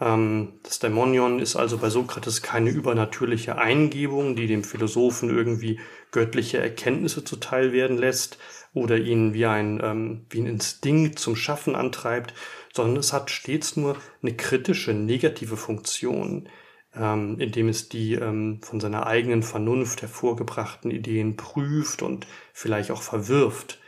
Ähm, 0.00 0.60
das 0.62 0.78
Daimonion 0.78 1.38
ist 1.38 1.56
also 1.56 1.78
bei 1.78 1.88
Sokrates 1.88 2.42
keine 2.42 2.70
übernatürliche 2.70 3.58
Eingebung, 3.58 4.36
die 4.36 4.46
dem 4.46 4.64
Philosophen 4.64 5.30
irgendwie 5.30 5.80
göttliche 6.10 6.58
Erkenntnisse 6.58 7.24
zuteil 7.24 7.72
werden 7.72 7.96
lässt 7.96 8.38
oder 8.76 8.98
ihn 8.98 9.32
wie 9.32 9.46
ein, 9.46 9.80
ähm, 9.82 10.26
wie 10.28 10.40
ein 10.40 10.46
Instinkt 10.46 11.18
zum 11.18 11.34
Schaffen 11.34 11.74
antreibt, 11.74 12.34
sondern 12.74 12.98
es 12.98 13.14
hat 13.14 13.30
stets 13.30 13.76
nur 13.76 13.96
eine 14.22 14.36
kritische, 14.36 14.92
negative 14.92 15.56
Funktion, 15.56 16.48
ähm, 16.94 17.40
indem 17.40 17.70
es 17.70 17.88
die 17.88 18.14
ähm, 18.14 18.60
von 18.62 18.78
seiner 18.78 19.06
eigenen 19.06 19.42
Vernunft 19.42 20.02
hervorgebrachten 20.02 20.90
Ideen 20.90 21.36
prüft 21.36 22.02
und 22.02 22.26
vielleicht 22.52 22.90
auch 22.90 23.02
verwirft. 23.02 23.80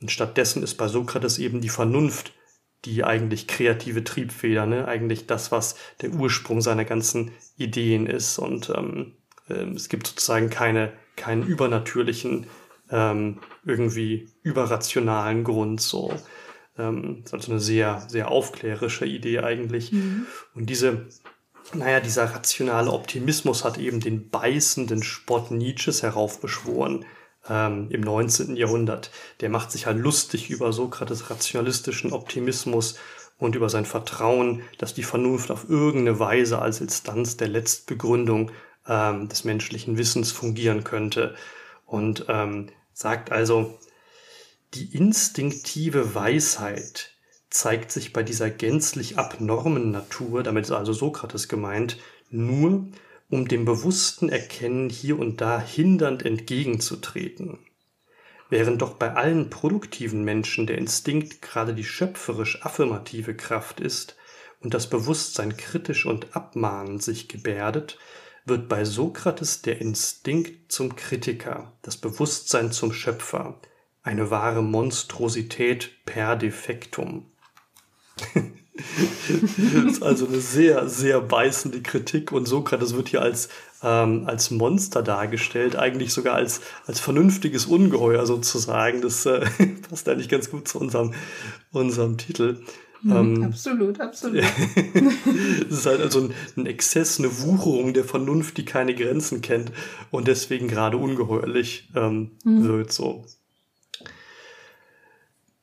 Und 0.00 0.10
stattdessen 0.10 0.62
ist 0.64 0.74
bei 0.74 0.88
Sokrates 0.88 1.38
eben 1.38 1.60
die 1.60 1.68
Vernunft 1.68 2.32
die 2.84 3.02
eigentlich 3.02 3.48
kreative 3.48 4.04
Triebfeder, 4.04 4.66
ne? 4.66 4.86
eigentlich 4.86 5.26
das, 5.26 5.50
was 5.50 5.76
der 6.02 6.10
Ursprung 6.10 6.60
seiner 6.60 6.84
ganzen 6.84 7.32
Ideen 7.56 8.06
ist. 8.06 8.38
Und 8.38 8.70
ähm, 8.70 9.14
äh, 9.48 9.64
es 9.74 9.88
gibt 9.88 10.06
sozusagen 10.06 10.50
keine, 10.50 10.92
keinen 11.16 11.42
übernatürlichen, 11.42 12.46
ähm, 12.90 13.40
irgendwie 13.64 14.28
überrationalen 14.42 15.44
Grund. 15.44 15.80
So. 15.80 16.12
Ähm, 16.78 17.20
das 17.22 17.32
ist 17.32 17.34
also 17.34 17.52
eine 17.52 17.60
sehr, 17.60 18.04
sehr 18.08 18.30
aufklärische 18.30 19.06
Idee 19.06 19.40
eigentlich. 19.40 19.92
Mhm. 19.92 20.26
Und 20.54 20.66
diese, 20.70 21.06
naja, 21.74 22.00
dieser 22.00 22.24
rationale 22.34 22.92
Optimismus 22.92 23.64
hat 23.64 23.78
eben 23.78 24.00
den 24.00 24.30
beißenden 24.30 25.02
Spott 25.02 25.50
Nietzsches 25.50 26.02
heraufbeschworen 26.02 27.04
ähm, 27.48 27.88
im 27.90 28.00
19. 28.00 28.56
Jahrhundert. 28.56 29.10
Der 29.40 29.50
macht 29.50 29.72
sich 29.72 29.86
halt 29.86 29.98
lustig 29.98 30.50
über 30.50 30.72
Sokrates 30.72 31.30
rationalistischen 31.30 32.12
Optimismus 32.12 32.98
und 33.38 33.54
über 33.54 33.68
sein 33.68 33.84
Vertrauen, 33.84 34.62
dass 34.78 34.94
die 34.94 35.02
Vernunft 35.02 35.50
auf 35.50 35.68
irgendeine 35.68 36.18
Weise 36.18 36.60
als 36.60 36.80
Instanz 36.80 37.36
der 37.36 37.48
Letztbegründung 37.48 38.50
ähm, 38.88 39.28
des 39.28 39.44
menschlichen 39.44 39.98
Wissens 39.98 40.32
fungieren 40.32 40.84
könnte. 40.84 41.34
Und 41.84 42.26
ähm, 42.28 42.68
sagt 42.96 43.30
also, 43.30 43.78
die 44.72 44.96
instinktive 44.96 46.14
Weisheit 46.14 47.10
zeigt 47.50 47.92
sich 47.92 48.14
bei 48.14 48.22
dieser 48.22 48.48
gänzlich 48.48 49.18
abnormen 49.18 49.90
Natur, 49.90 50.42
damit 50.42 50.64
ist 50.64 50.70
also 50.70 50.94
Sokrates 50.94 51.46
gemeint, 51.46 51.98
nur 52.30 52.88
um 53.28 53.48
dem 53.48 53.66
bewussten 53.66 54.30
Erkennen 54.30 54.88
hier 54.88 55.18
und 55.18 55.42
da 55.42 55.60
hindernd 55.60 56.24
entgegenzutreten. 56.24 57.58
Während 58.48 58.80
doch 58.80 58.94
bei 58.94 59.12
allen 59.12 59.50
produktiven 59.50 60.24
Menschen 60.24 60.66
der 60.66 60.78
Instinkt 60.78 61.42
gerade 61.42 61.74
die 61.74 61.84
schöpferisch 61.84 62.64
affirmative 62.64 63.36
Kraft 63.36 63.78
ist 63.78 64.16
und 64.60 64.72
das 64.72 64.88
Bewusstsein 64.88 65.58
kritisch 65.58 66.06
und 66.06 66.34
abmahnend 66.34 67.02
sich 67.02 67.28
gebärdet, 67.28 67.98
wird 68.46 68.68
bei 68.68 68.84
Sokrates 68.84 69.62
der 69.62 69.80
Instinkt 69.80 70.72
zum 70.72 70.96
Kritiker, 70.96 71.72
das 71.82 71.96
Bewusstsein 71.96 72.72
zum 72.72 72.92
Schöpfer, 72.92 73.60
eine 74.02 74.30
wahre 74.30 74.62
Monstrosität 74.62 75.90
per 76.06 76.36
defectum. 76.36 77.26
das 78.76 79.84
ist 79.94 80.02
also 80.02 80.26
eine 80.26 80.40
sehr, 80.40 80.88
sehr 80.88 81.20
beißende 81.20 81.82
Kritik 81.82 82.30
und 82.30 82.46
Sokrates 82.46 82.94
wird 82.94 83.08
hier 83.08 83.22
als, 83.22 83.48
ähm, 83.82 84.24
als 84.26 84.52
Monster 84.52 85.02
dargestellt, 85.02 85.74
eigentlich 85.74 86.12
sogar 86.12 86.36
als, 86.36 86.60
als 86.86 87.00
vernünftiges 87.00 87.66
Ungeheuer 87.66 88.26
sozusagen. 88.26 89.02
Das 89.02 89.26
äh, 89.26 89.44
passt 89.88 90.08
eigentlich 90.08 90.28
ganz 90.28 90.50
gut 90.50 90.68
zu 90.68 90.78
unserem, 90.78 91.14
unserem 91.72 92.16
Titel. 92.16 92.62
Mhm, 93.06 93.16
ähm, 93.16 93.42
absolut, 93.44 94.00
absolut. 94.00 94.42
Es 95.70 95.78
ist 95.78 95.86
halt 95.86 96.00
also 96.00 96.22
ein, 96.22 96.34
ein, 96.56 96.66
Exzess, 96.66 97.20
eine 97.20 97.40
Wucherung 97.40 97.94
der 97.94 98.04
Vernunft, 98.04 98.56
die 98.58 98.64
keine 98.64 98.94
Grenzen 98.94 99.42
kennt 99.42 99.70
und 100.10 100.26
deswegen 100.26 100.66
gerade 100.66 100.96
ungeheuerlich 100.96 101.88
ähm, 101.94 102.32
mhm. 102.44 102.64
wird 102.66 102.92
so. 102.92 103.24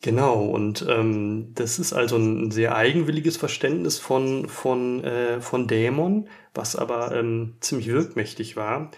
Genau, 0.02 0.46
und 0.46 0.86
ähm, 0.90 1.52
das 1.56 1.80
ist 1.80 1.94
also 1.94 2.18
ein 2.18 2.52
sehr 2.52 2.76
eigenwilliges 2.76 3.38
Verständnis 3.38 4.00
von, 4.00 4.48
von, 4.48 5.04
äh, 5.04 5.42
von 5.42 5.68
Dämon, 5.68 6.30
was 6.54 6.76
aber 6.76 7.14
ähm, 7.14 7.56
ziemlich 7.60 7.88
wirkmächtig 7.88 8.56
war. 8.56 8.92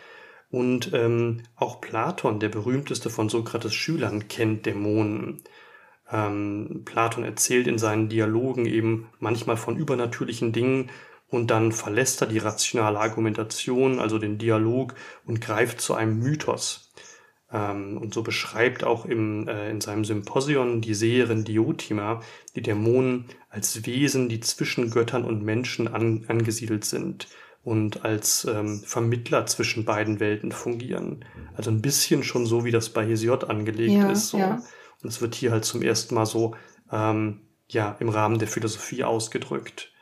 Und 0.52 0.94
ähm, 0.94 1.42
auch 1.56 1.82
Platon, 1.82 2.40
der 2.40 2.50
berühmteste 2.50 3.10
von 3.10 3.30
Sokrates 3.30 3.74
Schülern, 3.74 4.28
kennt 4.28 4.66
Dämonen. 4.66 5.44
Ähm, 6.12 6.84
Platon 6.86 7.24
erzählt 7.24 7.68
in 7.68 7.78
seinen 7.78 8.10
Dialogen 8.10 8.66
eben 8.66 9.08
manchmal 9.20 9.58
von 9.58 9.76
übernatürlichen 9.76 10.52
Dingen 10.52 10.90
und 11.28 11.52
dann 11.52 11.72
verlässt 11.72 12.22
er 12.22 12.28
die 12.28 12.38
rationale 12.38 13.00
Argumentation, 13.00 14.00
also 14.00 14.20
den 14.20 14.38
Dialog, 14.38 14.94
und 15.26 15.42
greift 15.42 15.82
zu 15.82 15.96
einem 15.96 16.20
Mythos. 16.20 16.92
Ähm, 17.52 17.98
und 17.98 18.14
so 18.14 18.24
beschreibt 18.24 18.84
auch 18.84 19.06
im, 19.06 19.48
äh, 19.48 19.70
in 19.70 19.82
seinem 19.82 20.06
Symposion 20.06 20.82
die 20.82 20.94
Seherin 20.94 21.44
Diotima 21.44 22.22
die 22.56 22.62
Dämonen 22.62 23.26
als 23.50 23.86
Wesen, 23.86 24.30
die 24.30 24.40
zwischen 24.40 24.92
Göttern 24.92 25.26
und 25.26 25.44
Menschen 25.44 25.88
an, 25.88 26.26
angesiedelt 26.28 26.86
sind 26.86 27.28
und 27.64 28.06
als 28.06 28.46
ähm, 28.46 28.82
Vermittler 28.86 29.46
zwischen 29.48 29.86
beiden 29.86 30.20
Welten 30.20 30.52
fungieren. 30.52 31.26
Also 31.56 31.72
ein 31.72 31.82
bisschen 31.82 32.24
schon 32.24 32.46
so, 32.46 32.64
wie 32.64 32.72
das 32.72 32.90
bei 32.90 33.06
Hesiod 33.06 33.46
angelegt 33.46 33.92
ja, 33.92 34.12
ist. 34.12 34.30
So. 34.30 34.38
Ja. 34.38 34.62
Und 35.06 35.10
es 35.10 35.22
wird 35.22 35.36
hier 35.36 35.52
halt 35.52 35.66
zum 35.66 35.84
ersten 35.84 36.16
Mal 36.16 36.26
so 36.26 36.56
ähm, 36.92 37.42
ja, 37.68 37.96
im 38.00 38.10
Rahmen 38.10 38.40
der 38.40 38.48
Philosophie 38.48 39.04
ausgedrückt. 39.04 39.94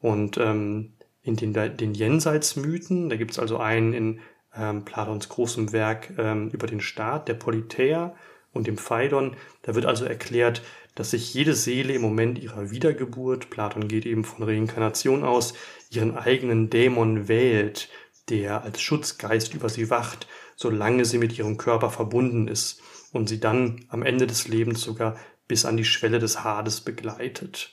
Und 0.00 0.36
ähm, 0.36 0.92
in 1.22 1.36
den, 1.36 1.54
den 1.54 1.94
Jenseitsmythen, 1.94 3.08
da 3.08 3.16
gibt 3.16 3.30
es 3.30 3.38
also 3.38 3.56
einen 3.56 3.94
in 3.94 4.20
ähm, 4.54 4.84
Platons 4.84 5.30
großem 5.30 5.72
Werk 5.72 6.12
ähm, 6.18 6.50
über 6.50 6.66
den 6.66 6.82
Staat, 6.82 7.26
der 7.26 7.32
Politeia 7.32 8.14
und 8.52 8.66
dem 8.66 8.76
Phaidon. 8.76 9.34
Da 9.62 9.74
wird 9.74 9.86
also 9.86 10.04
erklärt, 10.04 10.60
dass 10.94 11.12
sich 11.12 11.32
jede 11.32 11.54
Seele 11.54 11.94
im 11.94 12.02
Moment 12.02 12.38
ihrer 12.38 12.70
Wiedergeburt, 12.70 13.48
Platon 13.48 13.88
geht 13.88 14.04
eben 14.04 14.24
von 14.24 14.44
Reinkarnation 14.44 15.24
aus, 15.24 15.54
ihren 15.88 16.18
eigenen 16.18 16.68
Dämon 16.68 17.28
wählt, 17.28 17.88
der 18.28 18.62
als 18.62 18.82
Schutzgeist 18.82 19.54
über 19.54 19.70
sie 19.70 19.88
wacht, 19.88 20.26
solange 20.54 21.06
sie 21.06 21.16
mit 21.16 21.38
ihrem 21.38 21.56
Körper 21.56 21.88
verbunden 21.88 22.46
ist 22.46 22.82
und 23.14 23.28
sie 23.28 23.40
dann 23.40 23.84
am 23.88 24.02
Ende 24.02 24.26
des 24.26 24.48
Lebens 24.48 24.82
sogar 24.82 25.16
bis 25.48 25.64
an 25.64 25.76
die 25.76 25.84
Schwelle 25.84 26.18
des 26.18 26.42
Hades 26.44 26.80
begleitet. 26.80 27.70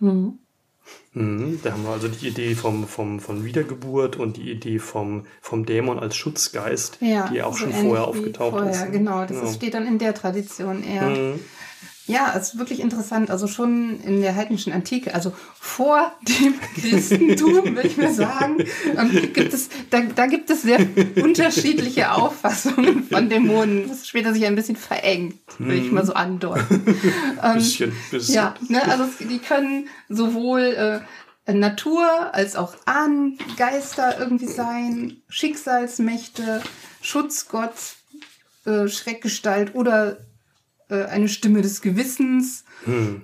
Mhm. 0.00 0.38
Mhm, 1.12 1.60
da 1.62 1.72
haben 1.72 1.84
wir 1.84 1.90
also 1.90 2.08
die 2.08 2.28
Idee 2.28 2.54
vom, 2.54 2.86
vom, 2.86 3.20
von 3.20 3.44
Wiedergeburt 3.44 4.16
und 4.16 4.36
die 4.36 4.50
Idee 4.50 4.78
vom, 4.78 5.26
vom 5.40 5.64
Dämon 5.64 5.98
als 5.98 6.16
Schutzgeist, 6.16 6.98
ja, 7.00 7.28
die 7.28 7.42
auch 7.42 7.56
schon 7.56 7.72
vorher 7.72 8.06
aufgetaucht 8.06 8.58
vorher, 8.58 8.70
ist. 8.70 8.92
Genau, 8.92 9.20
das 9.20 9.30
genau. 9.30 9.52
steht 9.52 9.74
dann 9.74 9.86
in 9.86 9.98
der 9.98 10.14
Tradition 10.14 10.82
eher. 10.82 11.08
Mhm. 11.08 11.40
Ja, 12.06 12.34
es 12.36 12.48
ist 12.48 12.58
wirklich 12.58 12.80
interessant. 12.80 13.30
Also 13.30 13.46
schon 13.46 13.98
in 14.00 14.20
der 14.20 14.36
heidnischen 14.36 14.72
Antike, 14.74 15.14
also 15.14 15.32
vor 15.58 16.12
dem 16.22 16.54
Christentum, 16.74 17.74
würde 17.74 17.88
ich 17.88 17.96
mal 17.96 18.12
sagen, 18.12 18.58
ähm, 18.96 19.32
gibt 19.32 19.54
es, 19.54 19.70
da, 19.88 20.02
da 20.02 20.26
gibt 20.26 20.50
es 20.50 20.62
sehr 20.62 20.80
unterschiedliche 21.22 22.12
Auffassungen 22.12 23.04
von 23.04 23.30
Dämonen, 23.30 23.88
was 23.88 24.06
später 24.06 24.34
sich 24.34 24.44
ein 24.44 24.54
bisschen 24.54 24.76
verengt, 24.76 25.38
würde 25.58 25.76
ich 25.76 25.90
mal 25.90 26.04
so 26.04 26.14
andeuten. 26.14 26.84
Ähm, 27.42 27.54
bisschen, 27.54 27.92
bisschen. 28.10 28.34
Ja, 28.34 28.54
ne, 28.68 28.82
also 28.90 29.04
die 29.20 29.38
können 29.38 29.88
sowohl 30.08 31.02
äh, 31.46 31.52
Natur 31.52 32.06
als 32.32 32.56
auch 32.56 32.74
Ahnengeister 32.86 34.18
irgendwie 34.18 34.46
sein, 34.46 35.18
Schicksalsmächte, 35.28 36.62
Schutzgott, 37.02 37.74
äh, 38.64 38.88
Schreckgestalt 38.88 39.74
oder 39.74 40.18
äh, 40.88 41.04
eine 41.04 41.28
Stimme 41.28 41.62
des 41.62 41.82
Gewissens 41.82 42.64
hm. 42.84 43.22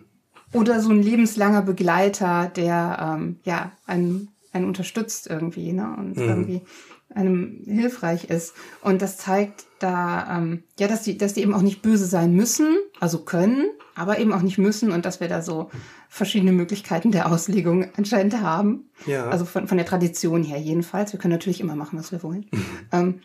oder 0.52 0.80
so 0.80 0.90
ein 0.90 1.02
lebenslanger 1.02 1.62
Begleiter, 1.62 2.50
der 2.54 3.16
ähm, 3.16 3.40
ja 3.44 3.72
einen, 3.86 4.28
einen 4.52 4.66
unterstützt 4.66 5.26
irgendwie 5.28 5.72
ne? 5.72 5.94
und 5.96 6.16
hm. 6.16 6.28
irgendwie 6.28 6.62
einem 7.14 7.62
hilfreich 7.64 8.24
ist. 8.24 8.54
Und 8.82 9.02
das 9.02 9.16
zeigt 9.16 9.66
da, 9.78 10.38
ähm, 10.38 10.62
ja, 10.78 10.86
dass 10.88 11.02
die, 11.02 11.18
dass 11.18 11.34
die 11.34 11.42
eben 11.42 11.54
auch 11.54 11.62
nicht 11.62 11.82
böse 11.82 12.06
sein 12.06 12.34
müssen, 12.34 12.76
also 13.00 13.24
können, 13.24 13.66
aber 13.94 14.18
eben 14.18 14.32
auch 14.32 14.42
nicht 14.42 14.58
müssen 14.58 14.92
und 14.92 15.04
dass 15.04 15.20
wir 15.20 15.28
da 15.28 15.42
so 15.42 15.70
verschiedene 16.08 16.52
Möglichkeiten 16.52 17.10
der 17.10 17.30
Auslegung 17.30 17.86
anscheinend 17.96 18.40
haben. 18.40 18.90
Ja. 19.06 19.28
Also 19.28 19.44
von, 19.44 19.66
von 19.66 19.76
der 19.76 19.86
Tradition 19.86 20.42
her 20.42 20.58
jedenfalls. 20.58 21.12
Wir 21.12 21.20
können 21.20 21.32
natürlich 21.32 21.60
immer 21.60 21.76
machen, 21.76 21.98
was 21.98 22.12
wir 22.12 22.22
wollen. 22.22 22.46
Ähm, 22.92 23.20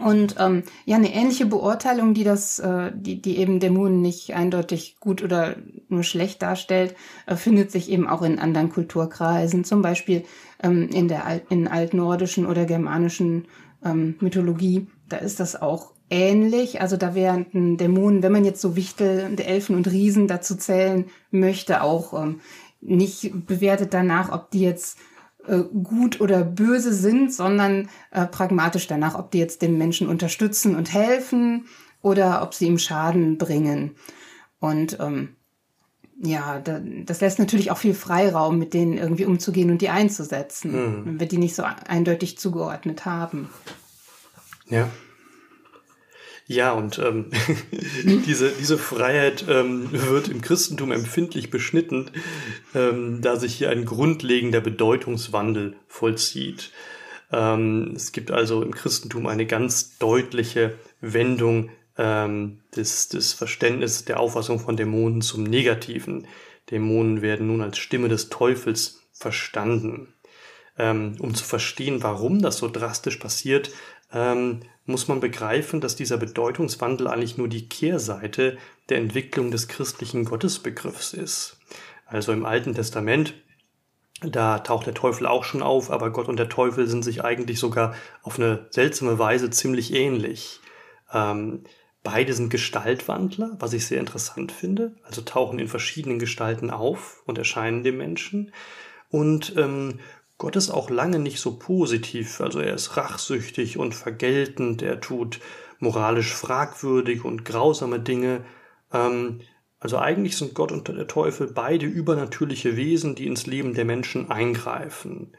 und 0.00 0.34
ähm, 0.40 0.64
ja, 0.86 0.96
eine 0.96 1.14
ähnliche 1.14 1.46
Beurteilung, 1.46 2.14
die 2.14 2.24
das, 2.24 2.58
äh, 2.58 2.90
die, 2.92 3.22
die 3.22 3.38
eben 3.38 3.60
Dämonen 3.60 4.02
nicht 4.02 4.34
eindeutig 4.34 4.96
gut 4.98 5.22
oder 5.22 5.54
nur 5.88 6.02
schlecht 6.02 6.42
darstellt, 6.42 6.96
äh, 7.26 7.36
findet 7.36 7.70
sich 7.70 7.88
eben 7.88 8.08
auch 8.08 8.22
in 8.22 8.40
anderen 8.40 8.70
Kulturkreisen, 8.70 9.62
zum 9.62 9.82
Beispiel 9.82 10.24
ähm, 10.62 10.88
in 10.88 11.06
der 11.06 11.26
Alt, 11.26 11.44
in 11.48 11.68
altnordischen 11.68 12.44
oder 12.44 12.64
germanischen 12.64 13.46
ähm, 13.84 14.16
Mythologie. 14.18 14.88
Da 15.08 15.18
ist 15.18 15.38
das 15.38 15.62
auch 15.62 15.92
ähnlich. 16.10 16.80
Also 16.80 16.96
da 16.96 17.14
wären 17.14 17.76
Dämonen, 17.76 18.24
wenn 18.24 18.32
man 18.32 18.44
jetzt 18.44 18.60
so 18.60 18.74
Wichtel 18.74 19.38
Elfen 19.38 19.76
und 19.76 19.88
Riesen 19.88 20.26
dazu 20.26 20.56
zählen 20.56 21.04
möchte, 21.30 21.82
auch 21.82 22.20
ähm, 22.20 22.40
nicht 22.80 23.46
bewertet 23.46 23.94
danach, 23.94 24.32
ob 24.32 24.50
die 24.50 24.60
jetzt 24.60 24.98
äh, 25.46 25.62
gut 25.82 26.20
oder 26.20 26.44
böse 26.44 26.92
sind, 26.92 27.32
sondern 27.32 27.88
äh, 28.10 28.26
pragmatisch 28.26 28.86
danach, 28.86 29.18
ob 29.18 29.30
die 29.30 29.38
jetzt 29.38 29.62
den 29.62 29.78
Menschen 29.78 30.08
unterstützen 30.08 30.76
und 30.76 30.92
helfen 30.92 31.66
oder 32.02 32.42
ob 32.42 32.54
sie 32.54 32.66
ihm 32.66 32.78
Schaden 32.78 33.38
bringen. 33.38 33.96
Und 34.60 34.98
ähm, 35.00 35.36
ja, 36.22 36.60
da, 36.60 36.80
das 36.80 37.20
lässt 37.20 37.38
natürlich 37.38 37.70
auch 37.70 37.78
viel 37.78 37.94
Freiraum, 37.94 38.58
mit 38.58 38.72
denen 38.74 38.96
irgendwie 38.96 39.24
umzugehen 39.24 39.70
und 39.70 39.82
die 39.82 39.88
einzusetzen, 39.88 40.72
hm. 40.72 41.02
wenn 41.06 41.20
wir 41.20 41.28
die 41.28 41.38
nicht 41.38 41.54
so 41.54 41.62
eindeutig 41.62 42.38
zugeordnet 42.38 43.04
haben. 43.04 43.48
Ja. 44.68 44.88
Ja, 46.46 46.72
und 46.72 46.98
ähm, 46.98 47.30
diese, 48.26 48.50
diese 48.50 48.76
Freiheit 48.76 49.46
ähm, 49.48 49.88
wird 49.90 50.28
im 50.28 50.42
Christentum 50.42 50.92
empfindlich 50.92 51.50
beschnitten, 51.50 52.10
ähm, 52.74 53.22
da 53.22 53.36
sich 53.36 53.54
hier 53.54 53.70
ein 53.70 53.86
grundlegender 53.86 54.60
Bedeutungswandel 54.60 55.76
vollzieht. 55.88 56.70
Ähm, 57.32 57.94
es 57.96 58.12
gibt 58.12 58.30
also 58.30 58.62
im 58.62 58.74
Christentum 58.74 59.26
eine 59.26 59.46
ganz 59.46 59.96
deutliche 59.98 60.74
Wendung 61.00 61.70
ähm, 61.96 62.60
des, 62.76 63.08
des 63.08 63.32
Verständnisses 63.32 64.04
der 64.04 64.20
Auffassung 64.20 64.60
von 64.60 64.76
Dämonen 64.76 65.22
zum 65.22 65.44
Negativen. 65.44 66.26
Dämonen 66.70 67.22
werden 67.22 67.46
nun 67.46 67.62
als 67.62 67.78
Stimme 67.78 68.08
des 68.08 68.28
Teufels 68.28 69.00
verstanden. 69.12 70.12
Ähm, 70.76 71.16
um 71.20 71.34
zu 71.34 71.44
verstehen, 71.44 72.02
warum 72.02 72.42
das 72.42 72.58
so 72.58 72.68
drastisch 72.68 73.16
passiert, 73.16 73.70
ähm, 74.12 74.60
muss 74.86 75.08
man 75.08 75.20
begreifen, 75.20 75.80
dass 75.80 75.96
dieser 75.96 76.18
Bedeutungswandel 76.18 77.08
eigentlich 77.08 77.38
nur 77.38 77.48
die 77.48 77.68
Kehrseite 77.68 78.58
der 78.88 78.98
Entwicklung 78.98 79.50
des 79.50 79.68
christlichen 79.68 80.24
Gottesbegriffs 80.24 81.14
ist. 81.14 81.58
Also 82.06 82.32
im 82.32 82.44
Alten 82.44 82.74
Testament, 82.74 83.34
da 84.20 84.58
taucht 84.58 84.86
der 84.86 84.94
Teufel 84.94 85.26
auch 85.26 85.44
schon 85.44 85.62
auf, 85.62 85.90
aber 85.90 86.10
Gott 86.10 86.28
und 86.28 86.38
der 86.38 86.48
Teufel 86.48 86.86
sind 86.86 87.02
sich 87.02 87.24
eigentlich 87.24 87.58
sogar 87.58 87.94
auf 88.22 88.38
eine 88.38 88.66
seltsame 88.70 89.18
Weise 89.18 89.50
ziemlich 89.50 89.92
ähnlich. 89.94 90.60
Ähm, 91.12 91.64
beide 92.02 92.34
sind 92.34 92.50
Gestaltwandler, 92.50 93.56
was 93.58 93.72
ich 93.72 93.86
sehr 93.86 94.00
interessant 94.00 94.52
finde, 94.52 94.94
also 95.02 95.22
tauchen 95.22 95.58
in 95.58 95.68
verschiedenen 95.68 96.18
Gestalten 96.18 96.70
auf 96.70 97.22
und 97.26 97.38
erscheinen 97.38 97.82
dem 97.82 97.96
Menschen. 97.96 98.52
Und 99.10 99.54
ähm, 99.56 100.00
Gott 100.38 100.56
ist 100.56 100.70
auch 100.70 100.90
lange 100.90 101.18
nicht 101.18 101.38
so 101.40 101.56
positiv, 101.56 102.40
also 102.40 102.60
er 102.60 102.74
ist 102.74 102.96
rachsüchtig 102.96 103.78
und 103.78 103.94
vergeltend, 103.94 104.82
er 104.82 105.00
tut 105.00 105.40
moralisch 105.78 106.32
fragwürdig 106.34 107.24
und 107.24 107.44
grausame 107.44 108.00
Dinge. 108.00 108.44
Ähm, 108.92 109.40
also 109.78 109.98
eigentlich 109.98 110.36
sind 110.36 110.54
Gott 110.54 110.72
und 110.72 110.88
der 110.88 111.06
Teufel 111.06 111.46
beide 111.46 111.86
übernatürliche 111.86 112.76
Wesen, 112.76 113.14
die 113.14 113.26
ins 113.26 113.46
Leben 113.46 113.74
der 113.74 113.84
Menschen 113.84 114.30
eingreifen. 114.30 115.32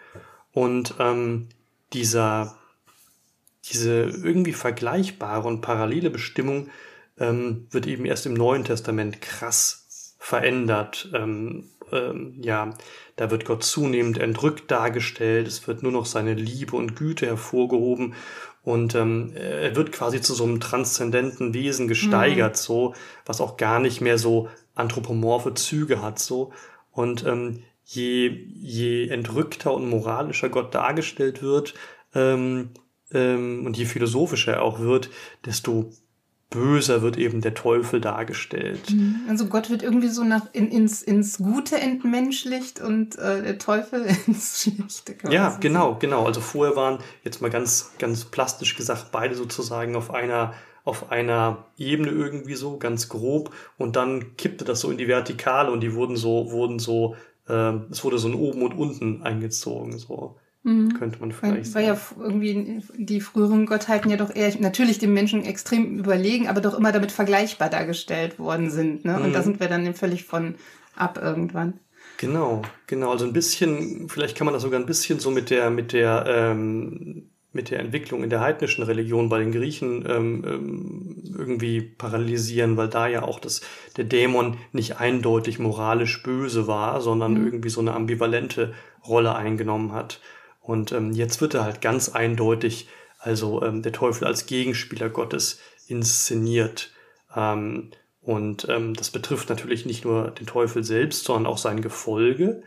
Und 0.52 0.94
ähm, 1.00 1.50
dieser, 1.94 2.56
diese 3.66 4.04
irgendwie 4.04 4.54
vergleichbare 4.54 5.48
und 5.48 5.62
parallele 5.62 6.12
Bestimmung 6.12 6.70
ähm, 7.18 7.68
wird 7.72 7.88
eben 7.88 8.06
erst 8.06 8.28
im 8.28 8.36
Neuen 8.36 8.64
Testament 8.64 9.20
krass 9.20 10.16
verändert. 10.20 11.10
Ähm, 11.14 11.70
ähm, 11.92 12.36
ja, 12.42 12.74
da 13.16 13.32
wird 13.32 13.46
Gott 13.46 13.64
zunehmend 13.64 14.18
entrückt 14.18 14.70
dargestellt, 14.72 15.48
es 15.48 15.68
wird 15.68 15.84
nur 15.84 15.92
noch 15.92 16.06
seine 16.06 16.34
Liebe 16.34 16.76
und 16.76 16.96
Güte 16.96 17.26
hervorgehoben 17.26 18.14
und 18.64 18.96
ähm, 18.96 19.34
er 19.36 19.76
wird 19.76 19.92
quasi 19.92 20.22
zu 20.22 20.34
so 20.34 20.44
einem 20.44 20.60
transzendenten 20.60 21.54
Wesen 21.54 21.88
gesteigert, 21.88 22.54
mhm. 22.54 22.62
so, 22.62 22.96
was 23.26 23.40
auch 23.40 23.58
gar 23.58 23.80
nicht 23.80 24.02
mehr 24.02 24.18
so 24.18 24.50
anthropomorphe 24.74 25.54
Züge 25.54 26.02
hat, 26.02 26.20
so. 26.20 26.52
Und 26.92 27.26
ähm, 27.26 27.64
je, 27.84 28.28
je 28.28 29.08
entrückter 29.10 29.74
und 29.74 29.88
moralischer 29.88 30.50
Gott 30.50 30.74
dargestellt 30.74 31.44
wird, 31.44 31.76
ähm, 32.16 32.72
ähm, 33.14 33.66
und 33.66 33.78
je 33.78 33.86
philosophischer 33.86 34.54
er 34.54 34.64
auch 34.64 34.80
wird, 34.80 35.10
desto 35.46 35.92
böser 36.56 37.02
wird 37.02 37.18
eben 37.18 37.42
der 37.42 37.54
Teufel 37.54 38.02
dargestellt. 38.02 38.90
Mhm. 38.92 39.22
Also 39.30 39.46
Gott 39.46 39.70
wird 39.70 39.84
irgendwie 39.84 40.08
so 40.08 40.24
nach 40.24 40.48
in, 40.54 40.70
ins, 40.70 41.04
ins 41.04 41.38
Gute 41.38 41.78
entmenschlicht 41.78 42.82
und 42.82 43.18
äh, 43.18 43.44
der 43.44 43.58
Teufel 43.60 44.06
ins 44.28 44.62
Schlechte. 44.62 45.16
Ja, 45.30 45.58
genau, 45.60 45.98
genau. 46.00 46.26
Also 46.26 46.42
vorher 46.42 46.76
waren 46.76 47.00
jetzt 47.24 47.42
mal 47.42 47.52
ganz, 47.52 47.92
ganz 48.00 48.26
plastisch 48.26 48.76
gesagt 48.76 49.12
beide 49.12 49.36
sozusagen 49.36 49.96
auf 49.96 50.14
einer 50.14 50.54
auf 50.84 51.12
einer 51.12 51.66
Ebene 51.78 52.12
irgendwie 52.12 52.54
so 52.54 52.78
ganz 52.78 53.10
grob 53.10 53.52
und 53.80 53.96
dann 53.96 54.38
kippte 54.38 54.66
das 54.66 54.82
so 54.82 54.92
in 54.92 55.00
die 55.00 55.08
Vertikale 55.08 55.72
und 55.72 55.82
die 55.82 55.96
wurden 55.96 56.16
so 56.16 56.52
wurden 56.52 56.78
so 56.78 57.16
äh, 57.50 57.74
es 57.90 58.04
wurde 58.04 58.20
so 58.20 58.28
ein 58.28 58.36
oben 58.36 58.62
und 58.62 58.74
unten 58.74 59.24
eingezogen 59.24 59.98
so. 59.98 60.38
Mhm. 60.66 60.96
Könnte 60.96 61.20
man 61.20 61.32
vielleicht 61.32 61.76
weil, 61.76 61.84
weil 61.84 61.90
ja 61.90 61.98
irgendwie 62.20 62.82
die 62.98 63.22
früheren 63.22 63.68
Gottheiten 63.68 64.10
ja 64.10 64.18
doch 64.18 64.36
eher 64.36 64.52
natürlich 64.60 64.98
dem 64.98 65.14
Menschen 65.14 65.46
extrem 65.46 66.00
überlegen, 66.00 66.48
aber 66.48 66.60
doch 66.60 66.74
immer 66.74 66.92
damit 66.92 67.12
vergleichbar 67.12 67.70
dargestellt 67.70 68.40
worden 68.40 68.72
sind. 68.72 69.06
Ne? 69.06 69.20
Und 69.20 69.34
da 69.34 69.40
mhm. 69.40 69.44
sind 69.44 69.60
wir 69.60 69.68
dann 69.68 69.94
völlig 69.94 70.24
von 70.24 70.56
ab 70.96 71.20
irgendwann. 71.22 71.80
Genau, 72.18 72.64
genau. 72.88 73.12
Also 73.12 73.26
ein 73.26 73.34
bisschen, 73.34 74.10
vielleicht 74.10 74.36
kann 74.36 74.46
man 74.46 74.56
das 74.56 74.64
sogar 74.64 74.80
ein 74.80 74.88
bisschen 74.88 75.20
so 75.20 75.30
mit 75.30 75.52
der, 75.52 75.70
mit 75.70 75.94
der, 75.94 76.26
ähm, 76.28 77.30
mit 77.52 77.70
der 77.70 77.80
Entwicklung 77.80 78.24
in 78.24 78.32
der 78.32 78.42
heidnischen 78.42 78.84
Religion 78.84 79.30
bei 79.30 79.38
den 79.38 79.52
Griechen 79.52 80.04
ähm, 80.10 80.44
ähm, 80.48 81.24
irgendwie 81.38 81.82
parallelisieren, 81.82 82.76
weil 82.76 82.88
da 82.88 83.08
ja 83.08 83.22
auch 83.22 83.40
das, 83.40 83.62
der 83.98 84.06
Dämon 84.06 84.58
nicht 84.72 85.00
eindeutig 85.00 85.60
moralisch 85.60 86.24
böse 86.24 86.66
war, 86.66 87.02
sondern 87.02 87.36
mhm. 87.36 87.46
irgendwie 87.46 87.70
so 87.70 87.82
eine 87.82 87.94
ambivalente 87.94 88.74
Rolle 89.08 89.36
eingenommen 89.36 89.92
hat. 89.92 90.20
Und 90.66 90.92
ähm, 90.92 91.12
jetzt 91.12 91.42
wird 91.42 91.54
er 91.54 91.64
halt 91.64 91.82
ganz 91.82 92.10
eindeutig, 92.10 92.88
also 93.20 93.62
ähm, 93.62 93.82
der 93.82 93.92
Teufel 93.92 94.26
als 94.26 94.48
Gegenspieler 94.48 95.10
Gottes 95.10 95.60
inszeniert. 95.88 96.92
Ähm, 97.36 97.92
und 98.22 98.68
ähm, 98.70 98.96
das 98.96 99.12
betrifft 99.12 99.50
natürlich 99.50 99.86
nicht 99.86 100.04
nur 100.04 100.32
den 100.32 100.48
Teufel 100.48 100.84
selbst, 100.84 101.26
sondern 101.26 101.46
auch 101.46 101.60
sein 101.60 101.82
Gefolge. 101.82 102.64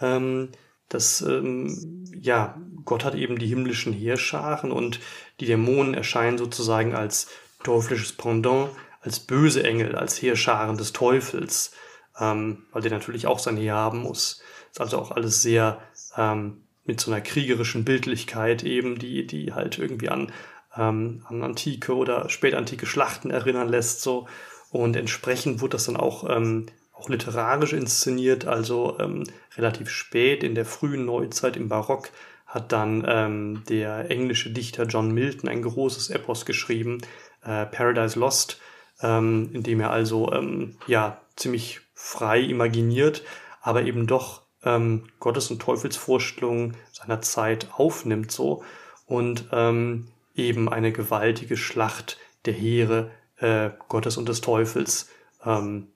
Ähm, 0.00 0.50
das, 0.90 1.22
ähm, 1.22 2.04
ja, 2.14 2.60
Gott 2.84 3.04
hat 3.04 3.14
eben 3.14 3.38
die 3.38 3.46
himmlischen 3.46 3.92
Heerscharen 3.94 4.70
und 4.70 5.00
die 5.40 5.46
Dämonen 5.46 5.94
erscheinen 5.94 6.36
sozusagen 6.36 6.94
als 6.94 7.28
teuflisches 7.64 8.12
Pendant, 8.12 8.70
als 9.00 9.20
böse 9.20 9.64
Engel, 9.64 9.94
als 9.94 10.20
Heerscharen 10.20 10.76
des 10.76 10.92
Teufels, 10.92 11.72
ähm, 12.18 12.64
weil 12.72 12.82
der 12.82 12.90
natürlich 12.90 13.26
auch 13.26 13.38
sein 13.38 13.56
Heer 13.56 13.74
haben 13.74 14.00
muss. 14.00 14.42
Ist 14.70 14.80
also 14.80 14.98
auch 14.98 15.12
alles 15.12 15.40
sehr 15.40 15.80
ähm, 16.16 16.62
mit 16.88 17.00
so 17.00 17.12
einer 17.12 17.20
kriegerischen 17.20 17.84
Bildlichkeit 17.84 18.64
eben, 18.64 18.98
die, 18.98 19.26
die 19.26 19.52
halt 19.52 19.78
irgendwie 19.78 20.08
an, 20.08 20.32
ähm, 20.76 21.22
an 21.28 21.44
antike 21.44 21.94
oder 21.94 22.28
spätantike 22.30 22.86
Schlachten 22.86 23.30
erinnern 23.30 23.68
lässt, 23.68 24.00
so. 24.00 24.26
Und 24.70 24.96
entsprechend 24.96 25.60
wurde 25.60 25.72
das 25.72 25.84
dann 25.84 25.96
auch, 25.96 26.28
ähm, 26.28 26.66
auch 26.92 27.08
literarisch 27.08 27.74
inszeniert, 27.74 28.46
also 28.46 28.98
ähm, 28.98 29.24
relativ 29.56 29.90
spät 29.90 30.42
in 30.42 30.54
der 30.54 30.64
frühen 30.64 31.04
Neuzeit 31.04 31.56
im 31.56 31.68
Barock 31.68 32.10
hat 32.46 32.72
dann 32.72 33.04
ähm, 33.06 33.62
der 33.68 34.10
englische 34.10 34.50
Dichter 34.50 34.84
John 34.84 35.12
Milton 35.12 35.50
ein 35.50 35.62
großes 35.62 36.08
Epos 36.08 36.46
geschrieben, 36.46 37.02
äh, 37.44 37.66
Paradise 37.66 38.18
Lost, 38.18 38.58
ähm, 39.02 39.50
in 39.52 39.62
dem 39.62 39.80
er 39.80 39.90
also 39.90 40.32
ähm, 40.32 40.76
ja 40.86 41.20
ziemlich 41.36 41.80
frei 41.94 42.40
imaginiert, 42.40 43.22
aber 43.60 43.82
eben 43.82 44.06
doch 44.06 44.47
ähm, 44.64 45.04
Gottes- 45.20 45.50
und 45.50 45.60
Teufelsvorstellungen 45.60 46.76
seiner 46.92 47.20
Zeit 47.20 47.68
aufnimmt 47.72 48.30
so 48.32 48.62
und 49.06 49.48
ähm, 49.52 50.08
eben 50.34 50.68
eine 50.68 50.92
gewaltige 50.92 51.56
Schlacht 51.56 52.18
der 52.44 52.54
Heere 52.54 53.10
äh, 53.38 53.70
Gottes 53.88 54.16
und 54.16 54.28
des 54.28 54.40
Teufels 54.40 55.08
ähm, 55.44 55.88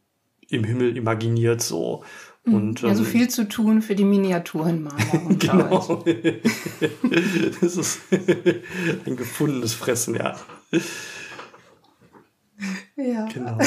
im 0.48 0.64
Himmel 0.64 0.96
imaginiert 0.96 1.62
so. 1.62 2.04
Mhm. 2.44 2.54
Und, 2.54 2.82
ja, 2.82 2.94
so 2.94 3.04
ähm, 3.04 3.08
viel 3.08 3.28
zu 3.28 3.48
tun 3.48 3.82
für 3.82 3.94
die 3.94 4.04
Miniaturenmaler. 4.04 4.96
genau. 5.38 6.04
das 7.60 7.76
ist 7.76 8.00
ein 9.06 9.16
gefundenes 9.16 9.74
Fressen, 9.74 10.16
ja. 10.16 10.36
Ja. 12.96 13.26
Genau. 13.26 13.58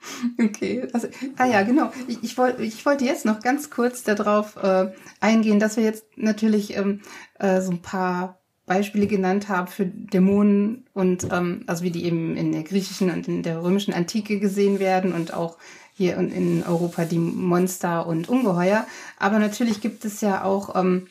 Okay, 0.38 0.88
also, 0.92 1.08
ah 1.36 1.46
ja, 1.46 1.62
genau. 1.62 1.92
Ich, 2.08 2.22
ich, 2.22 2.38
wollt, 2.38 2.60
ich 2.60 2.84
wollte 2.86 3.04
jetzt 3.04 3.24
noch 3.24 3.40
ganz 3.40 3.70
kurz 3.70 4.02
darauf 4.02 4.56
äh, 4.56 4.92
eingehen, 5.20 5.60
dass 5.60 5.76
wir 5.76 5.84
jetzt 5.84 6.04
natürlich 6.16 6.76
ähm, 6.76 7.00
äh, 7.38 7.60
so 7.60 7.72
ein 7.72 7.82
paar 7.82 8.38
Beispiele 8.66 9.06
genannt 9.06 9.48
haben 9.48 9.66
für 9.66 9.84
Dämonen 9.84 10.86
und 10.94 11.26
ähm, 11.32 11.64
also 11.66 11.82
wie 11.82 11.90
die 11.90 12.04
eben 12.04 12.36
in 12.36 12.52
der 12.52 12.62
griechischen 12.62 13.10
und 13.10 13.26
in 13.26 13.42
der 13.42 13.62
römischen 13.62 13.92
Antike 13.92 14.38
gesehen 14.38 14.78
werden 14.78 15.12
und 15.12 15.34
auch 15.34 15.58
hier 15.92 16.16
in, 16.16 16.30
in 16.30 16.62
Europa 16.62 17.04
die 17.04 17.18
Monster 17.18 18.06
und 18.06 18.28
Ungeheuer. 18.28 18.86
Aber 19.18 19.38
natürlich 19.38 19.80
gibt 19.80 20.04
es 20.04 20.20
ja 20.20 20.44
auch 20.44 20.76
ähm, 20.76 21.08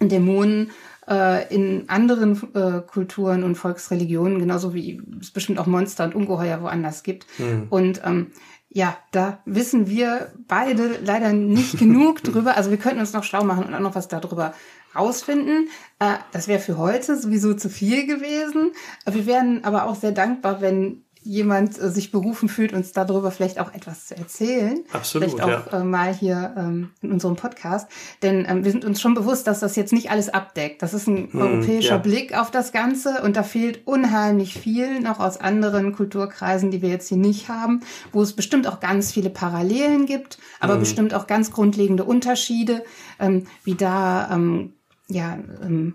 Dämonen, 0.00 0.70
äh, 1.08 1.54
in 1.54 1.88
anderen 1.88 2.40
äh, 2.54 2.80
Kulturen 2.80 3.44
und 3.44 3.56
Volksreligionen, 3.56 4.38
genauso 4.38 4.74
wie 4.74 5.02
es 5.20 5.30
bestimmt 5.30 5.58
auch 5.58 5.66
Monster 5.66 6.04
und 6.04 6.14
Ungeheuer 6.14 6.62
woanders 6.62 7.02
gibt. 7.02 7.26
Mhm. 7.38 7.66
Und 7.70 8.02
ähm, 8.04 8.28
ja, 8.68 8.96
da 9.12 9.38
wissen 9.44 9.88
wir 9.88 10.32
beide 10.48 10.98
leider 11.02 11.32
nicht 11.32 11.78
genug 11.78 12.22
drüber. 12.22 12.56
Also 12.56 12.70
wir 12.70 12.78
könnten 12.78 13.00
uns 13.00 13.12
noch 13.12 13.24
schlau 13.24 13.44
machen 13.44 13.64
und 13.64 13.74
auch 13.74 13.80
noch 13.80 13.94
was 13.94 14.08
darüber 14.08 14.52
rausfinden. 14.96 15.68
Äh, 16.00 16.16
das 16.32 16.48
wäre 16.48 16.60
für 16.60 16.76
heute 16.76 17.16
sowieso 17.16 17.54
zu 17.54 17.68
viel 17.68 18.06
gewesen. 18.06 18.72
Wir 19.08 19.26
wären 19.26 19.64
aber 19.64 19.86
auch 19.86 19.94
sehr 19.94 20.12
dankbar, 20.12 20.60
wenn 20.60 21.03
jemand 21.24 21.80
äh, 21.80 21.90
sich 21.90 22.12
berufen 22.12 22.48
fühlt, 22.48 22.72
uns 22.72 22.92
darüber 22.92 23.30
vielleicht 23.30 23.58
auch 23.58 23.74
etwas 23.74 24.06
zu 24.06 24.16
erzählen. 24.16 24.84
Absolut. 24.92 25.30
Vielleicht 25.30 25.42
auch 25.42 25.72
ja. 25.72 25.80
äh, 25.80 25.84
mal 25.84 26.14
hier 26.14 26.54
ähm, 26.56 26.90
in 27.02 27.12
unserem 27.12 27.36
Podcast. 27.36 27.88
Denn 28.22 28.46
ähm, 28.48 28.64
wir 28.64 28.70
sind 28.70 28.84
uns 28.84 29.00
schon 29.00 29.14
bewusst, 29.14 29.46
dass 29.46 29.60
das 29.60 29.74
jetzt 29.76 29.92
nicht 29.92 30.10
alles 30.10 30.28
abdeckt. 30.28 30.82
Das 30.82 30.94
ist 30.94 31.08
ein 31.08 31.32
Hm, 31.32 31.40
europäischer 31.40 31.96
ja. 31.96 31.98
Blick 31.98 32.36
auf 32.36 32.50
das 32.50 32.72
Ganze 32.72 33.22
und 33.22 33.36
da 33.36 33.42
fehlt 33.42 33.86
unheimlich 33.86 34.54
viel 34.54 35.00
noch 35.00 35.20
aus 35.20 35.38
anderen 35.38 35.92
Kulturkreisen, 35.94 36.70
die 36.70 36.82
wir 36.82 36.88
jetzt 36.88 37.08
hier 37.08 37.18
nicht 37.18 37.48
haben, 37.48 37.80
wo 38.12 38.22
es 38.22 38.32
bestimmt 38.34 38.66
auch 38.66 38.80
ganz 38.80 39.12
viele 39.12 39.30
Parallelen 39.30 40.06
gibt, 40.06 40.38
aber 40.60 40.76
bestimmt 40.76 41.14
auch 41.14 41.26
ganz 41.26 41.50
grundlegende 41.50 42.04
Unterschiede, 42.04 42.84
ähm, 43.18 43.46
wie 43.64 43.74
da 43.74 44.30
ähm, 44.32 44.74
ja 45.08 45.38
ähm, 45.62 45.94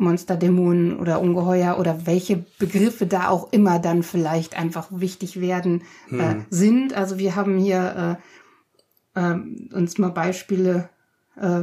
Monsterdämonen 0.00 0.98
oder 0.98 1.20
Ungeheuer 1.20 1.78
oder 1.78 2.06
welche 2.06 2.44
Begriffe 2.58 3.06
da 3.06 3.28
auch 3.28 3.52
immer 3.52 3.78
dann 3.78 4.02
vielleicht 4.02 4.58
einfach 4.58 4.88
wichtig 4.90 5.40
werden 5.40 5.82
äh, 6.10 6.36
sind. 6.50 6.94
Also 6.94 7.18
wir 7.18 7.36
haben 7.36 7.58
hier 7.58 8.18
äh, 9.14 9.20
äh, 9.20 9.36
uns 9.72 9.98
mal 9.98 10.10
Beispiele 10.10 10.88
äh, 11.36 11.62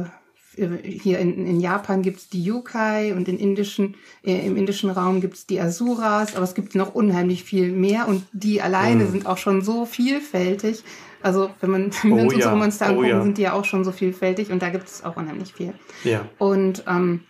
hier 0.82 1.18
in, 1.20 1.46
in 1.46 1.60
Japan 1.60 2.02
gibt's 2.02 2.28
die 2.28 2.42
Yokai 2.42 3.14
und 3.14 3.28
in 3.28 3.38
indischen, 3.38 3.94
äh, 4.24 4.44
im 4.46 4.56
indischen 4.56 4.90
Raum 4.90 5.20
gibt's 5.20 5.46
die 5.46 5.60
Asuras, 5.60 6.34
aber 6.34 6.44
es 6.44 6.54
gibt 6.54 6.74
noch 6.74 6.94
unheimlich 6.94 7.44
viel 7.44 7.70
mehr 7.70 8.08
und 8.08 8.26
die 8.32 8.60
alleine 8.60 9.06
sind 9.06 9.26
auch 9.26 9.38
schon 9.38 9.62
so 9.62 9.84
vielfältig. 9.84 10.82
Also 11.22 11.50
wenn 11.60 11.70
man 11.70 11.90
wenn 12.02 12.10
wir 12.10 12.16
Oh 12.16 12.24
uns 12.24 12.32
ja, 12.32 12.36
unsere 12.36 12.56
Monster 12.56 12.86
oh 12.86 12.88
angucken, 12.90 13.08
ja. 13.08 13.22
sind 13.22 13.38
die 13.38 13.42
ja 13.42 13.52
auch 13.52 13.64
schon 13.64 13.84
so 13.84 13.92
vielfältig 13.92 14.50
und 14.50 14.62
da 14.62 14.70
gibt's 14.70 15.04
auch 15.04 15.16
unheimlich 15.16 15.52
viel. 15.52 15.74
ja. 16.04 16.24
Und 16.38 16.84
ähm, 16.88 17.20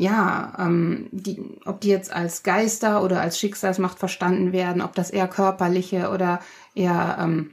ja, 0.00 0.54
ähm, 0.58 1.08
die, 1.12 1.38
ob 1.66 1.82
die 1.82 1.88
jetzt 1.88 2.10
als 2.10 2.42
Geister 2.42 3.02
oder 3.02 3.20
als 3.20 3.38
Schicksalsmacht 3.38 3.98
verstanden 3.98 4.50
werden, 4.50 4.80
ob 4.80 4.94
das 4.94 5.10
eher 5.10 5.28
körperliche 5.28 6.08
oder 6.08 6.40
eher 6.74 7.18
ähm, 7.20 7.50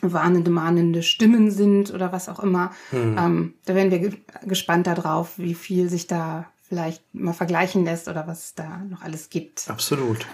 warnende, 0.00 0.50
mahnende 0.50 1.04
Stimmen 1.04 1.52
sind 1.52 1.94
oder 1.94 2.10
was 2.10 2.28
auch 2.28 2.40
immer. 2.40 2.72
Ähm, 2.92 3.54
da 3.64 3.76
werden 3.76 3.92
wir 3.92 4.00
ge 4.00 4.12
gespannt 4.42 4.88
darauf, 4.88 5.38
wie 5.38 5.54
viel 5.54 5.88
sich 5.88 6.08
da 6.08 6.46
vielleicht 6.68 7.02
mal 7.14 7.32
vergleichen 7.32 7.84
lässt 7.84 8.08
oder 8.08 8.26
was 8.26 8.46
es 8.46 8.54
da 8.56 8.78
noch 8.90 9.02
alles 9.02 9.30
gibt. 9.30 9.64
Absolut. 9.68 10.26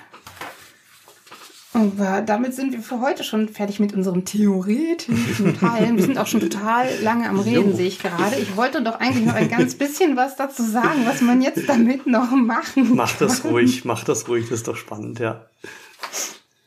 Aber 1.75 2.22
damit 2.22 2.55
sind 2.55 2.72
wir 2.72 2.81
für 2.81 3.01
heute 3.01 3.25
schon 3.25 3.49
fertig 3.49 3.81
mit 3.81 3.93
unserem 3.95 4.25
theoretischen 4.25 5.59
Teilen. 5.59 5.97
Wir 5.97 6.05
sind 6.05 6.18
auch 6.18 6.29
schon 6.29 6.41
total 6.41 6.89
lange 7.03 7.29
am 7.29 7.41
Reden, 7.41 7.70
Jo. 7.70 7.77
sehe 7.77 7.89
ich 7.89 7.99
gerade. 7.99 8.37
Ich 8.37 8.57
wollte 8.57 8.81
doch 8.81 9.01
eigentlich 9.01 9.27
noch 9.27 9.35
ein 9.35 9.49
ganz 9.49 9.75
bisschen 9.75 10.16
was 10.16 10.37
dazu 10.37 10.62
sagen, 10.62 11.05
was 11.05 11.20
man 11.20 11.43
jetzt 11.43 11.68
damit 11.68 12.07
noch 12.07 12.31
machen 12.31 12.95
Mach 12.95 13.16
das 13.18 13.45
ruhig, 13.45 13.85
mach 13.85 14.05
das 14.05 14.29
ruhig, 14.29 14.45
das 14.45 14.61
ist 14.61 14.68
doch 14.68 14.77
spannend, 14.77 15.18
ja. 15.18 15.47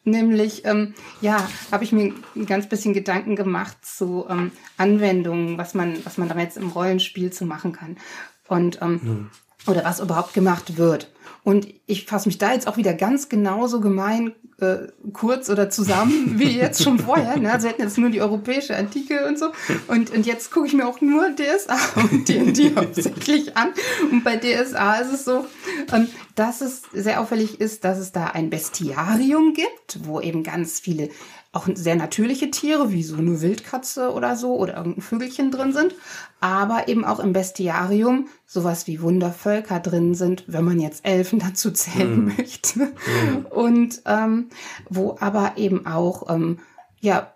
Nämlich, 0.04 0.66
ähm, 0.66 0.94
ja, 1.22 1.48
habe 1.72 1.86
ich 1.86 1.92
mir 1.94 2.14
ein 2.36 2.46
ganz 2.46 2.68
bisschen 2.68 2.94
Gedanken 2.94 3.36
gemacht 3.36 3.78
zu 3.84 4.26
ähm, 4.30 4.52
Anwendungen, 4.78 5.58
was 5.58 5.74
man, 5.74 5.98
was 6.06 6.18
man 6.18 6.28
da 6.30 6.38
jetzt 6.38 6.58
im 6.58 6.70
Rollenspiel 6.70 7.32
zu 7.32 7.46
machen 7.46 7.72
kann. 7.72 7.98
Und 8.48 8.82
ähm, 8.82 9.30
oder 9.68 9.84
was 9.84 10.00
überhaupt 10.00 10.34
gemacht 10.34 10.78
wird. 10.78 11.10
Und 11.44 11.68
ich 11.86 12.06
fasse 12.06 12.28
mich 12.28 12.38
da 12.38 12.54
jetzt 12.54 12.68
auch 12.68 12.78
wieder 12.78 12.94
ganz 12.94 13.30
genauso 13.30 13.80
gemein 13.80 14.34
äh, 14.60 14.88
kurz 15.14 15.50
oder 15.50 15.70
zusammen 15.70 16.34
wie 16.40 16.58
jetzt 16.58 16.84
schon 16.84 17.00
vorher. 17.00 17.38
Ne? 17.38 17.52
Also 17.52 17.66
wir 17.66 17.72
hatten 17.72 17.82
jetzt 17.82 17.98
nur 17.98 18.10
die 18.10 18.22
europäische 18.22 18.76
Antike 18.76 19.26
und 19.26 19.38
so. 19.38 19.52
Und, 19.88 20.10
und 20.12 20.26
jetzt 20.26 20.52
gucke 20.52 20.68
ich 20.68 20.74
mir 20.74 20.88
auch 20.88 21.00
nur 21.02 21.30
DSA 21.36 21.78
und 21.96 22.28
D&D 22.28 22.76
hauptsächlich 22.76 23.56
an. 23.56 23.70
Und 24.12 24.24
bei 24.24 24.38
DSA 24.38 24.96
ist 24.96 25.14
es 25.14 25.26
so, 25.26 25.46
ähm, 25.94 26.08
dass 26.36 26.62
es 26.62 26.84
sehr 26.94 27.22
auffällig 27.22 27.62
ist, 27.62 27.84
dass 27.84 27.98
es 27.98 28.12
da 28.12 28.26
ein 28.26 28.50
Bestiarium 28.50 29.54
gibt, 29.54 30.00
wo 30.04 30.20
eben 30.20 30.44
ganz 30.44 30.80
viele 30.80 31.10
auch 31.54 31.68
sehr 31.74 31.96
natürliche 31.96 32.52
Tiere, 32.52 32.92
wie 32.92 33.04
so 33.04 33.16
eine 33.16 33.42
Wildkatze 33.42 34.12
oder 34.12 34.36
so 34.36 34.56
oder 34.56 34.78
irgendein 34.78 35.02
Vögelchen 35.02 35.50
drin 35.50 35.74
sind, 35.74 35.96
aber 36.40 36.88
eben 36.88 37.04
auch 37.04 37.20
im 37.20 37.34
Bestiarium 37.34 38.28
sowas 38.46 38.88
wie 38.88 39.02
Wundervölker 39.02 39.80
drin 39.80 40.14
sind, 40.14 40.44
wenn 40.48 40.66
man 40.66 40.80
jetzt 40.80 41.06
Elfen 41.06 41.40
dazu 41.48 41.72
zählen 41.72 42.26
möchte. 42.38 42.94
Und 43.50 44.02
ähm, 44.06 44.50
wo 44.90 45.18
aber 45.20 45.54
eben 45.58 45.86
auch 45.86 46.30
ähm, 46.30 46.60
ja 47.00 47.34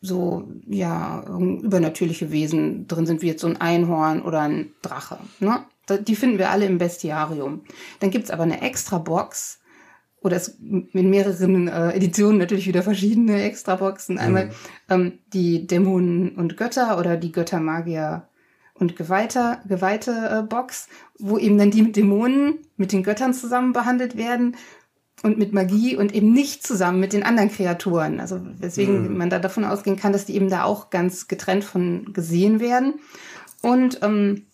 so 0.00 0.48
ja 0.66 1.24
übernatürliche 1.28 2.30
Wesen 2.30 2.86
drin 2.86 3.06
sind, 3.06 3.22
wie 3.22 3.28
jetzt 3.28 3.40
so 3.40 3.48
ein 3.48 3.60
Einhorn 3.60 4.22
oder 4.22 4.42
ein 4.42 4.72
Drache. 4.82 5.18
Ne? 5.40 5.64
Die 5.88 6.16
finden 6.16 6.38
wir 6.38 6.50
alle 6.50 6.66
im 6.66 6.78
Bestiarium. 6.78 7.62
Dann 8.00 8.10
gibt's 8.10 8.30
aber 8.30 8.42
eine 8.42 8.60
extra 8.62 8.98
Box, 8.98 9.60
oder 10.26 10.36
es 10.36 10.58
in 10.58 11.10
mehreren 11.10 11.68
äh, 11.68 11.92
Editionen 11.92 12.38
natürlich 12.38 12.66
wieder 12.66 12.82
verschiedene 12.82 13.44
Extraboxen. 13.44 14.18
Einmal 14.18 14.50
ähm, 14.90 15.20
die 15.32 15.68
Dämonen 15.68 16.34
und 16.34 16.56
Götter 16.56 16.98
oder 16.98 17.16
die 17.16 17.30
Götter, 17.30 17.60
Magier 17.60 18.28
und 18.74 18.96
Geweihte, 18.96 19.58
Geweihte 19.68 20.10
äh, 20.10 20.42
Box, 20.42 20.88
wo 21.20 21.38
eben 21.38 21.58
dann 21.58 21.70
die 21.70 21.92
Dämonen 21.92 22.58
mit 22.76 22.90
den 22.90 23.04
Göttern 23.04 23.34
zusammen 23.34 23.72
behandelt 23.72 24.16
werden 24.16 24.56
und 25.22 25.38
mit 25.38 25.52
Magie 25.52 25.96
und 25.96 26.12
eben 26.12 26.32
nicht 26.32 26.66
zusammen 26.66 26.98
mit 26.98 27.12
den 27.12 27.22
anderen 27.22 27.52
Kreaturen. 27.52 28.18
Also 28.18 28.40
weswegen 28.58 29.16
man 29.16 29.30
da 29.30 29.38
davon 29.38 29.64
ausgehen 29.64 29.96
kann, 29.96 30.12
dass 30.12 30.24
die 30.24 30.34
eben 30.34 30.50
da 30.50 30.64
auch 30.64 30.90
ganz 30.90 31.28
getrennt 31.28 31.62
von 31.62 32.12
gesehen 32.12 32.58
werden 32.58 32.94
und 33.62 34.00
ähm, 34.02 34.46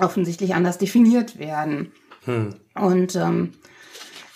offensichtlich 0.00 0.56
anders 0.56 0.76
definiert 0.76 1.38
werden. 1.38 1.92
Und 2.74 3.14
ähm, 3.16 3.52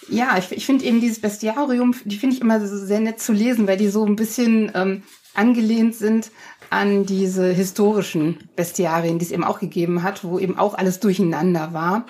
ja, 0.08 0.36
ich, 0.38 0.52
ich 0.52 0.66
finde 0.66 0.84
eben 0.84 1.00
dieses 1.00 1.20
Bestiarium, 1.20 1.94
die 2.04 2.16
finde 2.16 2.36
ich 2.36 2.42
immer 2.42 2.64
so 2.66 2.76
sehr 2.76 3.00
nett 3.00 3.20
zu 3.20 3.32
lesen, 3.32 3.66
weil 3.66 3.76
die 3.76 3.88
so 3.88 4.04
ein 4.04 4.16
bisschen 4.16 4.70
ähm, 4.74 5.02
angelehnt 5.34 5.94
sind 5.94 6.30
an 6.70 7.06
diese 7.06 7.46
historischen 7.52 8.48
Bestiarien, 8.56 9.18
die 9.18 9.24
es 9.24 9.32
eben 9.32 9.44
auch 9.44 9.60
gegeben 9.60 10.02
hat, 10.02 10.24
wo 10.24 10.38
eben 10.38 10.58
auch 10.58 10.74
alles 10.74 11.00
durcheinander 11.00 11.72
war. 11.72 12.06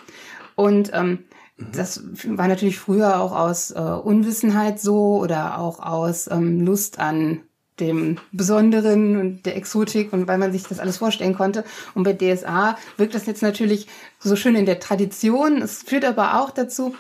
Und 0.55 0.91
ähm, 0.93 1.25
das 1.57 2.03
war 2.25 2.49
natürlich 2.49 2.79
früher 2.79 3.21
auch 3.21 3.33
aus 3.33 3.71
äh, 3.71 3.79
Unwissenheit 3.79 4.81
so 4.81 5.19
oder 5.19 5.59
auch 5.59 5.81
aus 5.81 6.29
ähm, 6.31 6.61
Lust 6.61 6.99
an 6.99 7.43
dem 7.81 8.19
Besonderen 8.31 9.19
und 9.19 9.47
der 9.47 9.57
Exotik 9.57 10.13
und 10.13 10.29
weil 10.29 10.39
man 10.39 10.53
sich 10.53 10.63
das 10.63 10.79
alles 10.79 10.99
vorstellen 10.99 11.35
konnte. 11.35 11.65
Und 11.95 12.05
bei 12.05 12.13
DSA 12.13 12.77
wirkt 12.97 13.15
das 13.15 13.27
jetzt 13.27 13.43
natürlich 13.43 13.89
so 14.21 14.37
schön 14.37 14.55
in 14.55 14.67
der 14.67 14.79
Tradition. 14.79 15.61
Es 15.61 15.83
führt 15.83 16.05
aber 16.05 16.41
auch 16.41 16.51
dazu, 16.51 16.95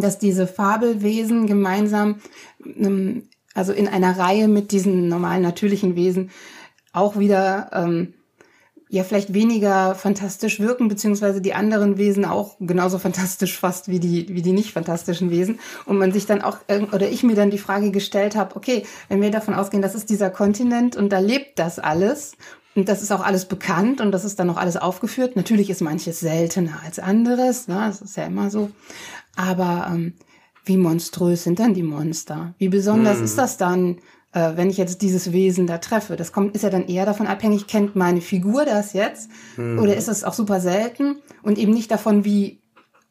dass 0.00 0.18
diese 0.18 0.46
Fabelwesen 0.46 1.46
gemeinsam, 1.46 2.16
ähm, 2.64 3.28
also 3.54 3.72
in 3.72 3.88
einer 3.88 4.18
Reihe 4.18 4.48
mit 4.48 4.72
diesen 4.72 5.08
normalen 5.08 5.42
natürlichen 5.42 5.96
Wesen, 5.96 6.30
auch 6.92 7.18
wieder 7.18 7.70
ähm, 7.72 8.14
ja 8.90 9.04
vielleicht 9.04 9.32
weniger 9.32 9.94
fantastisch 9.94 10.58
wirken, 10.58 10.88
beziehungsweise 10.88 11.40
die 11.40 11.54
anderen 11.54 11.96
Wesen 11.96 12.24
auch 12.24 12.56
genauso 12.58 12.98
fantastisch 12.98 13.56
fast 13.56 13.88
wie 13.88 14.00
die, 14.00 14.28
wie 14.34 14.42
die 14.42 14.52
nicht 14.52 14.72
fantastischen 14.72 15.30
Wesen. 15.30 15.60
Und 15.86 15.96
man 15.98 16.12
sich 16.12 16.26
dann 16.26 16.42
auch, 16.42 16.58
irg- 16.68 16.92
oder 16.92 17.08
ich 17.08 17.22
mir 17.22 17.36
dann 17.36 17.50
die 17.50 17.58
Frage 17.58 17.92
gestellt 17.92 18.34
habe, 18.34 18.56
okay, 18.56 18.84
wenn 19.08 19.22
wir 19.22 19.30
davon 19.30 19.54
ausgehen, 19.54 19.82
das 19.82 19.94
ist 19.94 20.10
dieser 20.10 20.30
Kontinent 20.30 20.96
und 20.96 21.10
da 21.12 21.20
lebt 21.20 21.58
das 21.60 21.78
alles 21.78 22.32
und 22.74 22.88
das 22.88 23.00
ist 23.02 23.12
auch 23.12 23.24
alles 23.24 23.44
bekannt 23.44 24.00
und 24.00 24.10
das 24.10 24.24
ist 24.24 24.40
dann 24.40 24.50
auch 24.50 24.56
alles 24.56 24.76
aufgeführt. 24.76 25.36
Natürlich 25.36 25.70
ist 25.70 25.82
manches 25.82 26.18
seltener 26.18 26.80
als 26.84 26.98
anderes, 26.98 27.68
ne? 27.68 27.84
das 27.86 28.02
ist 28.02 28.16
ja 28.16 28.24
immer 28.24 28.50
so. 28.50 28.70
Aber 29.36 29.88
ähm, 29.92 30.14
wie 30.64 30.76
monströs 30.76 31.44
sind 31.44 31.58
dann 31.58 31.74
die 31.74 31.82
Monster? 31.82 32.54
Wie 32.58 32.68
besonders 32.68 33.20
ist 33.20 33.38
das 33.38 33.56
dann, 33.56 33.96
äh, 34.32 34.52
wenn 34.56 34.70
ich 34.70 34.76
jetzt 34.76 35.02
dieses 35.02 35.32
Wesen 35.32 35.66
da 35.66 35.78
treffe? 35.78 36.16
Das 36.16 36.32
kommt, 36.32 36.54
ist 36.54 36.62
ja 36.62 36.70
dann 36.70 36.86
eher 36.86 37.06
davon 37.06 37.26
abhängig, 37.26 37.66
kennt 37.66 37.96
meine 37.96 38.20
Figur 38.20 38.64
das 38.64 38.92
jetzt? 38.92 39.30
Oder 39.80 39.96
ist 39.96 40.08
es 40.08 40.24
auch 40.24 40.34
super 40.34 40.60
selten 40.60 41.16
und 41.42 41.58
eben 41.58 41.72
nicht 41.72 41.90
davon, 41.90 42.24
wie 42.24 42.60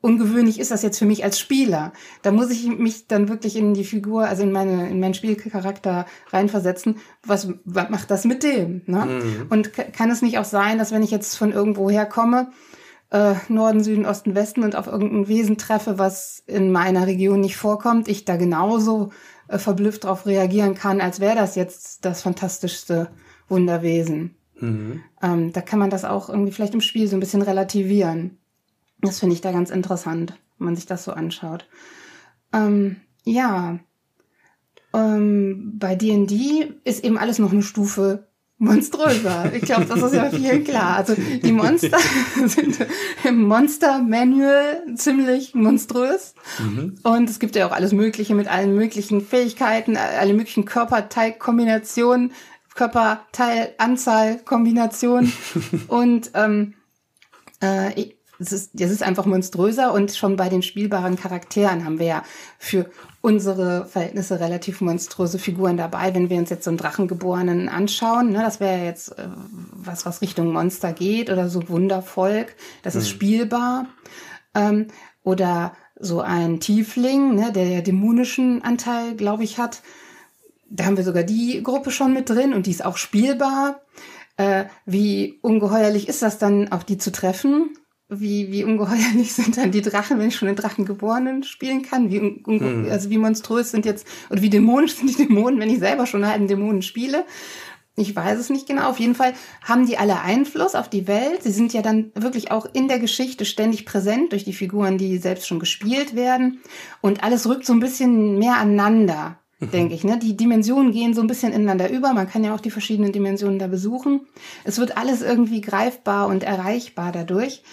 ungewöhnlich 0.01 0.59
ist 0.61 0.71
das 0.71 0.81
jetzt 0.81 0.97
für 0.99 1.05
mich 1.05 1.23
als 1.25 1.39
Spieler? 1.39 1.91
Da 2.21 2.31
muss 2.31 2.49
ich 2.51 2.67
mich 2.67 3.07
dann 3.07 3.27
wirklich 3.27 3.57
in 3.57 3.73
die 3.73 3.83
Figur, 3.83 4.27
also 4.27 4.43
in 4.43 4.51
meine, 4.51 4.89
in 4.89 4.99
meinen 5.01 5.13
Spielcharakter 5.13 6.05
reinversetzen. 6.31 6.97
Was, 7.25 7.49
was 7.65 7.89
macht 7.89 8.09
das 8.11 8.23
mit 8.23 8.43
dem? 8.43 8.83
Ne? 8.85 9.05
Und 9.49 9.73
k- 9.73 9.83
kann 9.91 10.09
es 10.09 10.21
nicht 10.21 10.37
auch 10.37 10.45
sein, 10.45 10.77
dass 10.77 10.91
wenn 10.93 11.03
ich 11.03 11.11
jetzt 11.11 11.35
von 11.35 11.51
irgendwo 11.51 11.89
herkomme, 11.89 12.51
äh, 13.11 13.35
Norden, 13.47 13.83
Süden, 13.83 14.05
Osten, 14.05 14.35
Westen 14.35 14.63
und 14.63 14.75
auf 14.75 14.87
irgendein 14.87 15.27
Wesen 15.27 15.57
treffe, 15.57 15.97
was 15.97 16.43
in 16.45 16.71
meiner 16.71 17.07
Region 17.07 17.41
nicht 17.41 17.57
vorkommt, 17.57 18.07
ich 18.07 18.25
da 18.25 18.35
genauso 18.35 19.11
äh, 19.47 19.57
verblüfft 19.57 20.03
darauf 20.03 20.25
reagieren 20.25 20.75
kann, 20.75 21.01
als 21.01 21.19
wäre 21.19 21.35
das 21.35 21.55
jetzt 21.55 22.05
das 22.05 22.21
fantastischste 22.21 23.09
Wunderwesen. 23.47 24.35
Ähm, 25.21 25.53
da 25.53 25.61
kann 25.61 25.79
man 25.79 25.89
das 25.89 26.05
auch 26.05 26.29
irgendwie 26.29 26.51
vielleicht 26.51 26.73
im 26.73 26.81
Spiel 26.81 27.07
so 27.07 27.15
ein 27.15 27.19
bisschen 27.21 27.41
relativieren. 27.41 28.37
Das 29.01 29.19
finde 29.19 29.33
ich 29.33 29.41
da 29.41 29.51
ganz 29.51 29.69
interessant, 29.69 30.33
wenn 30.57 30.65
man 30.65 30.75
sich 30.75 30.85
das 30.85 31.03
so 31.03 31.11
anschaut. 31.11 31.67
Ähm, 32.53 32.97
ja, 33.23 33.79
ähm, 34.93 35.73
bei 35.77 35.95
D&D 35.95 36.73
ist 36.83 37.03
eben 37.03 37.17
alles 37.17 37.39
noch 37.39 37.51
eine 37.51 37.61
Stufe 37.61 38.28
monströser. 38.59 39.51
Ich 39.53 39.63
glaube, 39.63 39.85
das 39.85 40.01
ist 40.01 40.13
ja 40.13 40.29
viel 40.29 40.63
klar. 40.63 40.95
Also 40.97 41.15
die 41.15 41.51
Monster 41.51 41.97
sind 42.45 42.77
im 43.23 43.41
Monster 43.43 43.97
Manual 43.99 44.83
ziemlich 44.95 45.55
monströs. 45.55 46.35
Mhm. 46.59 46.99
Und 47.03 47.29
es 47.29 47.39
gibt 47.39 47.55
ja 47.55 47.67
auch 47.67 47.71
alles 47.71 47.93
Mögliche 47.93 48.35
mit 48.35 48.49
allen 48.49 48.75
möglichen 48.75 49.21
Fähigkeiten, 49.21 49.95
alle 49.97 50.33
möglichen 50.33 50.65
Körperteilkombinationen, 50.65 52.33
Körperteilanzahlkombinationen. 52.75 55.33
und 55.87 56.31
ähm, 56.35 56.75
äh, 57.61 58.11
es 58.39 58.53
ist, 58.53 58.71
es 58.79 58.91
ist 58.91 59.03
einfach 59.03 59.25
monströser 59.25 59.93
und 59.93 60.15
schon 60.15 60.35
bei 60.35 60.49
den 60.49 60.61
spielbaren 60.61 61.17
Charakteren 61.17 61.83
haben 61.83 61.99
wir 61.99 62.05
ja 62.05 62.23
für 62.57 62.89
unsere 63.21 63.85
Verhältnisse 63.85 64.39
relativ 64.39 64.79
monströse 64.81 65.39
Figuren 65.39 65.75
dabei. 65.75 66.13
Wenn 66.13 66.29
wir 66.29 66.37
uns 66.37 66.49
jetzt 66.49 66.63
so 66.63 66.69
einen 66.69 66.77
Drachengeborenen 66.77 67.67
anschauen, 67.67 68.31
ne, 68.31 68.41
das 68.41 68.59
wäre 68.59 68.77
ja 68.77 68.85
jetzt 68.85 69.17
äh, 69.17 69.27
was, 69.73 70.05
was 70.05 70.21
Richtung 70.21 70.53
Monster 70.53 70.93
geht 70.93 71.29
oder 71.29 71.49
so 71.49 71.67
Wundervolk, 71.67 72.55
das 72.81 72.95
ist 72.95 73.05
mhm. 73.05 73.13
spielbar. 73.13 73.85
Ähm, 74.55 74.87
oder 75.23 75.73
so 75.99 76.21
ein 76.21 76.61
Tiefling, 76.61 77.35
ne, 77.35 77.51
der 77.51 77.67
ja 77.67 77.81
dämonischen 77.81 78.63
Anteil, 78.63 79.15
glaube 79.15 79.43
ich, 79.43 79.57
hat. 79.57 79.81
Da 80.69 80.85
haben 80.85 80.97
wir 80.97 81.03
sogar 81.03 81.23
die 81.23 81.61
Gruppe 81.61 81.91
schon 81.91 82.13
mit 82.13 82.29
drin 82.29 82.53
und 82.53 82.67
die 82.67 82.71
ist 82.71 82.85
auch 82.85 82.95
spielbar. 82.95 83.81
Äh, 84.37 84.65
wie 84.85 85.39
ungeheuerlich 85.41 86.07
ist 86.07 86.21
das 86.21 86.37
dann, 86.37 86.71
auch 86.71 86.83
die 86.83 86.97
zu 86.97 87.11
treffen? 87.11 87.75
Wie, 88.09 88.51
wie 88.51 88.63
ungeheuerlich 88.63 89.33
sind 89.33 89.57
dann 89.57 89.71
die 89.71 89.81
Drachen, 89.81 90.19
wenn 90.19 90.27
ich 90.27 90.35
schon 90.35 90.47
den 90.47 90.55
Drachengeborenen 90.55 91.43
spielen 91.43 91.83
kann? 91.83 92.09
Wie, 92.09 92.19
hm. 92.19 92.87
Also 92.89 93.09
wie 93.09 93.17
monströs 93.17 93.71
sind 93.71 93.85
jetzt, 93.85 94.07
oder 94.29 94.41
wie 94.41 94.49
dämonisch 94.49 94.95
sind 94.97 95.09
die 95.09 95.27
Dämonen, 95.27 95.59
wenn 95.59 95.69
ich 95.69 95.79
selber 95.79 96.05
schon 96.05 96.23
einen 96.23 96.47
Dämonen 96.47 96.81
spiele? 96.81 97.25
Ich 97.95 98.15
weiß 98.15 98.39
es 98.39 98.49
nicht 98.49 98.65
genau. 98.65 98.89
Auf 98.89 98.99
jeden 98.99 99.15
Fall 99.15 99.33
haben 99.61 99.85
die 99.85 99.97
alle 99.97 100.21
Einfluss 100.21 100.73
auf 100.73 100.89
die 100.89 101.05
Welt. 101.07 101.43
Sie 101.43 101.51
sind 101.51 101.73
ja 101.73 101.81
dann 101.81 102.11
wirklich 102.15 102.49
auch 102.49 102.65
in 102.71 102.87
der 102.87 102.97
Geschichte 102.97 103.43
ständig 103.43 103.85
präsent 103.85 104.31
durch 104.31 104.45
die 104.45 104.53
Figuren, 104.53 104.97
die 104.97 105.17
selbst 105.17 105.47
schon 105.47 105.59
gespielt 105.59 106.15
werden. 106.15 106.61
Und 107.01 107.23
alles 107.23 107.47
rückt 107.47 107.65
so 107.65 107.73
ein 107.73 107.81
bisschen 107.81 108.39
mehr 108.39 108.55
aneinander, 108.55 109.37
mhm. 109.59 109.71
denke 109.71 109.95
ich. 109.95 110.05
Ne? 110.05 110.17
Die 110.17 110.37
Dimensionen 110.37 110.93
gehen 110.93 111.13
so 111.13 111.19
ein 111.19 111.27
bisschen 111.27 111.51
ineinander 111.51 111.89
über. 111.89 112.13
Man 112.13 112.29
kann 112.29 112.45
ja 112.45 112.55
auch 112.55 112.61
die 112.61 112.71
verschiedenen 112.71 113.11
Dimensionen 113.11 113.59
da 113.59 113.67
besuchen. 113.67 114.21
Es 114.63 114.77
wird 114.77 114.97
alles 114.97 115.21
irgendwie 115.21 115.59
greifbar 115.59 116.27
und 116.27 116.43
erreichbar 116.43 117.11
dadurch. 117.11 117.63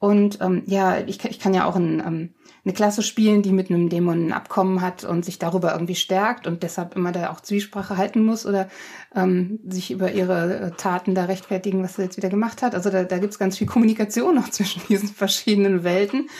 Und 0.00 0.40
ähm, 0.40 0.62
ja, 0.66 0.98
ich, 0.98 1.22
ich 1.26 1.38
kann 1.38 1.52
ja 1.52 1.66
auch 1.66 1.76
ein, 1.76 2.00
ähm, 2.00 2.34
eine 2.64 2.74
Klasse 2.74 3.02
spielen, 3.02 3.42
die 3.42 3.52
mit 3.52 3.70
einem 3.70 3.90
Dämon 3.90 4.28
ein 4.28 4.32
Abkommen 4.32 4.80
hat 4.80 5.04
und 5.04 5.26
sich 5.26 5.38
darüber 5.38 5.72
irgendwie 5.72 5.94
stärkt 5.94 6.46
und 6.46 6.62
deshalb 6.62 6.96
immer 6.96 7.12
da 7.12 7.30
auch 7.30 7.40
Zwiesprache 7.40 7.98
halten 7.98 8.24
muss 8.24 8.46
oder 8.46 8.70
ähm, 9.14 9.60
sich 9.68 9.90
über 9.90 10.10
ihre 10.10 10.58
äh, 10.58 10.70
Taten 10.72 11.14
da 11.14 11.26
rechtfertigen, 11.26 11.82
was 11.82 11.96
sie 11.96 12.02
jetzt 12.02 12.16
wieder 12.16 12.30
gemacht 12.30 12.62
hat. 12.62 12.74
Also 12.74 12.88
da, 12.88 13.04
da 13.04 13.18
gibt 13.18 13.38
ganz 13.38 13.58
viel 13.58 13.66
Kommunikation 13.66 14.34
noch 14.34 14.48
zwischen 14.50 14.80
diesen 14.88 15.10
verschiedenen 15.10 15.84
Welten. 15.84 16.30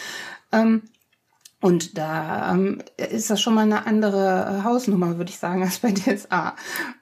Ähm, 0.52 0.82
und 1.60 1.98
da 1.98 2.54
ähm, 2.54 2.82
ist 2.96 3.28
das 3.28 3.42
schon 3.42 3.52
mal 3.52 3.62
eine 3.62 3.86
andere 3.86 4.60
äh, 4.60 4.64
Hausnummer, 4.64 5.18
würde 5.18 5.30
ich 5.30 5.38
sagen, 5.38 5.62
als 5.64 5.80
bei 5.80 5.92
DSA. 5.92 6.56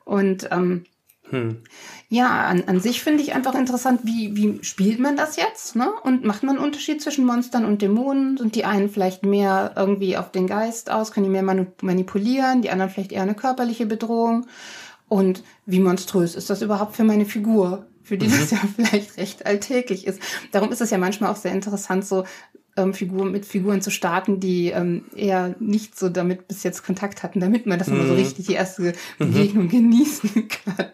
Und 0.05 0.49
ähm, 0.51 0.85
hm. 1.31 1.63
Ja, 2.11 2.47
an, 2.47 2.65
an 2.67 2.81
sich 2.81 3.03
finde 3.03 3.23
ich 3.23 3.35
einfach 3.35 3.55
interessant, 3.55 4.01
wie, 4.05 4.35
wie 4.35 4.65
spielt 4.65 4.99
man 4.99 5.17
das 5.17 5.37
jetzt? 5.37 5.77
Ne? 5.77 5.93
Und 6.05 6.25
macht 6.25 6.43
man 6.43 6.57
einen 6.57 6.65
Unterschied 6.65 7.03
zwischen 7.03 7.27
Monstern 7.27 7.67
und 7.67 7.83
Dämonen? 7.83 8.39
Sind 8.39 8.55
die 8.55 8.65
einen 8.65 8.89
vielleicht 8.89 9.27
mehr 9.27 9.73
irgendwie 9.77 10.17
auf 10.17 10.33
den 10.33 10.47
Geist 10.47 10.91
aus, 10.91 11.13
können 11.13 11.25
die 11.25 11.43
mehr 11.43 11.43
manipulieren, 11.83 12.63
die 12.63 12.71
anderen 12.71 12.91
vielleicht 12.91 13.13
eher 13.13 13.23
eine 13.23 13.35
körperliche 13.35 13.85
Bedrohung? 13.85 14.47
Und 15.09 15.43
wie 15.67 15.81
monströs 15.81 16.35
ist 16.35 16.49
das 16.49 16.63
überhaupt 16.63 16.97
für 16.97 17.05
meine 17.05 17.27
Figur? 17.27 17.87
Für 18.03 18.17
die 18.17 18.29
mhm. 18.29 18.39
das 18.41 18.51
ja 18.53 18.59
vielleicht 18.77 19.19
recht 19.19 19.45
alltäglich 19.45 20.07
ist. 20.07 20.19
Darum 20.51 20.73
ist 20.73 20.81
es 20.81 20.91
ja 20.91 20.97
manchmal 20.97 21.31
auch 21.31 21.37
sehr 21.37 21.53
interessant, 21.53 22.07
so 22.07 22.25
ähm, 22.79 22.95
Figuren 22.95 23.33
mit 23.33 23.45
Figuren 23.45 23.83
zu 23.83 23.91
starten, 23.91 24.41
die 24.41 24.69
ähm, 24.69 25.05
eher 25.15 25.57
nicht 25.59 25.99
so 25.99 26.09
damit 26.09 26.49
bis 26.49 26.63
jetzt 26.63 26.85
Kontakt 26.85 27.23
hatten, 27.23 27.41
damit 27.41 27.67
man 27.67 27.79
das 27.79 27.89
mhm. 27.89 27.97
immer 27.97 28.07
so 28.07 28.15
richtig 28.15 28.47
die 28.47 28.55
erste 28.55 28.83
mhm. 28.83 28.95
Begegnung 29.19 29.65
mhm. 29.65 29.71
genießen 29.71 30.49
kann. 30.49 30.87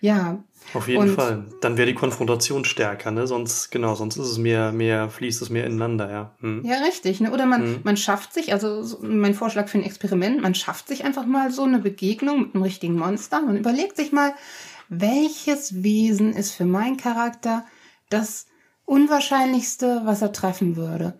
Ja. 0.00 0.42
Auf 0.74 0.88
jeden 0.88 1.10
und, 1.10 1.14
Fall. 1.14 1.44
Dann 1.60 1.76
wäre 1.76 1.86
die 1.86 1.94
Konfrontation 1.94 2.64
stärker, 2.64 3.10
ne? 3.10 3.26
Sonst, 3.26 3.70
genau, 3.70 3.94
sonst 3.94 4.16
ist 4.16 4.28
es 4.28 4.38
mehr, 4.38 4.72
mehr, 4.72 5.08
fließt 5.08 5.40
es 5.42 5.50
mehr 5.50 5.64
ineinander, 5.64 6.10
ja. 6.10 6.34
Hm. 6.40 6.64
Ja, 6.64 6.78
richtig, 6.80 7.20
ne? 7.20 7.32
Oder 7.32 7.46
man, 7.46 7.62
hm. 7.62 7.80
man 7.84 7.96
schafft 7.96 8.34
sich, 8.34 8.52
also 8.52 8.82
so, 8.82 8.98
mein 9.02 9.34
Vorschlag 9.34 9.68
für 9.68 9.78
ein 9.78 9.84
Experiment, 9.84 10.42
man 10.42 10.54
schafft 10.54 10.88
sich 10.88 11.04
einfach 11.04 11.24
mal 11.26 11.50
so 11.50 11.62
eine 11.62 11.78
Begegnung 11.78 12.40
mit 12.40 12.54
einem 12.54 12.64
richtigen 12.64 12.96
Monster. 12.96 13.40
Man 13.40 13.56
überlegt 13.56 13.96
sich 13.96 14.12
mal, 14.12 14.34
welches 14.88 15.82
Wesen 15.82 16.32
ist 16.32 16.52
für 16.52 16.64
meinen 16.64 16.96
Charakter 16.96 17.64
das 18.08 18.46
Unwahrscheinlichste, 18.84 20.02
was 20.04 20.22
er 20.22 20.32
treffen 20.32 20.76
würde. 20.76 21.18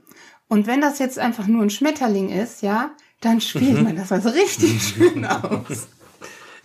Und 0.48 0.66
wenn 0.66 0.80
das 0.80 0.98
jetzt 0.98 1.18
einfach 1.18 1.46
nur 1.46 1.62
ein 1.62 1.70
Schmetterling 1.70 2.30
ist, 2.30 2.62
ja, 2.62 2.92
dann 3.20 3.40
spielt 3.40 3.78
mhm. 3.78 3.84
man 3.84 3.96
das 3.96 4.12
also 4.12 4.28
richtig 4.28 4.82
schön 4.96 5.24
aus. 5.24 5.88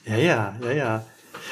Ja, 0.05 0.17
ja, 0.17 0.55
ja, 0.61 0.71
ja. 0.71 1.05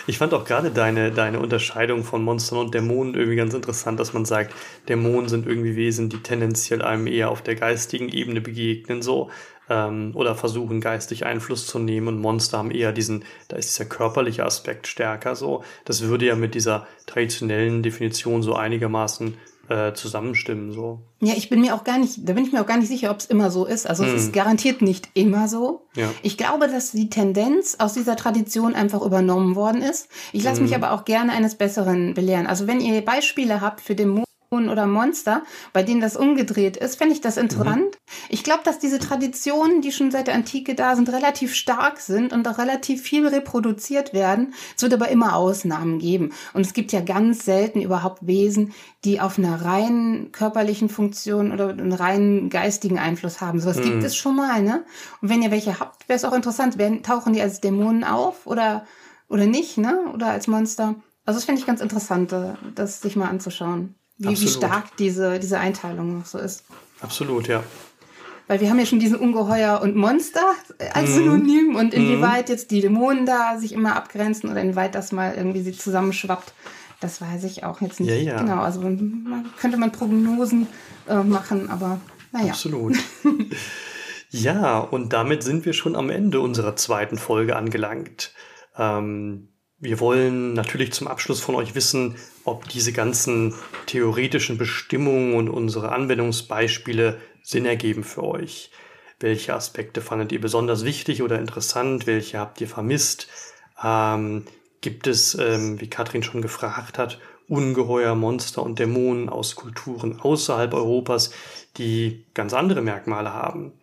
Ich 0.08 0.18
fand 0.18 0.34
auch 0.34 0.46
gerade 0.46 0.72
deine, 0.72 1.12
deine 1.12 1.40
Unterscheidung 1.40 2.04
von 2.04 2.24
Monstern 2.24 2.60
und 2.60 2.74
Dämonen 2.74 3.16
irgendwie 3.16 3.36
ganz 3.36 3.54
interessant, 3.54 4.00
dass 4.00 4.14
man 4.14 4.26
sagt, 4.26 4.54
Dämonen 4.88 5.30
sind 5.30 5.48
irgendwie 5.48 5.76
Wesen, 5.76 6.10
die 6.10 6.20
tendenziell 6.20 6.82
einem 6.82 7.08
eher 7.08 7.30
auf 7.30 7.42
der 7.42 7.56
geistigen 7.56 8.10
Ebene 8.10 8.42
begegnen, 8.42 9.02
so, 9.02 9.30
ähm, 9.70 10.12
oder 10.16 10.36
versuchen 10.36 10.82
geistig 10.82 11.26
Einfluss 11.26 11.68
zu 11.68 11.80
nehmen 11.80 12.08
und 12.08 12.20
Monster 12.20 12.58
haben 12.58 12.72
eher 12.72 12.92
diesen, 12.92 13.24
da 13.48 13.58
ist 13.58 13.70
dieser 13.70 13.90
körperliche 13.90 14.46
Aspekt 14.46 14.88
stärker, 14.88 15.36
so. 15.36 15.64
Das 15.86 16.02
würde 16.02 16.26
ja 16.26 16.36
mit 16.36 16.56
dieser 16.56 16.88
traditionellen 17.06 17.84
Definition 17.84 18.42
so 18.42 18.56
einigermaßen 18.56 19.36
äh, 19.70 19.94
zusammenstimmen. 19.94 20.72
So. 20.72 21.00
Ja, 21.22 21.34
ich 21.36 21.50
bin 21.50 21.62
mir 21.62 21.76
auch 21.76 21.84
gar 21.84 21.98
nicht, 21.98 22.28
da 22.28 22.34
bin 22.34 22.44
ich 22.44 22.52
mir 22.52 22.62
auch 22.62 22.66
gar 22.66 22.78
nicht 22.78 22.88
sicher, 22.88 23.12
ob 23.12 23.20
es 23.20 23.26
immer 23.26 23.52
so 23.52 23.66
ist. 23.66 23.88
Also 23.88 24.04
hm. 24.04 24.16
es 24.16 24.24
ist 24.24 24.34
garantiert 24.34 24.82
nicht 24.82 25.10
immer 25.14 25.48
so. 25.48 25.86
Ja. 25.96 26.10
Ich 26.24 26.38
glaube, 26.38 26.68
dass 26.68 26.92
die 26.92 27.10
Tendenz 27.10 27.76
aus 27.80 27.94
dieser 27.94 28.16
Tradition 28.16 28.76
einfach 28.76 29.02
übernommen 29.02 29.56
worden 29.56 29.82
ist. 29.82 30.10
Ich 30.34 30.44
lasse 30.44 30.58
hm. 30.58 30.64
mich 30.66 30.76
aber 30.76 30.92
auch 30.92 31.06
gerne 31.06 31.32
eines 31.34 31.56
Besseren 31.56 32.14
belehren. 32.14 32.48
Also 32.48 32.68
wenn 32.68 32.82
ihr 32.82 33.04
Beispiele 33.04 33.62
habt 33.62 33.82
für 33.82 33.96
den 33.96 34.24
oder 34.52 34.88
Monster, 34.88 35.44
bei 35.74 35.84
denen 35.84 36.02
das 36.02 36.18
umgedreht 36.18 36.76
ist, 36.76 36.96
fände 36.96 37.14
ich 37.14 37.22
das 37.22 37.36
mhm. 37.36 37.44
interessant. 37.44 37.84
Mhm. 37.84 38.26
Ich 38.30 38.44
glaube, 38.44 38.62
dass 38.64 38.80
diese 38.80 38.98
Traditionen, 38.98 39.82
die 39.82 39.92
schon 39.92 40.10
seit 40.10 40.28
der 40.28 40.34
Antike 40.34 40.74
da 40.74 40.96
sind, 40.96 41.10
relativ 41.10 41.54
stark 41.54 42.00
sind 42.00 42.34
und 42.34 42.48
auch 42.48 42.58
relativ 42.58 43.02
viel 43.02 43.28
reproduziert 43.28 44.14
werden. 44.14 44.54
Es 44.76 44.82
wird 44.82 44.94
aber 44.94 45.10
immer 45.10 45.36
Ausnahmen 45.36 46.00
geben. 46.00 46.32
Und 46.54 46.66
es 46.66 46.74
gibt 46.74 46.92
ja 46.92 47.02
ganz 47.02 47.46
selten 47.46 47.82
überhaupt 47.82 48.26
Wesen, 48.26 48.74
die 49.06 49.22
auf 49.22 49.38
einer 49.38 49.64
reinen 49.64 50.32
körperlichen 50.32 50.90
Funktion 50.90 51.52
oder 51.52 51.70
einen 51.70 51.94
reinen 51.94 52.50
geistigen 52.50 52.98
Einfluss 52.98 53.42
haben. 53.42 53.60
So 53.60 53.70
was 53.70 53.78
mhm. 53.78 53.84
gibt 53.84 54.04
es 54.04 54.16
schon 54.16 54.36
mal, 54.36 54.64
ne? 54.64 54.84
Und 55.22 55.30
wenn 55.30 55.44
ihr 55.44 55.52
welche 55.52 55.80
habt, 55.80 56.10
wäre 56.10 56.18
es 56.18 56.26
auch 56.26 56.34
interessant. 56.34 56.80
Werden, 56.80 57.04
tauchen 57.04 57.34
die 57.34 57.42
als 57.42 57.62
Dämonen 57.62 58.04
auf 58.04 58.48
oder, 58.48 58.86
oder 59.28 59.46
nicht, 59.46 59.78
ne? 59.78 60.06
Oder 60.14 60.28
als 60.28 60.48
Monster? 60.48 60.96
Also 61.26 61.38
das 61.38 61.46
fände 61.46 61.62
ich 61.62 61.68
ganz 61.68 61.82
interessant, 61.82 62.34
äh, 62.34 62.54
das 62.74 63.02
sich 63.02 63.16
mal 63.16 63.30
anzuschauen 63.30 63.99
wie, 64.20 64.40
wie 64.40 64.48
stark 64.48 64.96
diese, 64.98 65.40
diese 65.40 65.60
Einteilung 65.60 66.20
noch 66.20 66.26
so 66.26 66.38
ist. 66.38 66.66
Absolut, 67.02 67.48
ja. 67.48 67.64
Weil 68.48 68.62
wir 68.62 68.70
haben 68.70 68.80
ja 68.80 68.86
schon 68.86 69.00
diesen 69.00 69.18
Ungeheuer 69.18 69.80
und 69.82 69.96
Monster 69.96 70.44
als 70.94 71.12
mhm. 71.12 71.14
Synonym 71.14 71.76
und 71.76 71.94
inwieweit 71.94 72.48
mhm. 72.48 72.54
jetzt 72.54 72.72
die 72.72 72.82
Dämonen 72.82 73.26
da 73.26 73.58
sich 73.58 73.74
immer 73.74 73.96
abgrenzen 73.96 74.50
oder 74.50 74.62
inwieweit 74.62 74.96
das 74.96 75.12
mal 75.12 75.36
irgendwie 75.36 75.62
sie 75.62 75.72
zusammenschwappt, 75.72 76.54
das 77.00 77.22
weiß 77.22 77.44
ich 77.46 77.64
auch 77.64 77.80
jetzt 77.82 78.00
nicht. 78.00 78.10
Ja, 78.10 78.16
ja. 78.16 78.40
Genau, 78.40 78.62
also 78.62 78.82
man, 78.82 79.46
könnte 79.60 79.78
man 79.78 79.92
Prognosen 79.92 80.68
äh, 81.08 81.24
machen, 81.24 81.70
aber 81.70 82.02
naja. 82.32 82.50
Absolut. 82.50 82.98
ja, 84.30 84.80
und 84.80 85.14
damit 85.14 85.44
sind 85.44 85.66
wir 85.66 85.74
schon 85.74 85.96
am 85.96 86.10
Ende 86.10 86.42
unserer 86.42 86.76
zweiten 86.76 87.18
Folge 87.18 87.56
angelangt. 87.56 88.34
Ähm, 88.76 89.50
wir 89.80 90.00
wollen 90.00 90.54
natürlich 90.54 90.92
zum 90.92 91.08
Abschluss 91.08 91.40
von 91.40 91.56
euch 91.56 91.74
wissen, 91.74 92.16
ob 92.44 92.68
diese 92.68 92.92
ganzen 92.92 93.54
theoretischen 93.86 94.58
Bestimmungen 94.58 95.36
und 95.36 95.50
unsere 95.50 95.92
Anwendungsbeispiele 95.92 97.18
Sinn 97.42 97.66
ergeben 97.66 98.04
für 98.04 98.24
euch. 98.24 98.72
Welche 99.20 99.54
Aspekte 99.54 100.02
fandet 100.02 100.32
ihr 100.32 100.42
besonders 100.42 100.86
wichtig 100.86 101.22
oder 101.22 101.40
interessant? 101.40 102.08
Welche 102.08 102.40
habt 102.40 102.60
ihr 102.62 102.68
vermisst? 102.68 103.28
Ähm, 103.82 104.46
gibt 104.82 105.08
es, 105.08 105.36
ähm, 105.36 105.80
wie 105.80 105.90
Katrin 105.90 106.24
schon 106.24 106.42
gefragt 106.42 106.98
hat, 106.98 107.20
Ungeheuer, 107.48 108.16
Monster 108.16 108.64
und 108.64 108.80
Dämonen 108.80 109.28
aus 109.28 109.56
Kulturen 109.56 110.20
außerhalb 110.20 110.74
Europas, 110.74 111.32
die 111.78 112.26
ganz 112.34 112.54
andere 112.54 112.82
Merkmale 112.82 113.34
haben? 113.34 113.74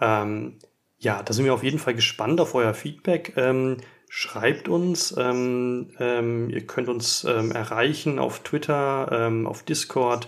Ähm, 0.00 0.58
ja, 0.98 1.22
da 1.22 1.32
sind 1.32 1.44
wir 1.44 1.54
auf 1.54 1.64
jeden 1.64 1.78
Fall 1.78 1.94
gespannt 1.94 2.40
auf 2.40 2.54
euer 2.54 2.74
Feedback. 2.74 3.32
Ähm, 3.36 3.78
schreibt 4.16 4.66
uns. 4.66 5.14
Ähm, 5.18 5.90
ähm, 5.98 6.48
ihr 6.48 6.66
könnt 6.66 6.88
uns 6.88 7.24
ähm, 7.24 7.52
erreichen 7.52 8.18
auf 8.18 8.38
Twitter, 8.38 9.10
ähm, 9.12 9.46
auf 9.46 9.62
Discord, 9.62 10.26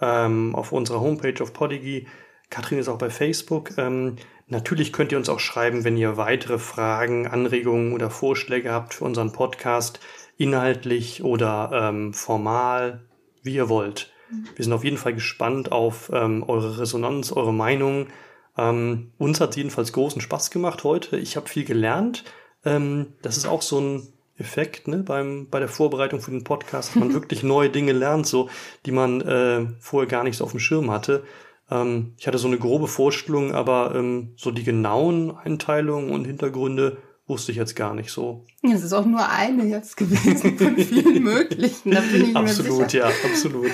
ähm, 0.00 0.56
auf 0.56 0.72
unserer 0.72 1.00
Homepage 1.00 1.40
auf 1.40 1.52
Podigy. 1.52 2.08
Katrin 2.50 2.80
ist 2.80 2.88
auch 2.88 2.98
bei 2.98 3.10
Facebook. 3.10 3.78
Ähm, 3.78 4.16
natürlich 4.48 4.92
könnt 4.92 5.12
ihr 5.12 5.18
uns 5.18 5.28
auch 5.28 5.38
schreiben, 5.38 5.84
wenn 5.84 5.96
ihr 5.96 6.16
weitere 6.16 6.58
Fragen, 6.58 7.28
Anregungen 7.28 7.92
oder 7.92 8.10
Vorschläge 8.10 8.72
habt 8.72 8.94
für 8.94 9.04
unseren 9.04 9.30
Podcast. 9.30 10.00
inhaltlich 10.36 11.22
oder 11.22 11.70
ähm, 11.72 12.14
formal, 12.14 13.04
wie 13.44 13.54
ihr 13.54 13.68
wollt. 13.68 14.12
Wir 14.56 14.64
sind 14.64 14.72
auf 14.72 14.84
jeden 14.84 14.98
Fall 14.98 15.14
gespannt 15.14 15.70
auf 15.70 16.10
ähm, 16.12 16.42
eure 16.42 16.80
Resonanz, 16.80 17.30
eure 17.30 17.54
Meinung. 17.54 18.08
Ähm, 18.56 19.12
uns 19.16 19.40
hat 19.40 19.56
jedenfalls 19.56 19.92
großen 19.92 20.20
Spaß 20.20 20.50
gemacht 20.50 20.82
heute. 20.82 21.16
Ich 21.16 21.36
habe 21.36 21.48
viel 21.48 21.64
gelernt. 21.64 22.24
Ähm, 22.64 23.14
das 23.22 23.36
ist 23.36 23.46
auch 23.46 23.62
so 23.62 23.80
ein 23.80 24.08
Effekt 24.38 24.88
ne, 24.88 24.98
beim, 24.98 25.48
bei 25.50 25.58
der 25.58 25.68
Vorbereitung 25.68 26.20
für 26.20 26.30
den 26.30 26.44
Podcast, 26.44 26.90
dass 26.90 26.96
man 26.96 27.12
wirklich 27.14 27.42
neue 27.42 27.70
Dinge 27.70 27.92
lernt, 27.92 28.26
so 28.26 28.48
die 28.86 28.92
man 28.92 29.20
äh, 29.20 29.66
vorher 29.80 30.08
gar 30.08 30.24
nicht 30.24 30.36
so 30.36 30.44
auf 30.44 30.52
dem 30.52 30.60
Schirm 30.60 30.90
hatte. 30.90 31.24
Ähm, 31.70 32.14
ich 32.16 32.26
hatte 32.26 32.38
so 32.38 32.48
eine 32.48 32.58
grobe 32.58 32.88
Vorstellung, 32.88 33.52
aber 33.52 33.94
ähm, 33.94 34.32
so 34.36 34.50
die 34.50 34.64
genauen 34.64 35.36
Einteilungen 35.36 36.10
und 36.10 36.24
Hintergründe 36.24 36.98
wusste 37.26 37.52
ich 37.52 37.58
jetzt 37.58 37.76
gar 37.76 37.94
nicht 37.94 38.10
so. 38.10 38.46
Es 38.62 38.82
ist 38.82 38.92
auch 38.92 39.04
nur 39.04 39.28
eine 39.28 39.64
jetzt 39.64 39.96
gewesen 39.96 40.56
von 40.56 40.76
vielen 40.76 41.22
möglichen. 41.22 41.90
Da 41.90 42.00
bin 42.00 42.30
ich 42.30 42.36
absolut, 42.36 42.78
mir 42.78 42.88
sicher. 42.88 43.10
ja, 43.10 43.30
absolut. 43.30 43.72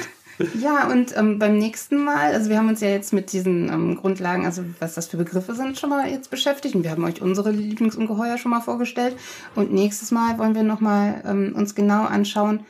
Ja, 0.61 0.91
und 0.91 1.17
ähm, 1.17 1.39
beim 1.39 1.59
nächsten 1.59 2.03
Mal, 2.03 2.33
also 2.33 2.51
wir 2.51 2.59
haben 2.59 2.69
uns 2.69 2.81
ja 2.81 2.89
jetzt 2.89 3.13
mit 3.13 3.33
diesen 3.33 3.69
ähm, 3.69 3.97
Grundlagen, 3.97 4.45
also 4.45 4.65
was 4.81 4.95
das 4.95 5.07
für 5.07 5.17
Begriffe 5.17 5.55
sind, 5.55 5.79
schon 5.79 5.91
mal 5.91 6.09
jetzt 6.09 6.31
beschäftigt 6.31 6.75
und 6.75 6.83
wir 6.83 6.91
haben 6.91 7.05
euch 7.05 7.23
unsere 7.23 7.51
Lieblingsungeheuer 7.51 8.39
schon 8.39 8.51
mal 8.51 8.61
vorgestellt. 8.61 9.17
Und 9.55 9.73
nächstes 9.73 10.11
Mal 10.11 10.39
wollen 10.39 10.55
wir 10.55 10.63
nochmal 10.63 11.23
ähm, 11.27 11.55
uns 11.57 11.75
genau 11.75 12.05
anschauen, 12.05 12.61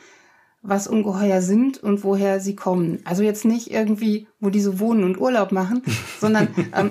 was 0.62 0.88
Ungeheuer 0.88 1.42
sind 1.42 1.82
und 1.82 2.04
woher 2.04 2.40
sie 2.40 2.56
kommen. 2.56 3.00
Also 3.04 3.22
jetzt 3.22 3.44
nicht 3.44 3.70
irgendwie, 3.70 4.26
wo 4.40 4.50
die 4.50 4.62
so 4.62 4.80
wohnen 4.80 5.04
und 5.04 5.20
Urlaub 5.20 5.52
machen, 5.52 5.82
sondern 6.20 6.48
ähm, 6.74 6.90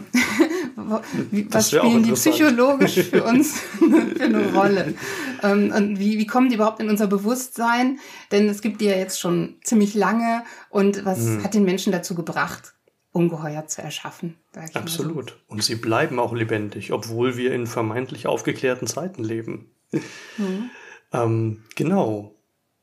was 0.75 1.71
spielen 1.71 2.03
die 2.03 2.11
psychologisch 2.13 2.99
für 2.99 3.23
uns 3.25 3.59
für 3.79 4.23
eine 4.23 4.53
Rolle? 4.53 4.93
Ähm, 5.41 5.71
und 5.75 5.99
wie, 5.99 6.17
wie 6.17 6.27
kommen 6.27 6.49
die 6.49 6.55
überhaupt 6.55 6.79
in 6.79 6.89
unser 6.89 7.07
Bewusstsein? 7.07 7.99
Denn 8.31 8.49
es 8.49 8.61
gibt 8.61 8.81
die 8.81 8.85
ja 8.85 8.95
jetzt 8.95 9.19
schon 9.19 9.55
ziemlich 9.63 9.93
lange. 9.93 10.43
Und 10.69 11.05
was 11.05 11.19
mhm. 11.19 11.43
hat 11.43 11.53
den 11.53 11.63
Menschen 11.63 11.91
dazu 11.91 12.15
gebracht, 12.15 12.73
Ungeheuer 13.11 13.67
zu 13.67 13.81
erschaffen? 13.81 14.35
Absolut. 14.73 15.31
So. 15.31 15.35
Und 15.47 15.63
sie 15.63 15.75
bleiben 15.75 16.19
auch 16.19 16.33
lebendig, 16.33 16.91
obwohl 16.91 17.37
wir 17.37 17.53
in 17.53 17.67
vermeintlich 17.67 18.27
aufgeklärten 18.27 18.87
Zeiten 18.87 19.23
leben. 19.23 19.71
Mhm. 19.91 20.69
ähm, 21.13 21.63
genau. 21.75 22.35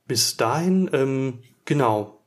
Bis 0.07 0.37
dahin, 0.37 0.91
ähm, 0.93 1.39
genau, 1.65 2.20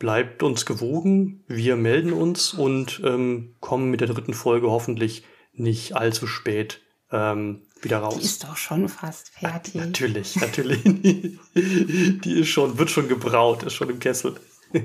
bleibt 0.00 0.42
uns 0.42 0.66
gewogen. 0.66 1.44
Wir 1.46 1.76
melden 1.76 2.12
uns 2.12 2.52
und 2.52 3.00
ähm, 3.04 3.54
kommen 3.60 3.90
mit 3.90 4.00
der 4.00 4.08
dritten 4.08 4.34
Folge 4.34 4.68
hoffentlich 4.68 5.22
nicht 5.52 5.94
allzu 5.94 6.26
spät 6.26 6.80
ähm, 7.12 7.62
wieder 7.82 7.98
raus. 7.98 8.16
Die 8.18 8.24
ist 8.24 8.42
doch 8.42 8.56
schon 8.56 8.88
fast 8.88 9.28
fertig. 9.28 9.74
Ja, 9.74 9.86
natürlich, 9.86 10.36
natürlich. 10.36 10.82
Die 11.54 12.40
ist 12.40 12.48
schon, 12.48 12.78
wird 12.78 12.90
schon 12.90 13.08
gebraut, 13.08 13.62
ist 13.62 13.74
schon 13.74 13.90
im 13.90 14.00
Kessel. 14.00 14.34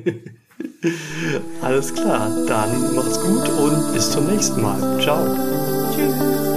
Alles 1.61 1.93
klar, 1.93 2.29
dann 2.45 2.95
macht's 2.95 3.19
gut 3.19 3.49
und 3.49 3.93
bis 3.93 4.11
zum 4.11 4.27
nächsten 4.27 4.61
Mal. 4.61 5.01
Ciao. 5.01 5.25
Tschüss. 5.95 6.54